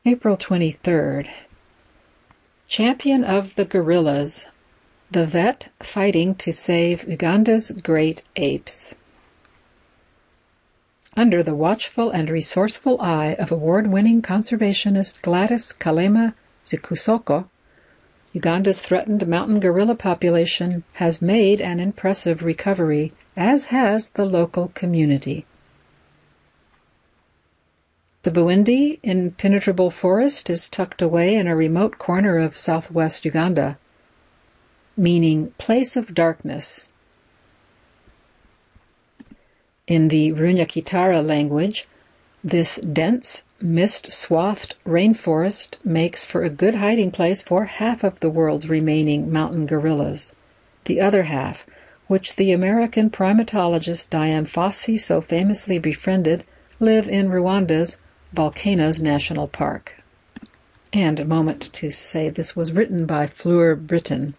April 0.07 0.39
23rd. 0.39 1.29
Champion 2.67 3.25
of 3.25 3.55
the 3.57 3.67
Gorillas, 3.67 4.47
the 5.11 5.27
vet 5.27 5.69
fighting 5.81 6.35
to 6.37 6.53
save 6.53 7.07
Uganda's 7.07 7.71
great 7.71 8.23
apes. 8.37 8.95
Under 11.15 11.43
the 11.43 11.55
watchful 11.55 12.11
and 12.11 12.31
resourceful 12.31 12.99
eye 13.01 13.35
of 13.35 13.53
award 13.53 13.89
winning 13.89 14.23
conservationist 14.23 15.21
Gladys 15.21 15.73
Kalema 15.73 16.33
Zikusoka, 16.65 17.50
Uganda's 18.33 18.81
threatened 18.81 19.27
mountain 19.27 19.59
gorilla 19.59 19.97
population 19.97 20.85
has 20.95 21.21
made 21.21 21.61
an 21.61 21.81
impressive 21.81 22.43
recovery, 22.43 23.13
as 23.37 23.67
has 23.67 24.11
the 24.11 24.25
local 24.25 24.69
community. 24.69 25.45
The 28.23 28.31
Bwindi 28.31 29.01
impenetrable 29.03 29.91
forest 29.91 30.51
is 30.51 30.69
tucked 30.69 31.01
away 31.01 31.35
in 31.35 31.47
a 31.47 31.57
remote 31.57 31.99
corner 31.99 32.39
of 32.39 32.57
southwest 32.57 33.25
Uganda, 33.25 33.79
meaning 34.97 35.53
place 35.59 35.97
of 35.97 36.15
darkness. 36.15 36.93
In 39.87 40.09
the 40.09 40.33
Runyakitara 40.33 41.25
language, 41.25 41.89
this 42.45 42.77
dense, 42.77 43.43
mist 43.63 44.11
swathed 44.11 44.75
rainforest 44.87 45.77
makes 45.85 46.25
for 46.25 46.43
a 46.43 46.51
good 46.51 46.77
hiding 46.77 47.11
place 47.11 47.43
for 47.43 47.67
half 47.67 48.03
of 48.03 48.19
the 48.21 48.31
world's 48.31 48.69
remaining 48.69 49.31
mountain 49.31 49.67
gorillas. 49.67 50.35
The 50.85 51.01
other 51.01 51.25
half, 51.25 51.67
which 52.07 52.37
the 52.37 52.53
American 52.53 53.11
primatologist 53.11 54.11
Dian 54.11 54.47
Fossey 54.47 54.99
so 54.99 55.21
famously 55.21 55.79
befriended, 55.79 56.45
live 56.79 57.09
in 57.09 57.29
Rwanda's 57.29 57.99
Volcanoes 58.33 59.01
National 59.01 59.47
Park. 59.47 60.03
And 60.93 61.21
a 61.21 61.25
moment 61.25 61.73
to 61.75 61.93
say 61.93 62.31
this 62.31 62.57
was 62.57 62.73
written 62.73 63.07
by 63.07 63.27
Fleur 63.27 63.77
Britton. 63.77 64.35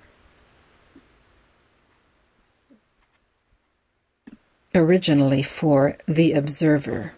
Originally 4.74 5.44
for 5.44 5.96
The 6.08 6.34
Observer. 6.34 7.14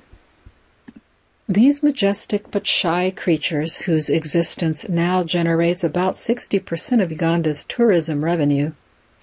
These 1.49 1.83
majestic 1.83 2.51
but 2.51 2.65
shy 2.65 3.11
creatures, 3.11 3.75
whose 3.79 4.09
existence 4.09 4.87
now 4.87 5.25
generates 5.25 5.83
about 5.83 6.13
60% 6.13 7.03
of 7.03 7.11
Uganda's 7.11 7.65
tourism 7.65 8.23
revenue, 8.23 8.71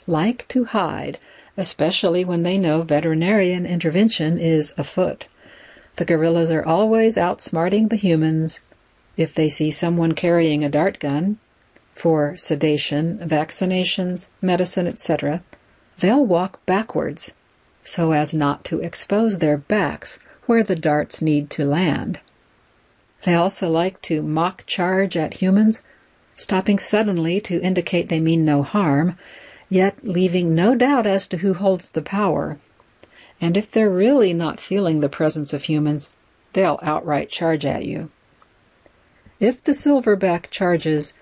like 0.06 0.46
to 0.48 0.64
hide, 0.64 1.18
especially 1.56 2.22
when 2.26 2.42
they 2.42 2.58
know 2.58 2.82
veterinarian 2.82 3.64
intervention 3.64 4.38
is 4.38 4.74
afoot. 4.76 5.28
The 5.96 6.04
gorillas 6.04 6.50
are 6.50 6.64
always 6.64 7.16
outsmarting 7.16 7.88
the 7.88 7.96
humans. 7.96 8.60
If 9.16 9.34
they 9.34 9.48
see 9.48 9.70
someone 9.70 10.12
carrying 10.12 10.62
a 10.62 10.68
dart 10.68 10.98
gun 10.98 11.38
for 11.94 12.36
sedation, 12.36 13.18
vaccinations, 13.20 14.28
medicine, 14.42 14.86
etc., 14.86 15.42
they'll 15.98 16.26
walk 16.26 16.64
backwards 16.66 17.32
so 17.82 18.12
as 18.12 18.34
not 18.34 18.62
to 18.66 18.80
expose 18.80 19.38
their 19.38 19.56
backs 19.56 20.18
where 20.50 20.64
the 20.64 20.74
darts 20.74 21.22
need 21.22 21.48
to 21.48 21.64
land. 21.64 22.18
They 23.22 23.34
also 23.34 23.70
like 23.70 24.02
to 24.02 24.20
mock 24.20 24.66
charge 24.66 25.16
at 25.16 25.34
humans, 25.34 25.84
stopping 26.34 26.80
suddenly 26.80 27.40
to 27.42 27.62
indicate 27.62 28.08
they 28.08 28.18
mean 28.18 28.44
no 28.44 28.64
harm, 28.64 29.16
yet 29.68 30.02
leaving 30.02 30.52
no 30.52 30.74
doubt 30.74 31.06
as 31.06 31.28
to 31.28 31.36
who 31.36 31.54
holds 31.54 31.90
the 31.90 32.02
power. 32.02 32.58
And 33.40 33.56
if 33.56 33.70
they're 33.70 33.88
really 33.88 34.34
not 34.34 34.58
feeling 34.58 34.98
the 34.98 35.08
presence 35.08 35.52
of 35.52 35.62
humans, 35.62 36.16
they'll 36.52 36.80
outright 36.82 37.30
charge 37.30 37.64
at 37.64 37.86
you. 37.86 38.10
If 39.38 39.62
the 39.62 39.70
silverback 39.70 40.50
charges, 40.50 41.12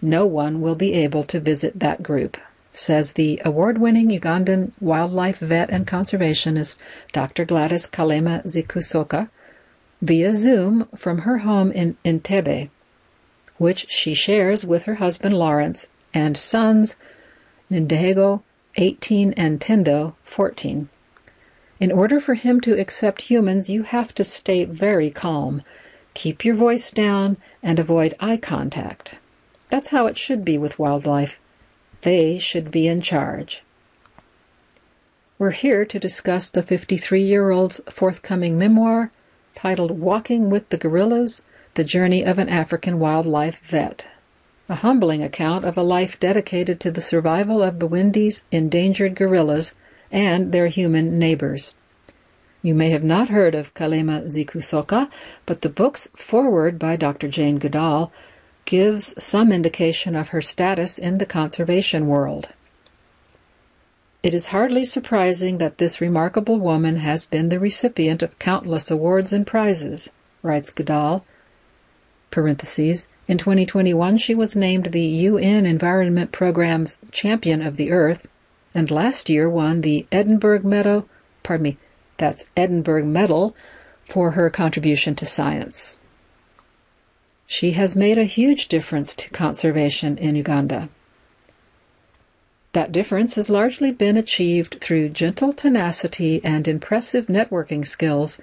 no 0.00 0.26
one 0.26 0.60
will 0.60 0.74
be 0.74 0.94
able 0.94 1.22
to 1.22 1.38
visit 1.38 1.78
that 1.78 2.02
group, 2.02 2.36
says 2.72 3.12
the 3.12 3.40
award 3.44 3.78
winning 3.78 4.08
Ugandan 4.08 4.72
wildlife 4.80 5.38
vet 5.38 5.68
and 5.70 5.86
conservationist 5.86 6.78
Dr. 7.12 7.44
Gladys 7.44 7.86
Kalema 7.86 8.44
Zikusoka 8.44 9.28
via 10.00 10.34
Zoom 10.34 10.88
from 10.96 11.18
her 11.18 11.38
home 11.38 11.70
in 11.70 11.96
Entebbe, 12.04 12.70
which 13.58 13.90
she 13.90 14.14
shares 14.14 14.64
with 14.64 14.84
her 14.84 14.94
husband 14.94 15.36
Lawrence 15.36 15.86
and 16.14 16.36
sons 16.36 16.96
Ndego, 17.70 18.42
18, 18.76 19.32
and 19.34 19.60
Tendo, 19.60 20.14
14. 20.24 20.88
In 21.80 21.90
order 21.90 22.20
for 22.20 22.34
him 22.34 22.60
to 22.60 22.78
accept 22.78 23.22
humans, 23.22 23.70
you 23.70 23.82
have 23.82 24.14
to 24.14 24.24
stay 24.24 24.64
very 24.64 25.10
calm. 25.10 25.62
Keep 26.14 26.44
your 26.44 26.54
voice 26.54 26.90
down 26.90 27.38
and 27.62 27.78
avoid 27.78 28.14
eye 28.20 28.36
contact. 28.36 29.20
That's 29.70 29.88
how 29.88 30.06
it 30.06 30.18
should 30.18 30.44
be 30.44 30.58
with 30.58 30.78
wildlife. 30.78 31.38
They 32.02 32.38
should 32.38 32.70
be 32.70 32.86
in 32.86 33.00
charge. 33.00 33.62
We're 35.38 35.50
here 35.50 35.84
to 35.84 35.98
discuss 35.98 36.48
the 36.48 36.62
53 36.62 37.22
year 37.22 37.50
old's 37.50 37.80
forthcoming 37.90 38.58
memoir 38.58 39.10
titled 39.54 39.98
Walking 39.98 40.50
with 40.50 40.68
the 40.68 40.76
Gorillas 40.76 41.42
The 41.74 41.84
Journey 41.84 42.24
of 42.24 42.38
an 42.38 42.48
African 42.48 42.98
Wildlife 42.98 43.58
Vet 43.60 44.06
a 44.68 44.76
humbling 44.76 45.22
account 45.22 45.66
of 45.66 45.76
a 45.76 45.82
life 45.82 46.18
dedicated 46.18 46.80
to 46.80 46.90
the 46.90 47.00
survival 47.00 47.62
of 47.62 47.78
Bwindi's 47.78 48.44
endangered 48.50 49.14
gorillas 49.14 49.74
and 50.10 50.50
their 50.50 50.68
human 50.68 51.18
neighbors. 51.18 51.74
You 52.62 52.74
may 52.74 52.88
have 52.88 53.04
not 53.04 53.28
heard 53.28 53.54
of 53.54 53.74
Kalema 53.74 54.24
Zikusoka, 54.24 55.10
but 55.44 55.60
the 55.60 55.68
book's 55.68 56.08
foreword 56.14 56.78
by 56.78 56.96
Dr. 56.96 57.28
Jane 57.28 57.58
Goodall 57.58 58.12
gives 58.64 59.14
some 59.22 59.52
indication 59.52 60.14
of 60.14 60.28
her 60.28 60.42
status 60.42 60.98
in 60.98 61.18
the 61.18 61.26
conservation 61.26 62.06
world. 62.06 62.50
It 64.22 64.34
is 64.34 64.46
hardly 64.46 64.84
surprising 64.84 65.58
that 65.58 65.78
this 65.78 66.00
remarkable 66.00 66.60
woman 66.60 66.96
has 66.98 67.26
been 67.26 67.48
the 67.48 67.58
recipient 67.58 68.22
of 68.22 68.38
countless 68.38 68.90
awards 68.90 69.32
and 69.32 69.44
prizes, 69.44 70.10
writes 70.42 70.70
Goodall. 70.70 71.24
In 72.30 73.38
2021, 73.38 74.18
she 74.18 74.34
was 74.34 74.54
named 74.54 74.86
the 74.86 75.00
UN 75.00 75.66
Environment 75.66 76.30
Programme's 76.30 77.00
Champion 77.10 77.62
of 77.62 77.76
the 77.76 77.90
Earth, 77.90 78.28
and 78.74 78.90
last 78.90 79.28
year 79.28 79.50
won 79.50 79.80
the 79.80 80.06
Edinburgh 80.12 80.62
Medal, 80.62 81.08
pardon 81.42 81.64
me, 81.64 81.78
that's 82.16 82.44
Edinburgh 82.56 83.06
Medal 83.06 83.56
for 84.04 84.30
her 84.32 84.50
contribution 84.50 85.14
to 85.16 85.26
science. 85.26 85.98
She 87.52 87.72
has 87.72 87.94
made 87.94 88.16
a 88.16 88.24
huge 88.24 88.66
difference 88.68 89.12
to 89.12 89.28
conservation 89.28 90.16
in 90.16 90.36
Uganda. 90.36 90.88
That 92.72 92.92
difference 92.92 93.34
has 93.34 93.50
largely 93.50 93.92
been 93.92 94.16
achieved 94.16 94.78
through 94.80 95.10
gentle 95.10 95.52
tenacity 95.52 96.40
and 96.42 96.66
impressive 96.66 97.26
networking 97.26 97.86
skills, 97.86 98.38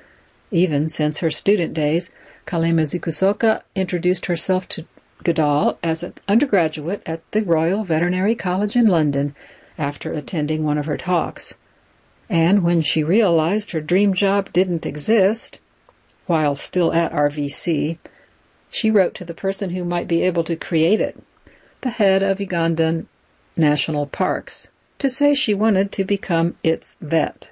even 0.52 0.90
since 0.90 1.22
her 1.22 1.32
student 1.32 1.74
days 1.74 2.12
Kalema 2.46 2.84
Zikusoka 2.84 3.64
introduced 3.74 4.28
herself 4.28 4.68
to 4.70 4.86
Goodall 5.24 5.80
as 5.82 6.04
an 6.04 6.14
undergraduate 6.28 7.02
at 7.08 7.24
the 7.32 7.42
Royal 7.42 7.84
Veterinary 7.84 8.36
College 8.36 8.76
in 8.76 8.86
London 8.86 9.36
after 9.76 10.14
attending 10.14 10.64
one 10.64 10.78
of 10.78 10.86
her 10.86 10.98
talks. 10.98 11.56
And 12.30 12.62
when 12.62 12.84
she 12.84 13.04
realized 13.04 13.72
her 13.72 13.82
dream 13.82 14.14
job 14.14 14.54
didn't 14.54 14.86
exist, 14.86 15.60
while 16.28 16.54
still 16.54 16.94
at 16.94 17.12
RVC, 17.12 17.98
she 18.70 18.92
wrote 18.92 19.14
to 19.16 19.26
the 19.26 19.34
person 19.34 19.72
who 19.72 19.84
might 19.84 20.08
be 20.08 20.22
able 20.22 20.44
to 20.44 20.56
create 20.56 21.02
it, 21.02 21.18
the 21.82 21.90
head 21.90 22.22
of 22.22 22.40
Ugandan 22.40 23.06
National 23.58 24.06
Parks, 24.06 24.70
to 25.00 25.10
say 25.10 25.34
she 25.34 25.54
wanted 25.54 25.92
to 25.92 26.04
become 26.04 26.56
its 26.64 26.96
vet. 27.02 27.50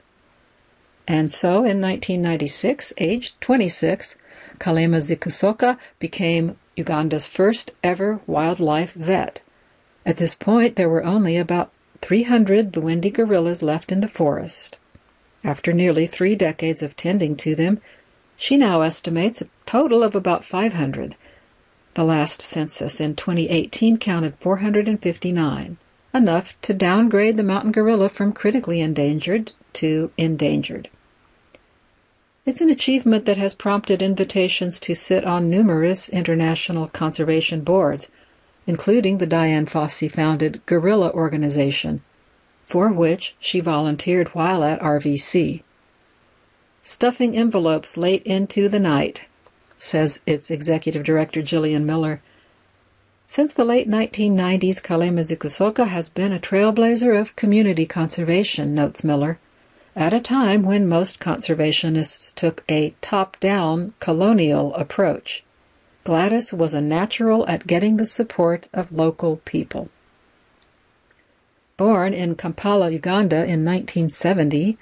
And 1.07 1.31
so 1.31 1.63
in 1.63 1.81
1996, 1.81 2.93
aged 2.97 3.39
26, 3.39 4.15
Kalema 4.59 4.97
Zikusoka 4.97 5.77
became 5.99 6.57
Uganda's 6.75 7.27
first 7.27 7.71
ever 7.83 8.19
wildlife 8.27 8.93
vet. 8.93 9.41
At 10.05 10.17
this 10.17 10.35
point, 10.35 10.75
there 10.75 10.89
were 10.89 11.03
only 11.03 11.37
about 11.37 11.71
300 12.01 12.71
Bwindi 12.71 13.11
gorillas 13.11 13.63
left 13.63 13.91
in 13.91 14.01
the 14.01 14.07
forest. 14.07 14.77
After 15.43 15.73
nearly 15.73 16.05
three 16.05 16.35
decades 16.35 16.83
of 16.83 16.95
tending 16.95 17.35
to 17.37 17.55
them, 17.55 17.79
she 18.37 18.55
now 18.55 18.81
estimates 18.81 19.41
a 19.41 19.49
total 19.65 20.03
of 20.03 20.15
about 20.15 20.45
500. 20.45 21.15
The 21.95 22.03
last 22.03 22.43
census 22.43 23.01
in 23.01 23.15
2018 23.15 23.97
counted 23.97 24.35
459, 24.39 25.77
enough 26.13 26.61
to 26.61 26.73
downgrade 26.75 27.35
the 27.35 27.43
mountain 27.43 27.71
gorilla 27.71 28.07
from 28.07 28.31
critically 28.31 28.79
endangered 28.79 29.51
to 29.73 30.11
endangered. 30.17 30.89
It's 32.45 32.61
an 32.61 32.69
achievement 32.69 33.25
that 33.25 33.37
has 33.37 33.55
prompted 33.55 34.01
invitations 34.01 34.79
to 34.81 34.93
sit 34.93 35.25
on 35.25 35.49
numerous 35.49 36.07
international 36.07 36.87
conservation 36.87 37.61
boards, 37.61 38.09
including 38.67 39.17
the 39.17 39.25
Dian 39.25 39.65
Fossey 39.65 40.09
founded 40.09 40.61
Gorilla 40.65 41.11
Organization, 41.11 42.03
for 42.67 42.93
which 42.93 43.35
she 43.39 43.59
volunteered 43.59 44.29
while 44.29 44.63
at 44.63 44.79
RVC. 44.79 45.63
Stuffing 46.89 47.35
envelopes 47.35 47.97
late 47.97 48.23
into 48.23 48.69
the 48.69 48.79
night, 48.79 49.27
says 49.77 50.21
its 50.25 50.49
executive 50.49 51.03
director 51.03 51.41
Jillian 51.41 51.83
Miller. 51.83 52.21
Since 53.27 53.51
the 53.51 53.65
late 53.65 53.89
1990s, 53.89 54.81
Kalema 54.81 55.19
Zikusoka 55.19 55.89
has 55.89 56.07
been 56.07 56.31
a 56.31 56.39
trailblazer 56.39 57.19
of 57.19 57.35
community 57.35 57.85
conservation, 57.85 58.73
notes 58.73 59.03
Miller 59.03 59.37
at 59.97 60.13
a 60.13 60.21
time 60.21 60.63
when 60.63 60.87
most 60.87 61.19
conservationists 61.19 62.33
took 62.33 62.63
a 62.69 62.95
top 63.01 63.37
down 63.41 63.93
colonial 63.99 64.73
approach. 64.75 65.43
Gladys 66.05 66.53
was 66.53 66.73
a 66.73 66.79
natural 66.79 67.45
at 67.49 67.67
getting 67.67 67.97
the 67.97 68.05
support 68.05 68.69
of 68.73 68.93
local 68.93 69.41
people. 69.43 69.89
Born 71.75 72.13
in 72.13 72.35
Kampala, 72.35 72.91
Uganda 72.91 73.43
in 73.43 73.65
1970, 73.65 74.77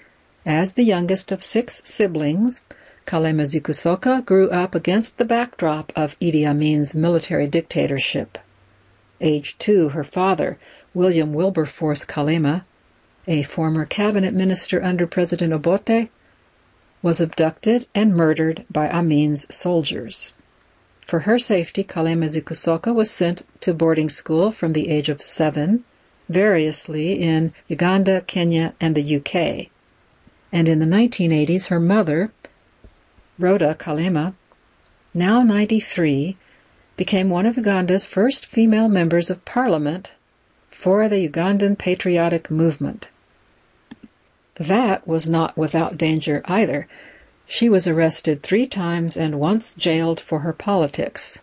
as 0.46 0.74
the 0.74 0.84
youngest 0.84 1.32
of 1.32 1.42
six 1.42 1.82
siblings, 1.84 2.64
Kalema 3.06 3.44
Zikusoka 3.44 4.26
grew 4.26 4.50
up 4.50 4.76
against 4.76 5.18
the 5.18 5.26
backdrop 5.26 5.92
of 5.96 6.20
Idi 6.20 6.46
Amin's 6.46 6.96
military 6.96 7.48
dictatorship. 7.48 8.38
Age 9.22 9.58
two, 9.58 9.90
her 9.90 10.04
father, 10.04 10.58
William 10.94 11.34
Wilberforce 11.34 12.06
Kalema, 12.06 12.64
a 13.28 13.44
former 13.44 13.86
cabinet 13.86 14.34
minister 14.34 14.84
under 14.84 15.08
President 15.08 15.54
Obote, 15.54 16.10
was 17.02 17.22
abducted 17.22 17.88
and 17.94 18.16
murdered 18.16 18.66
by 18.70 18.90
Amin's 18.90 19.46
soldiers. 19.54 20.34
For 21.06 21.20
her 21.22 21.38
safety, 21.38 21.84
Kalema 21.84 22.26
Zikusoka 22.26 22.94
was 22.94 23.12
sent 23.12 23.44
to 23.62 23.74
boarding 23.74 24.10
school 24.10 24.52
from 24.52 24.74
the 24.74 24.90
age 24.90 25.10
of 25.10 25.22
seven, 25.22 25.84
variously 26.28 27.22
in 27.22 27.54
Uganda, 27.68 28.22
Kenya, 28.22 28.74
and 28.82 28.96
the 28.96 29.18
UK. 29.18 29.70
And 30.56 30.70
in 30.70 30.80
the 30.80 30.86
1980s, 30.86 31.68
her 31.68 31.82
mother, 31.82 32.32
Rhoda 33.38 33.76
Kalema, 33.78 34.36
now 35.14 35.44
93, 35.44 36.38
became 36.96 37.30
one 37.30 37.46
of 37.46 37.58
Uganda's 37.58 38.06
first 38.06 38.46
female 38.46 38.88
members 38.88 39.30
of 39.30 39.44
parliament 39.44 40.14
for 40.70 41.10
the 41.10 41.28
Ugandan 41.28 41.78
patriotic 41.78 42.50
movement. 42.50 43.10
That 44.56 45.06
was 45.06 45.28
not 45.28 45.58
without 45.58 45.98
danger 45.98 46.42
either. 46.46 46.88
She 47.46 47.68
was 47.68 47.86
arrested 47.86 48.42
three 48.42 48.66
times 48.66 49.18
and 49.18 49.42
once 49.42 49.74
jailed 49.74 50.22
for 50.22 50.40
her 50.40 50.54
politics. 50.54 51.38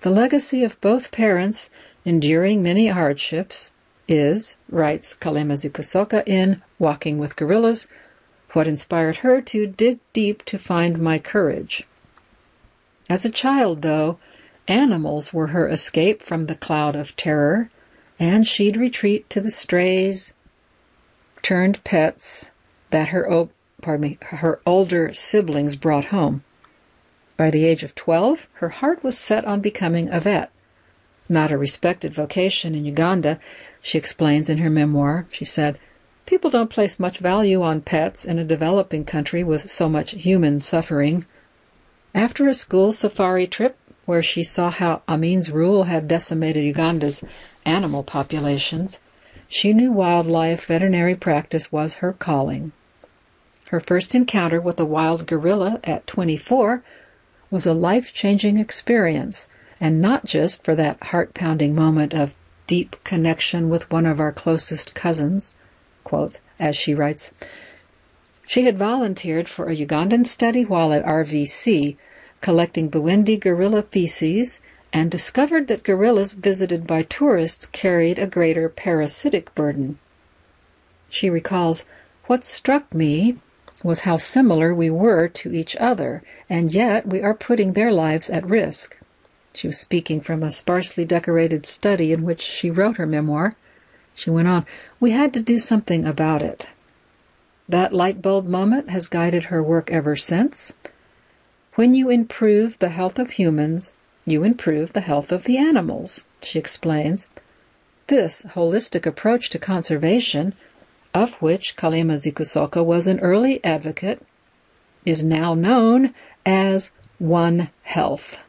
The 0.00 0.08
legacy 0.08 0.64
of 0.64 0.80
both 0.80 1.12
parents, 1.12 1.68
enduring 2.06 2.62
many 2.62 2.86
hardships, 2.86 3.72
is, 4.08 4.56
writes 4.70 5.14
Kalema 5.14 5.58
Zikusoka 5.58 6.26
in 6.26 6.62
Walking 6.78 7.18
with 7.18 7.36
Gorillas, 7.36 7.86
what 8.56 8.66
inspired 8.66 9.16
her 9.16 9.42
to 9.42 9.66
dig 9.66 9.98
deep 10.14 10.42
to 10.42 10.58
find 10.58 10.98
my 10.98 11.18
courage. 11.18 11.86
As 13.06 13.22
a 13.26 13.30
child, 13.30 13.82
though, 13.82 14.18
animals 14.66 15.30
were 15.30 15.48
her 15.48 15.68
escape 15.68 16.22
from 16.22 16.46
the 16.46 16.54
cloud 16.54 16.96
of 16.96 17.14
terror, 17.16 17.68
and 18.18 18.46
she'd 18.46 18.78
retreat 18.78 19.28
to 19.28 19.42
the 19.42 19.50
strays 19.50 20.32
turned 21.42 21.84
pets 21.84 22.50
that 22.88 23.08
her 23.08 23.28
pardon 23.82 24.00
me, 24.00 24.18
her 24.22 24.58
older 24.64 25.12
siblings 25.12 25.76
brought 25.76 26.06
home. 26.06 26.42
By 27.36 27.50
the 27.50 27.66
age 27.66 27.82
of 27.82 27.94
12, 27.94 28.46
her 28.54 28.70
heart 28.70 29.04
was 29.04 29.18
set 29.18 29.44
on 29.44 29.60
becoming 29.60 30.08
a 30.08 30.18
vet. 30.18 30.50
Not 31.28 31.52
a 31.52 31.58
respected 31.58 32.14
vocation 32.14 32.74
in 32.74 32.86
Uganda, 32.86 33.38
she 33.82 33.98
explains 33.98 34.48
in 34.48 34.56
her 34.58 34.70
memoir. 34.70 35.26
She 35.30 35.44
said, 35.44 35.78
People 36.26 36.50
don't 36.50 36.70
place 36.70 36.98
much 36.98 37.18
value 37.18 37.62
on 37.62 37.82
pets 37.82 38.24
in 38.24 38.36
a 38.36 38.44
developing 38.44 39.04
country 39.04 39.44
with 39.44 39.70
so 39.70 39.88
much 39.88 40.10
human 40.10 40.60
suffering. 40.60 41.24
After 42.16 42.48
a 42.48 42.54
school 42.54 42.92
safari 42.92 43.46
trip 43.46 43.78
where 44.06 44.24
she 44.24 44.42
saw 44.42 44.72
how 44.72 45.02
Amin's 45.06 45.52
rule 45.52 45.84
had 45.84 46.08
decimated 46.08 46.64
Uganda's 46.64 47.22
animal 47.64 48.02
populations, 48.02 48.98
she 49.46 49.72
knew 49.72 49.92
wildlife 49.92 50.66
veterinary 50.66 51.14
practice 51.14 51.70
was 51.70 51.94
her 51.94 52.12
calling. 52.12 52.72
Her 53.68 53.78
first 53.78 54.12
encounter 54.12 54.60
with 54.60 54.80
a 54.80 54.84
wild 54.84 55.28
gorilla 55.28 55.78
at 55.84 56.08
24 56.08 56.82
was 57.52 57.66
a 57.66 57.72
life 57.72 58.12
changing 58.12 58.58
experience, 58.58 59.46
and 59.80 60.02
not 60.02 60.24
just 60.24 60.64
for 60.64 60.74
that 60.74 61.00
heart 61.04 61.34
pounding 61.34 61.72
moment 61.72 62.12
of 62.14 62.34
deep 62.66 62.96
connection 63.04 63.68
with 63.68 63.88
one 63.92 64.06
of 64.06 64.18
our 64.18 64.32
closest 64.32 64.92
cousins 64.92 65.54
quote, 66.06 66.38
as 66.60 66.76
she 66.76 66.94
writes. 66.94 67.32
She 68.46 68.62
had 68.62 68.78
volunteered 68.78 69.48
for 69.48 69.68
a 69.68 69.74
Ugandan 69.74 70.24
study 70.24 70.64
while 70.64 70.92
at 70.92 71.04
RVC, 71.04 71.96
collecting 72.40 72.88
Bwindi 72.88 73.40
gorilla 73.40 73.82
feces, 73.82 74.60
and 74.92 75.10
discovered 75.10 75.66
that 75.66 75.82
gorillas 75.82 76.34
visited 76.34 76.86
by 76.86 77.02
tourists 77.02 77.66
carried 77.66 78.20
a 78.20 78.28
greater 78.28 78.68
parasitic 78.68 79.52
burden. 79.56 79.98
She 81.10 81.28
recalls, 81.28 81.84
What 82.26 82.44
struck 82.44 82.94
me 82.94 83.38
was 83.82 84.00
how 84.00 84.16
similar 84.16 84.72
we 84.72 84.90
were 84.90 85.26
to 85.26 85.52
each 85.52 85.74
other, 85.80 86.22
and 86.48 86.70
yet 86.72 87.08
we 87.08 87.20
are 87.20 87.34
putting 87.34 87.72
their 87.72 87.90
lives 87.90 88.30
at 88.30 88.48
risk. 88.48 89.00
She 89.54 89.66
was 89.66 89.80
speaking 89.80 90.20
from 90.20 90.44
a 90.44 90.52
sparsely 90.52 91.04
decorated 91.04 91.66
study 91.66 92.12
in 92.12 92.22
which 92.22 92.42
she 92.42 92.70
wrote 92.70 92.96
her 92.96 93.06
memoir. 93.06 93.56
She 94.16 94.30
went 94.30 94.48
on, 94.48 94.64
We 94.98 95.10
had 95.10 95.34
to 95.34 95.40
do 95.40 95.58
something 95.58 96.06
about 96.06 96.40
it. 96.40 96.66
That 97.68 97.92
light 97.92 98.22
bulb 98.22 98.46
moment 98.46 98.88
has 98.88 99.08
guided 99.08 99.44
her 99.44 99.62
work 99.62 99.90
ever 99.90 100.16
since. 100.16 100.72
When 101.74 101.92
you 101.92 102.08
improve 102.08 102.78
the 102.78 102.88
health 102.88 103.18
of 103.18 103.32
humans, 103.32 103.98
you 104.24 104.42
improve 104.42 104.94
the 104.94 105.02
health 105.02 105.30
of 105.30 105.44
the 105.44 105.58
animals, 105.58 106.24
she 106.40 106.58
explains. 106.58 107.28
This 108.06 108.42
holistic 108.54 109.04
approach 109.04 109.50
to 109.50 109.58
conservation, 109.58 110.54
of 111.12 111.34
which 111.42 111.76
Kalema 111.76 112.14
Zikusoka 112.14 112.82
was 112.82 113.06
an 113.06 113.20
early 113.20 113.62
advocate, 113.62 114.22
is 115.04 115.22
now 115.22 115.52
known 115.52 116.14
as 116.46 116.90
One 117.18 117.68
Health. 117.82 118.45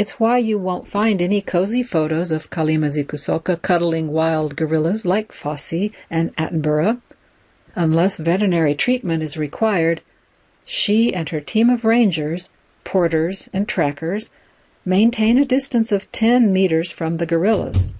It's 0.00 0.18
why 0.18 0.38
you 0.38 0.58
won't 0.58 0.88
find 0.88 1.20
any 1.20 1.42
cozy 1.42 1.82
photos 1.82 2.32
of 2.32 2.48
Kalema 2.48 2.86
Zikusoka 2.86 3.60
cuddling 3.60 4.08
wild 4.08 4.56
gorillas 4.56 5.04
like 5.04 5.30
Fossey 5.30 5.92
and 6.08 6.34
Attenborough. 6.36 7.02
Unless 7.74 8.16
veterinary 8.16 8.74
treatment 8.74 9.22
is 9.22 9.36
required, 9.36 10.00
she 10.64 11.12
and 11.12 11.28
her 11.28 11.40
team 11.42 11.68
of 11.68 11.84
rangers, 11.84 12.48
porters, 12.82 13.50
and 13.52 13.68
trackers 13.68 14.30
maintain 14.86 15.36
a 15.36 15.44
distance 15.44 15.92
of 15.92 16.10
10 16.12 16.50
meters 16.50 16.90
from 16.92 17.18
the 17.18 17.26
gorillas. 17.26 17.92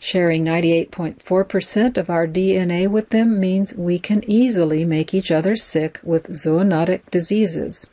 Sharing 0.00 0.44
98.4% 0.44 1.96
of 1.96 2.10
our 2.10 2.26
DNA 2.26 2.88
with 2.88 3.10
them 3.10 3.38
means 3.38 3.76
we 3.76 4.00
can 4.00 4.28
easily 4.28 4.84
make 4.84 5.14
each 5.14 5.30
other 5.30 5.54
sick 5.54 6.00
with 6.02 6.32
zoonotic 6.32 7.02
diseases 7.12 7.90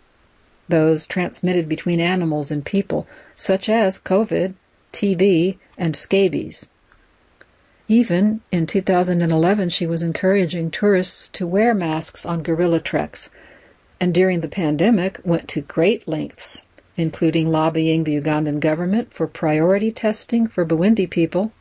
those 0.67 1.05
transmitted 1.05 1.69
between 1.69 1.99
animals 1.99 2.51
and 2.51 2.65
people, 2.65 3.07
such 3.35 3.69
as 3.69 3.99
COVID, 3.99 4.55
TB, 4.93 5.57
and 5.77 5.95
scabies. 5.95 6.69
Even 7.87 8.41
in 8.51 8.65
2011, 8.65 9.69
she 9.69 9.85
was 9.85 10.01
encouraging 10.01 10.71
tourists 10.71 11.27
to 11.27 11.45
wear 11.45 11.73
masks 11.75 12.25
on 12.25 12.41
gorilla 12.41 12.79
treks, 12.79 13.29
and 13.99 14.13
during 14.13 14.41
the 14.41 14.47
pandemic 14.47 15.19
went 15.23 15.47
to 15.49 15.61
great 15.61 16.07
lengths, 16.07 16.65
including 16.97 17.51
lobbying 17.51 18.03
the 18.03 18.19
Ugandan 18.19 18.59
government 18.59 19.13
for 19.13 19.27
priority 19.27 19.91
testing 19.91 20.47
for 20.47 20.65
Bwindi 20.65 21.09
people 21.09 21.51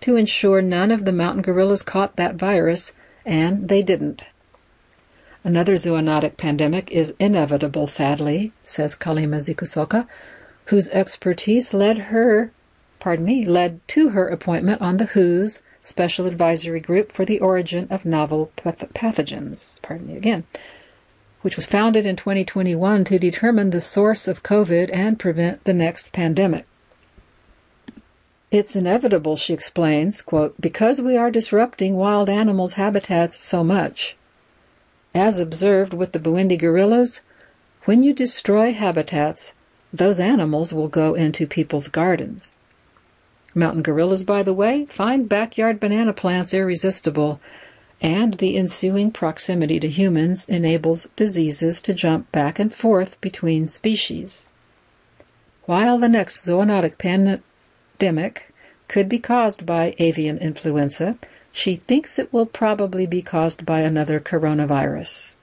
to 0.00 0.16
ensure 0.16 0.62
none 0.62 0.90
of 0.90 1.04
the 1.04 1.12
mountain 1.12 1.42
gorillas 1.42 1.82
caught 1.82 2.16
that 2.16 2.36
virus, 2.36 2.92
and 3.26 3.68
they 3.68 3.82
didn't. 3.82 4.24
Another 5.48 5.76
zoonotic 5.76 6.36
pandemic 6.36 6.90
is 6.90 7.14
inevitable, 7.18 7.86
sadly, 7.86 8.52
says 8.64 8.94
Kalema 8.94 9.38
Zikusoka, 9.38 10.06
whose 10.66 10.90
expertise 10.90 11.72
led 11.72 12.10
her, 12.12 12.52
pardon 13.00 13.24
me, 13.24 13.46
led 13.46 13.80
to 13.88 14.10
her 14.10 14.28
appointment 14.28 14.82
on 14.82 14.98
the 14.98 15.06
WHO's 15.06 15.62
Special 15.80 16.26
Advisory 16.26 16.80
Group 16.80 17.12
for 17.12 17.24
the 17.24 17.40
Origin 17.40 17.88
of 17.88 18.04
Novel 18.04 18.52
Pathogens, 18.58 19.80
pardon 19.80 20.08
me 20.08 20.18
again, 20.18 20.44
which 21.40 21.56
was 21.56 21.64
founded 21.64 22.04
in 22.04 22.14
2021 22.14 23.04
to 23.04 23.18
determine 23.18 23.70
the 23.70 23.80
source 23.80 24.28
of 24.28 24.42
COVID 24.42 24.90
and 24.92 25.18
prevent 25.18 25.64
the 25.64 25.72
next 25.72 26.12
pandemic. 26.12 26.66
It's 28.50 28.76
inevitable, 28.76 29.36
she 29.36 29.54
explains, 29.54 30.20
quote, 30.20 30.60
because 30.60 31.00
we 31.00 31.16
are 31.16 31.30
disrupting 31.30 31.96
wild 31.96 32.28
animals' 32.28 32.74
habitats 32.74 33.42
so 33.42 33.64
much, 33.64 34.14
as 35.18 35.40
observed 35.40 35.92
with 35.92 36.12
the 36.12 36.18
Bwindi 36.18 36.56
gorillas, 36.56 37.22
when 37.84 38.02
you 38.02 38.12
destroy 38.12 38.72
habitats, 38.72 39.52
those 39.92 40.20
animals 40.20 40.72
will 40.72 40.88
go 40.88 41.14
into 41.14 41.46
people's 41.46 41.88
gardens. 41.88 42.56
Mountain 43.54 43.82
gorillas, 43.82 44.22
by 44.22 44.42
the 44.42 44.54
way, 44.54 44.86
find 44.86 45.28
backyard 45.28 45.80
banana 45.80 46.12
plants 46.12 46.54
irresistible, 46.54 47.40
and 48.00 48.34
the 48.34 48.56
ensuing 48.56 49.10
proximity 49.10 49.80
to 49.80 49.88
humans 49.88 50.44
enables 50.48 51.08
diseases 51.16 51.80
to 51.80 51.92
jump 51.92 52.30
back 52.30 52.58
and 52.58 52.72
forth 52.72 53.20
between 53.20 53.66
species. 53.66 54.48
While 55.64 55.98
the 55.98 56.08
next 56.08 56.46
zoonotic 56.46 56.96
pandemic 56.98 58.54
could 58.86 59.08
be 59.08 59.18
caused 59.18 59.66
by 59.66 59.94
avian 59.98 60.38
influenza, 60.38 61.18
she 61.58 61.74
thinks 61.74 62.20
it 62.20 62.32
will 62.32 62.46
probably 62.46 63.04
be 63.04 63.20
caused 63.20 63.66
by 63.66 63.80
another 63.80 64.20
coronavirus. 64.20 65.34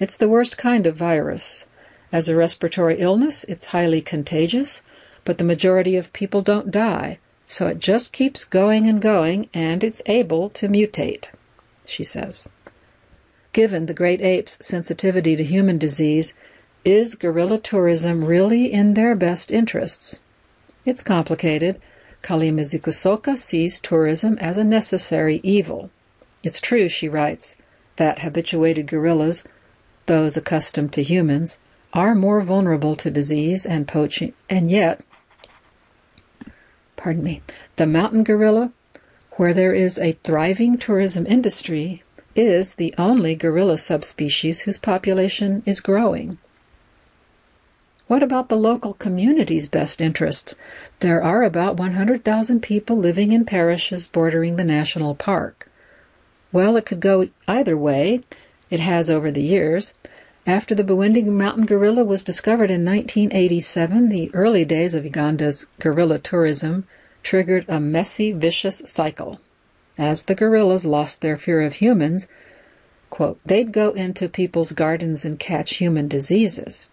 It's 0.00 0.16
the 0.16 0.28
worst 0.28 0.58
kind 0.58 0.88
of 0.88 0.96
virus. 0.96 1.66
As 2.10 2.28
a 2.28 2.34
respiratory 2.34 2.98
illness, 2.98 3.44
it's 3.44 3.66
highly 3.66 4.00
contagious, 4.00 4.82
but 5.24 5.38
the 5.38 5.44
majority 5.44 5.94
of 5.94 6.12
people 6.12 6.40
don't 6.40 6.72
die, 6.72 7.20
so 7.46 7.68
it 7.68 7.78
just 7.78 8.10
keeps 8.10 8.44
going 8.44 8.88
and 8.88 9.00
going, 9.00 9.48
and 9.54 9.84
it's 9.84 10.02
able 10.06 10.50
to 10.50 10.66
mutate, 10.66 11.28
she 11.84 12.02
says. 12.02 12.48
Given 13.52 13.86
the 13.86 13.94
great 13.94 14.20
apes' 14.20 14.58
sensitivity 14.60 15.36
to 15.36 15.44
human 15.44 15.78
disease, 15.78 16.34
is 16.84 17.14
gorilla 17.14 17.58
tourism 17.58 18.24
really 18.24 18.72
in 18.72 18.94
their 18.94 19.14
best 19.14 19.52
interests? 19.52 20.24
It's 20.84 21.04
complicated, 21.04 21.80
Kalema 22.26 22.62
Zikusoka 22.62 23.38
sees 23.38 23.78
tourism 23.78 24.36
as 24.38 24.56
a 24.56 24.64
necessary 24.64 25.38
evil. 25.44 25.90
It's 26.42 26.60
true, 26.60 26.88
she 26.88 27.08
writes, 27.08 27.54
that 27.98 28.18
habituated 28.18 28.88
gorillas, 28.88 29.44
those 30.06 30.36
accustomed 30.36 30.92
to 30.94 31.04
humans, 31.04 31.56
are 31.92 32.16
more 32.16 32.40
vulnerable 32.40 32.96
to 32.96 33.12
disease 33.12 33.64
and 33.64 33.86
poaching, 33.86 34.32
and 34.50 34.68
yet, 34.68 35.02
pardon 36.96 37.22
me, 37.22 37.42
the 37.76 37.86
mountain 37.86 38.24
gorilla, 38.24 38.72
where 39.36 39.54
there 39.54 39.72
is 39.72 39.96
a 39.96 40.18
thriving 40.24 40.78
tourism 40.78 41.26
industry, 41.26 42.02
is 42.34 42.74
the 42.74 42.92
only 42.98 43.36
gorilla 43.36 43.78
subspecies 43.78 44.62
whose 44.62 44.78
population 44.78 45.62
is 45.64 45.80
growing. 45.80 46.38
What 48.08 48.22
about 48.22 48.48
the 48.48 48.56
local 48.56 48.92
community's 48.92 49.66
best 49.66 50.00
interests? 50.00 50.54
There 51.00 51.20
are 51.20 51.42
about 51.42 51.76
100,000 51.76 52.60
people 52.62 52.96
living 52.96 53.32
in 53.32 53.44
parishes 53.44 54.06
bordering 54.06 54.54
the 54.54 54.62
national 54.64 55.16
park. 55.16 55.68
Well, 56.52 56.76
it 56.76 56.86
could 56.86 57.00
go 57.00 57.28
either 57.48 57.76
way. 57.76 58.20
It 58.70 58.78
has 58.78 59.10
over 59.10 59.32
the 59.32 59.42
years. 59.42 59.92
After 60.46 60.72
the 60.72 60.84
Bwindi 60.84 61.24
mountain 61.24 61.66
gorilla 61.66 62.04
was 62.04 62.22
discovered 62.22 62.70
in 62.70 62.84
1987, 62.84 64.08
the 64.08 64.30
early 64.32 64.64
days 64.64 64.94
of 64.94 65.04
Uganda's 65.04 65.66
gorilla 65.80 66.20
tourism 66.20 66.86
triggered 67.24 67.64
a 67.66 67.80
messy, 67.80 68.30
vicious 68.30 68.82
cycle. 68.84 69.40
As 69.98 70.22
the 70.22 70.36
gorillas 70.36 70.84
lost 70.84 71.22
their 71.22 71.36
fear 71.36 71.60
of 71.60 71.74
humans, 71.74 72.28
quote, 73.10 73.40
they'd 73.44 73.72
go 73.72 73.90
into 73.90 74.28
people's 74.28 74.70
gardens 74.70 75.24
and 75.24 75.40
catch 75.40 75.78
human 75.78 76.06
diseases. 76.06 76.88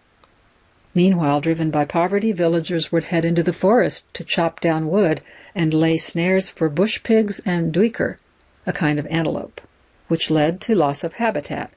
Meanwhile, 0.94 1.40
driven 1.40 1.70
by 1.70 1.84
poverty, 1.84 2.30
villagers 2.30 2.92
would 2.92 3.04
head 3.04 3.24
into 3.24 3.42
the 3.42 3.52
forest 3.52 4.04
to 4.14 4.22
chop 4.22 4.60
down 4.60 4.88
wood 4.88 5.20
and 5.54 5.74
lay 5.74 5.96
snares 5.96 6.50
for 6.50 6.68
bush 6.68 7.02
pigs 7.02 7.40
and 7.44 7.72
duiker, 7.72 8.18
a 8.64 8.72
kind 8.72 9.00
of 9.00 9.06
antelope, 9.08 9.60
which 10.06 10.30
led 10.30 10.60
to 10.62 10.74
loss 10.74 11.02
of 11.02 11.14
habitat, 11.14 11.72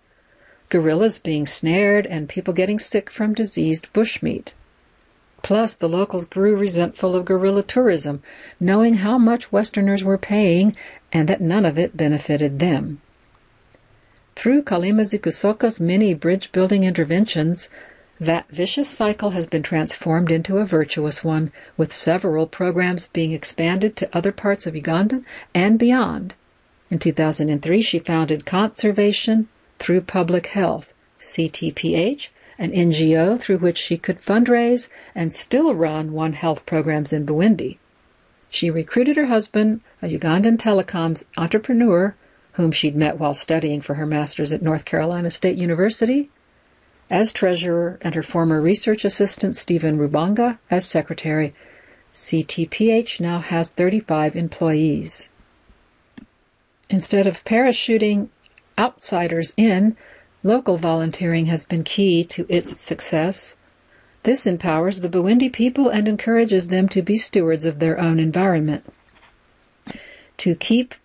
gorillas 0.70 1.18
being 1.18 1.48
snared 1.48 2.06
and 2.06 2.30
people 2.30 2.54
getting 2.54 2.78
sick 2.78 3.10
from 3.10 3.34
diseased 3.34 3.88
bushmeat. 3.92 4.54
Plus, 5.42 5.74
the 5.74 5.90
locals 5.90 6.26
grew 6.26 6.56
resentful 6.56 7.16
of 7.16 7.26
gorilla 7.26 7.64
tourism, 7.64 8.22
knowing 8.60 8.96
how 8.96 9.18
much 9.18 9.52
Westerners 9.52 10.04
were 10.04 10.18
paying 10.18 10.76
and 11.12 11.28
that 11.30 11.42
none 11.42 11.66
of 11.66 11.80
it 11.80 11.98
benefited 11.98 12.60
them. 12.60 13.02
Through 14.36 14.64
Kalema 14.64 15.02
Zikusoka's 15.06 15.80
many 15.80 16.14
bridge 16.14 16.52
building 16.52 16.84
interventions, 16.84 17.70
that 18.20 18.50
vicious 18.50 18.90
cycle 18.90 19.32
has 19.32 19.46
been 19.46 19.64
transformed 19.64 20.32
into 20.32 20.58
a 20.58 20.66
virtuous 20.66 21.24
one, 21.24 21.52
with 21.76 21.94
several 21.94 22.48
programs 22.48 23.08
being 23.08 23.32
expanded 23.32 23.96
to 23.96 24.10
other 24.16 24.32
parts 24.32 24.66
of 24.66 24.76
Uganda 24.76 25.22
and 25.54 25.78
beyond. 25.78 26.34
In 26.90 27.00
2003, 27.00 27.82
she 27.82 28.00
founded 28.00 28.46
Conservation 28.46 29.48
Through 29.80 30.02
Public 30.02 30.48
Health, 30.48 30.94
CTPH, 31.20 32.30
an 32.58 32.72
NGO 32.72 33.40
through 33.40 33.60
which 33.60 33.78
she 33.78 33.98
could 33.98 34.22
fundraise 34.22 34.88
and 35.14 35.34
still 35.34 35.76
run 35.76 36.14
One 36.14 36.34
Health 36.34 36.66
programs 36.66 37.14
in 37.14 37.26
Bwindi. 37.26 37.78
She 38.50 38.72
recruited 38.72 39.18
her 39.18 39.26
husband, 39.26 39.82
a 40.02 40.08
Ugandan 40.08 40.58
telecoms 40.58 41.24
entrepreneur 41.38 42.16
whom 42.54 42.72
she'd 42.72 42.96
met 42.96 43.20
while 43.20 43.36
studying 43.36 43.82
for 43.82 43.94
her 43.96 44.06
master's 44.08 44.52
at 44.52 44.64
North 44.64 44.84
Carolina 44.84 45.30
State 45.30 45.58
University, 45.58 46.32
as 47.10 47.32
treasurer, 47.32 47.98
and 48.02 48.16
her 48.16 48.24
former 48.24 48.62
research 48.62 49.06
assistant, 49.06 49.56
Stephen 49.58 49.98
Rubanga, 49.98 50.60
as 50.70 50.86
secretary. 50.86 51.54
CTPH 52.14 53.20
now 53.20 53.40
has 53.40 53.70
35 53.70 54.36
employees. 54.36 55.30
Instead 56.90 57.28
of 57.28 57.44
parachuting 57.44 58.30
outsiders 58.78 59.54
in, 59.58 59.96
Local 60.44 60.78
volunteering 60.78 61.48
has 61.48 61.64
been 61.64 61.84
key 61.84 62.24
to 62.24 62.46
its 62.48 62.80
success. 62.80 63.56
This 64.24 64.46
empowers 64.46 65.00
the 65.00 65.10
Bwindi 65.10 65.52
people 65.52 65.90
and 65.90 66.08
encourages 66.08 66.68
them 66.68 66.88
to 66.90 67.02
be 67.02 67.18
stewards 67.18 67.66
of 67.66 67.80
their 67.80 68.00
own 68.00 68.18
environment. 68.18 68.86
To 70.38 70.56
keep 70.56 70.96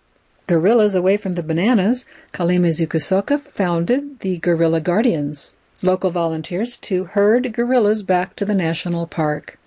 gorillas 0.47 0.93
away 0.93 1.17
from 1.17 1.33
the 1.33 1.43
bananas, 1.43 2.05
Kalema 2.31 2.69
Zikusoka 2.69 3.39
founded 3.39 4.19
the 4.19 4.37
Gorilla 4.37 4.79
Guardians, 4.79 5.55
local 5.83 6.09
volunteers 6.09 6.77
to 6.77 7.03
herd 7.03 7.53
gorillas 7.53 8.01
back 8.01 8.35
to 8.35 8.45
the 8.45 8.55
national 8.55 9.05
park. 9.05 9.59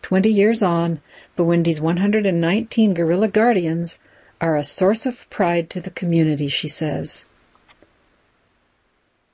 Twenty 0.00 0.30
years 0.30 0.62
on, 0.62 1.00
Bwindi's 1.36 1.80
119 1.80 2.94
gorilla 2.94 3.28
guardians 3.28 3.98
are 4.40 4.56
a 4.56 4.64
source 4.64 5.04
of 5.04 5.28
pride 5.30 5.68
to 5.70 5.80
the 5.80 5.90
community, 5.90 6.48
she 6.48 6.68
says. 6.68 7.28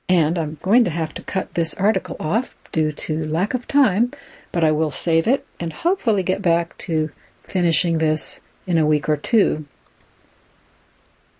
And 0.09 0.37
I'm 0.37 0.57
going 0.61 0.83
to 0.83 0.91
have 0.91 1.13
to 1.15 1.23
cut 1.23 1.53
this 1.53 1.73
article 1.75 2.15
off 2.19 2.55
due 2.71 2.91
to 2.91 3.25
lack 3.27 3.53
of 3.53 3.67
time, 3.67 4.11
but 4.51 4.63
I 4.63 4.71
will 4.71 4.91
save 4.91 5.27
it 5.27 5.45
and 5.59 5.73
hopefully 5.73 6.23
get 6.23 6.41
back 6.41 6.77
to 6.79 7.09
finishing 7.43 7.97
this 7.97 8.39
in 8.67 8.77
a 8.77 8.85
week 8.85 9.07
or 9.07 9.17
two. 9.17 9.65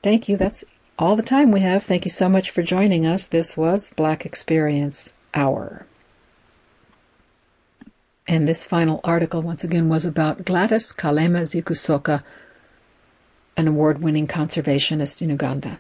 Thank 0.01 0.29
you. 0.29 0.37
That's 0.37 0.63
all 0.97 1.15
the 1.15 1.23
time 1.23 1.51
we 1.51 1.61
have. 1.61 1.83
Thank 1.83 2.05
you 2.05 2.11
so 2.11 2.29
much 2.29 2.49
for 2.51 2.63
joining 2.63 3.05
us. 3.05 3.25
This 3.25 3.57
was 3.57 3.91
Black 3.95 4.25
Experience 4.25 5.13
Hour. 5.33 5.85
And 8.27 8.47
this 8.47 8.65
final 8.65 9.01
article, 9.03 9.41
once 9.41 9.63
again, 9.63 9.87
was 9.87 10.05
about 10.05 10.45
Gladys 10.45 10.91
Kalema 10.91 11.43
Zikusoka, 11.43 12.23
an 13.55 13.67
award 13.67 14.01
winning 14.01 14.27
conservationist 14.27 15.21
in 15.21 15.29
Uganda. 15.29 15.79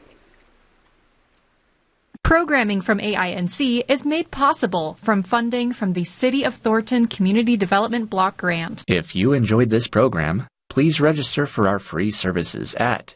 Programming 2.21 2.81
from 2.81 2.99
AINC 2.99 3.85
is 3.87 4.03
made 4.03 4.31
possible 4.31 4.97
from 5.01 5.21
funding 5.21 5.71
from 5.73 5.93
the 5.93 6.03
City 6.03 6.43
of 6.43 6.55
Thornton 6.55 7.07
Community 7.07 7.55
Development 7.55 8.09
Block 8.09 8.37
Grant. 8.37 8.83
If 8.87 9.15
you 9.15 9.33
enjoyed 9.33 9.69
this 9.69 9.87
program, 9.87 10.47
please 10.69 10.99
register 10.99 11.45
for 11.45 11.67
our 11.67 11.79
free 11.79 12.11
services 12.11 12.73
at 12.75 13.15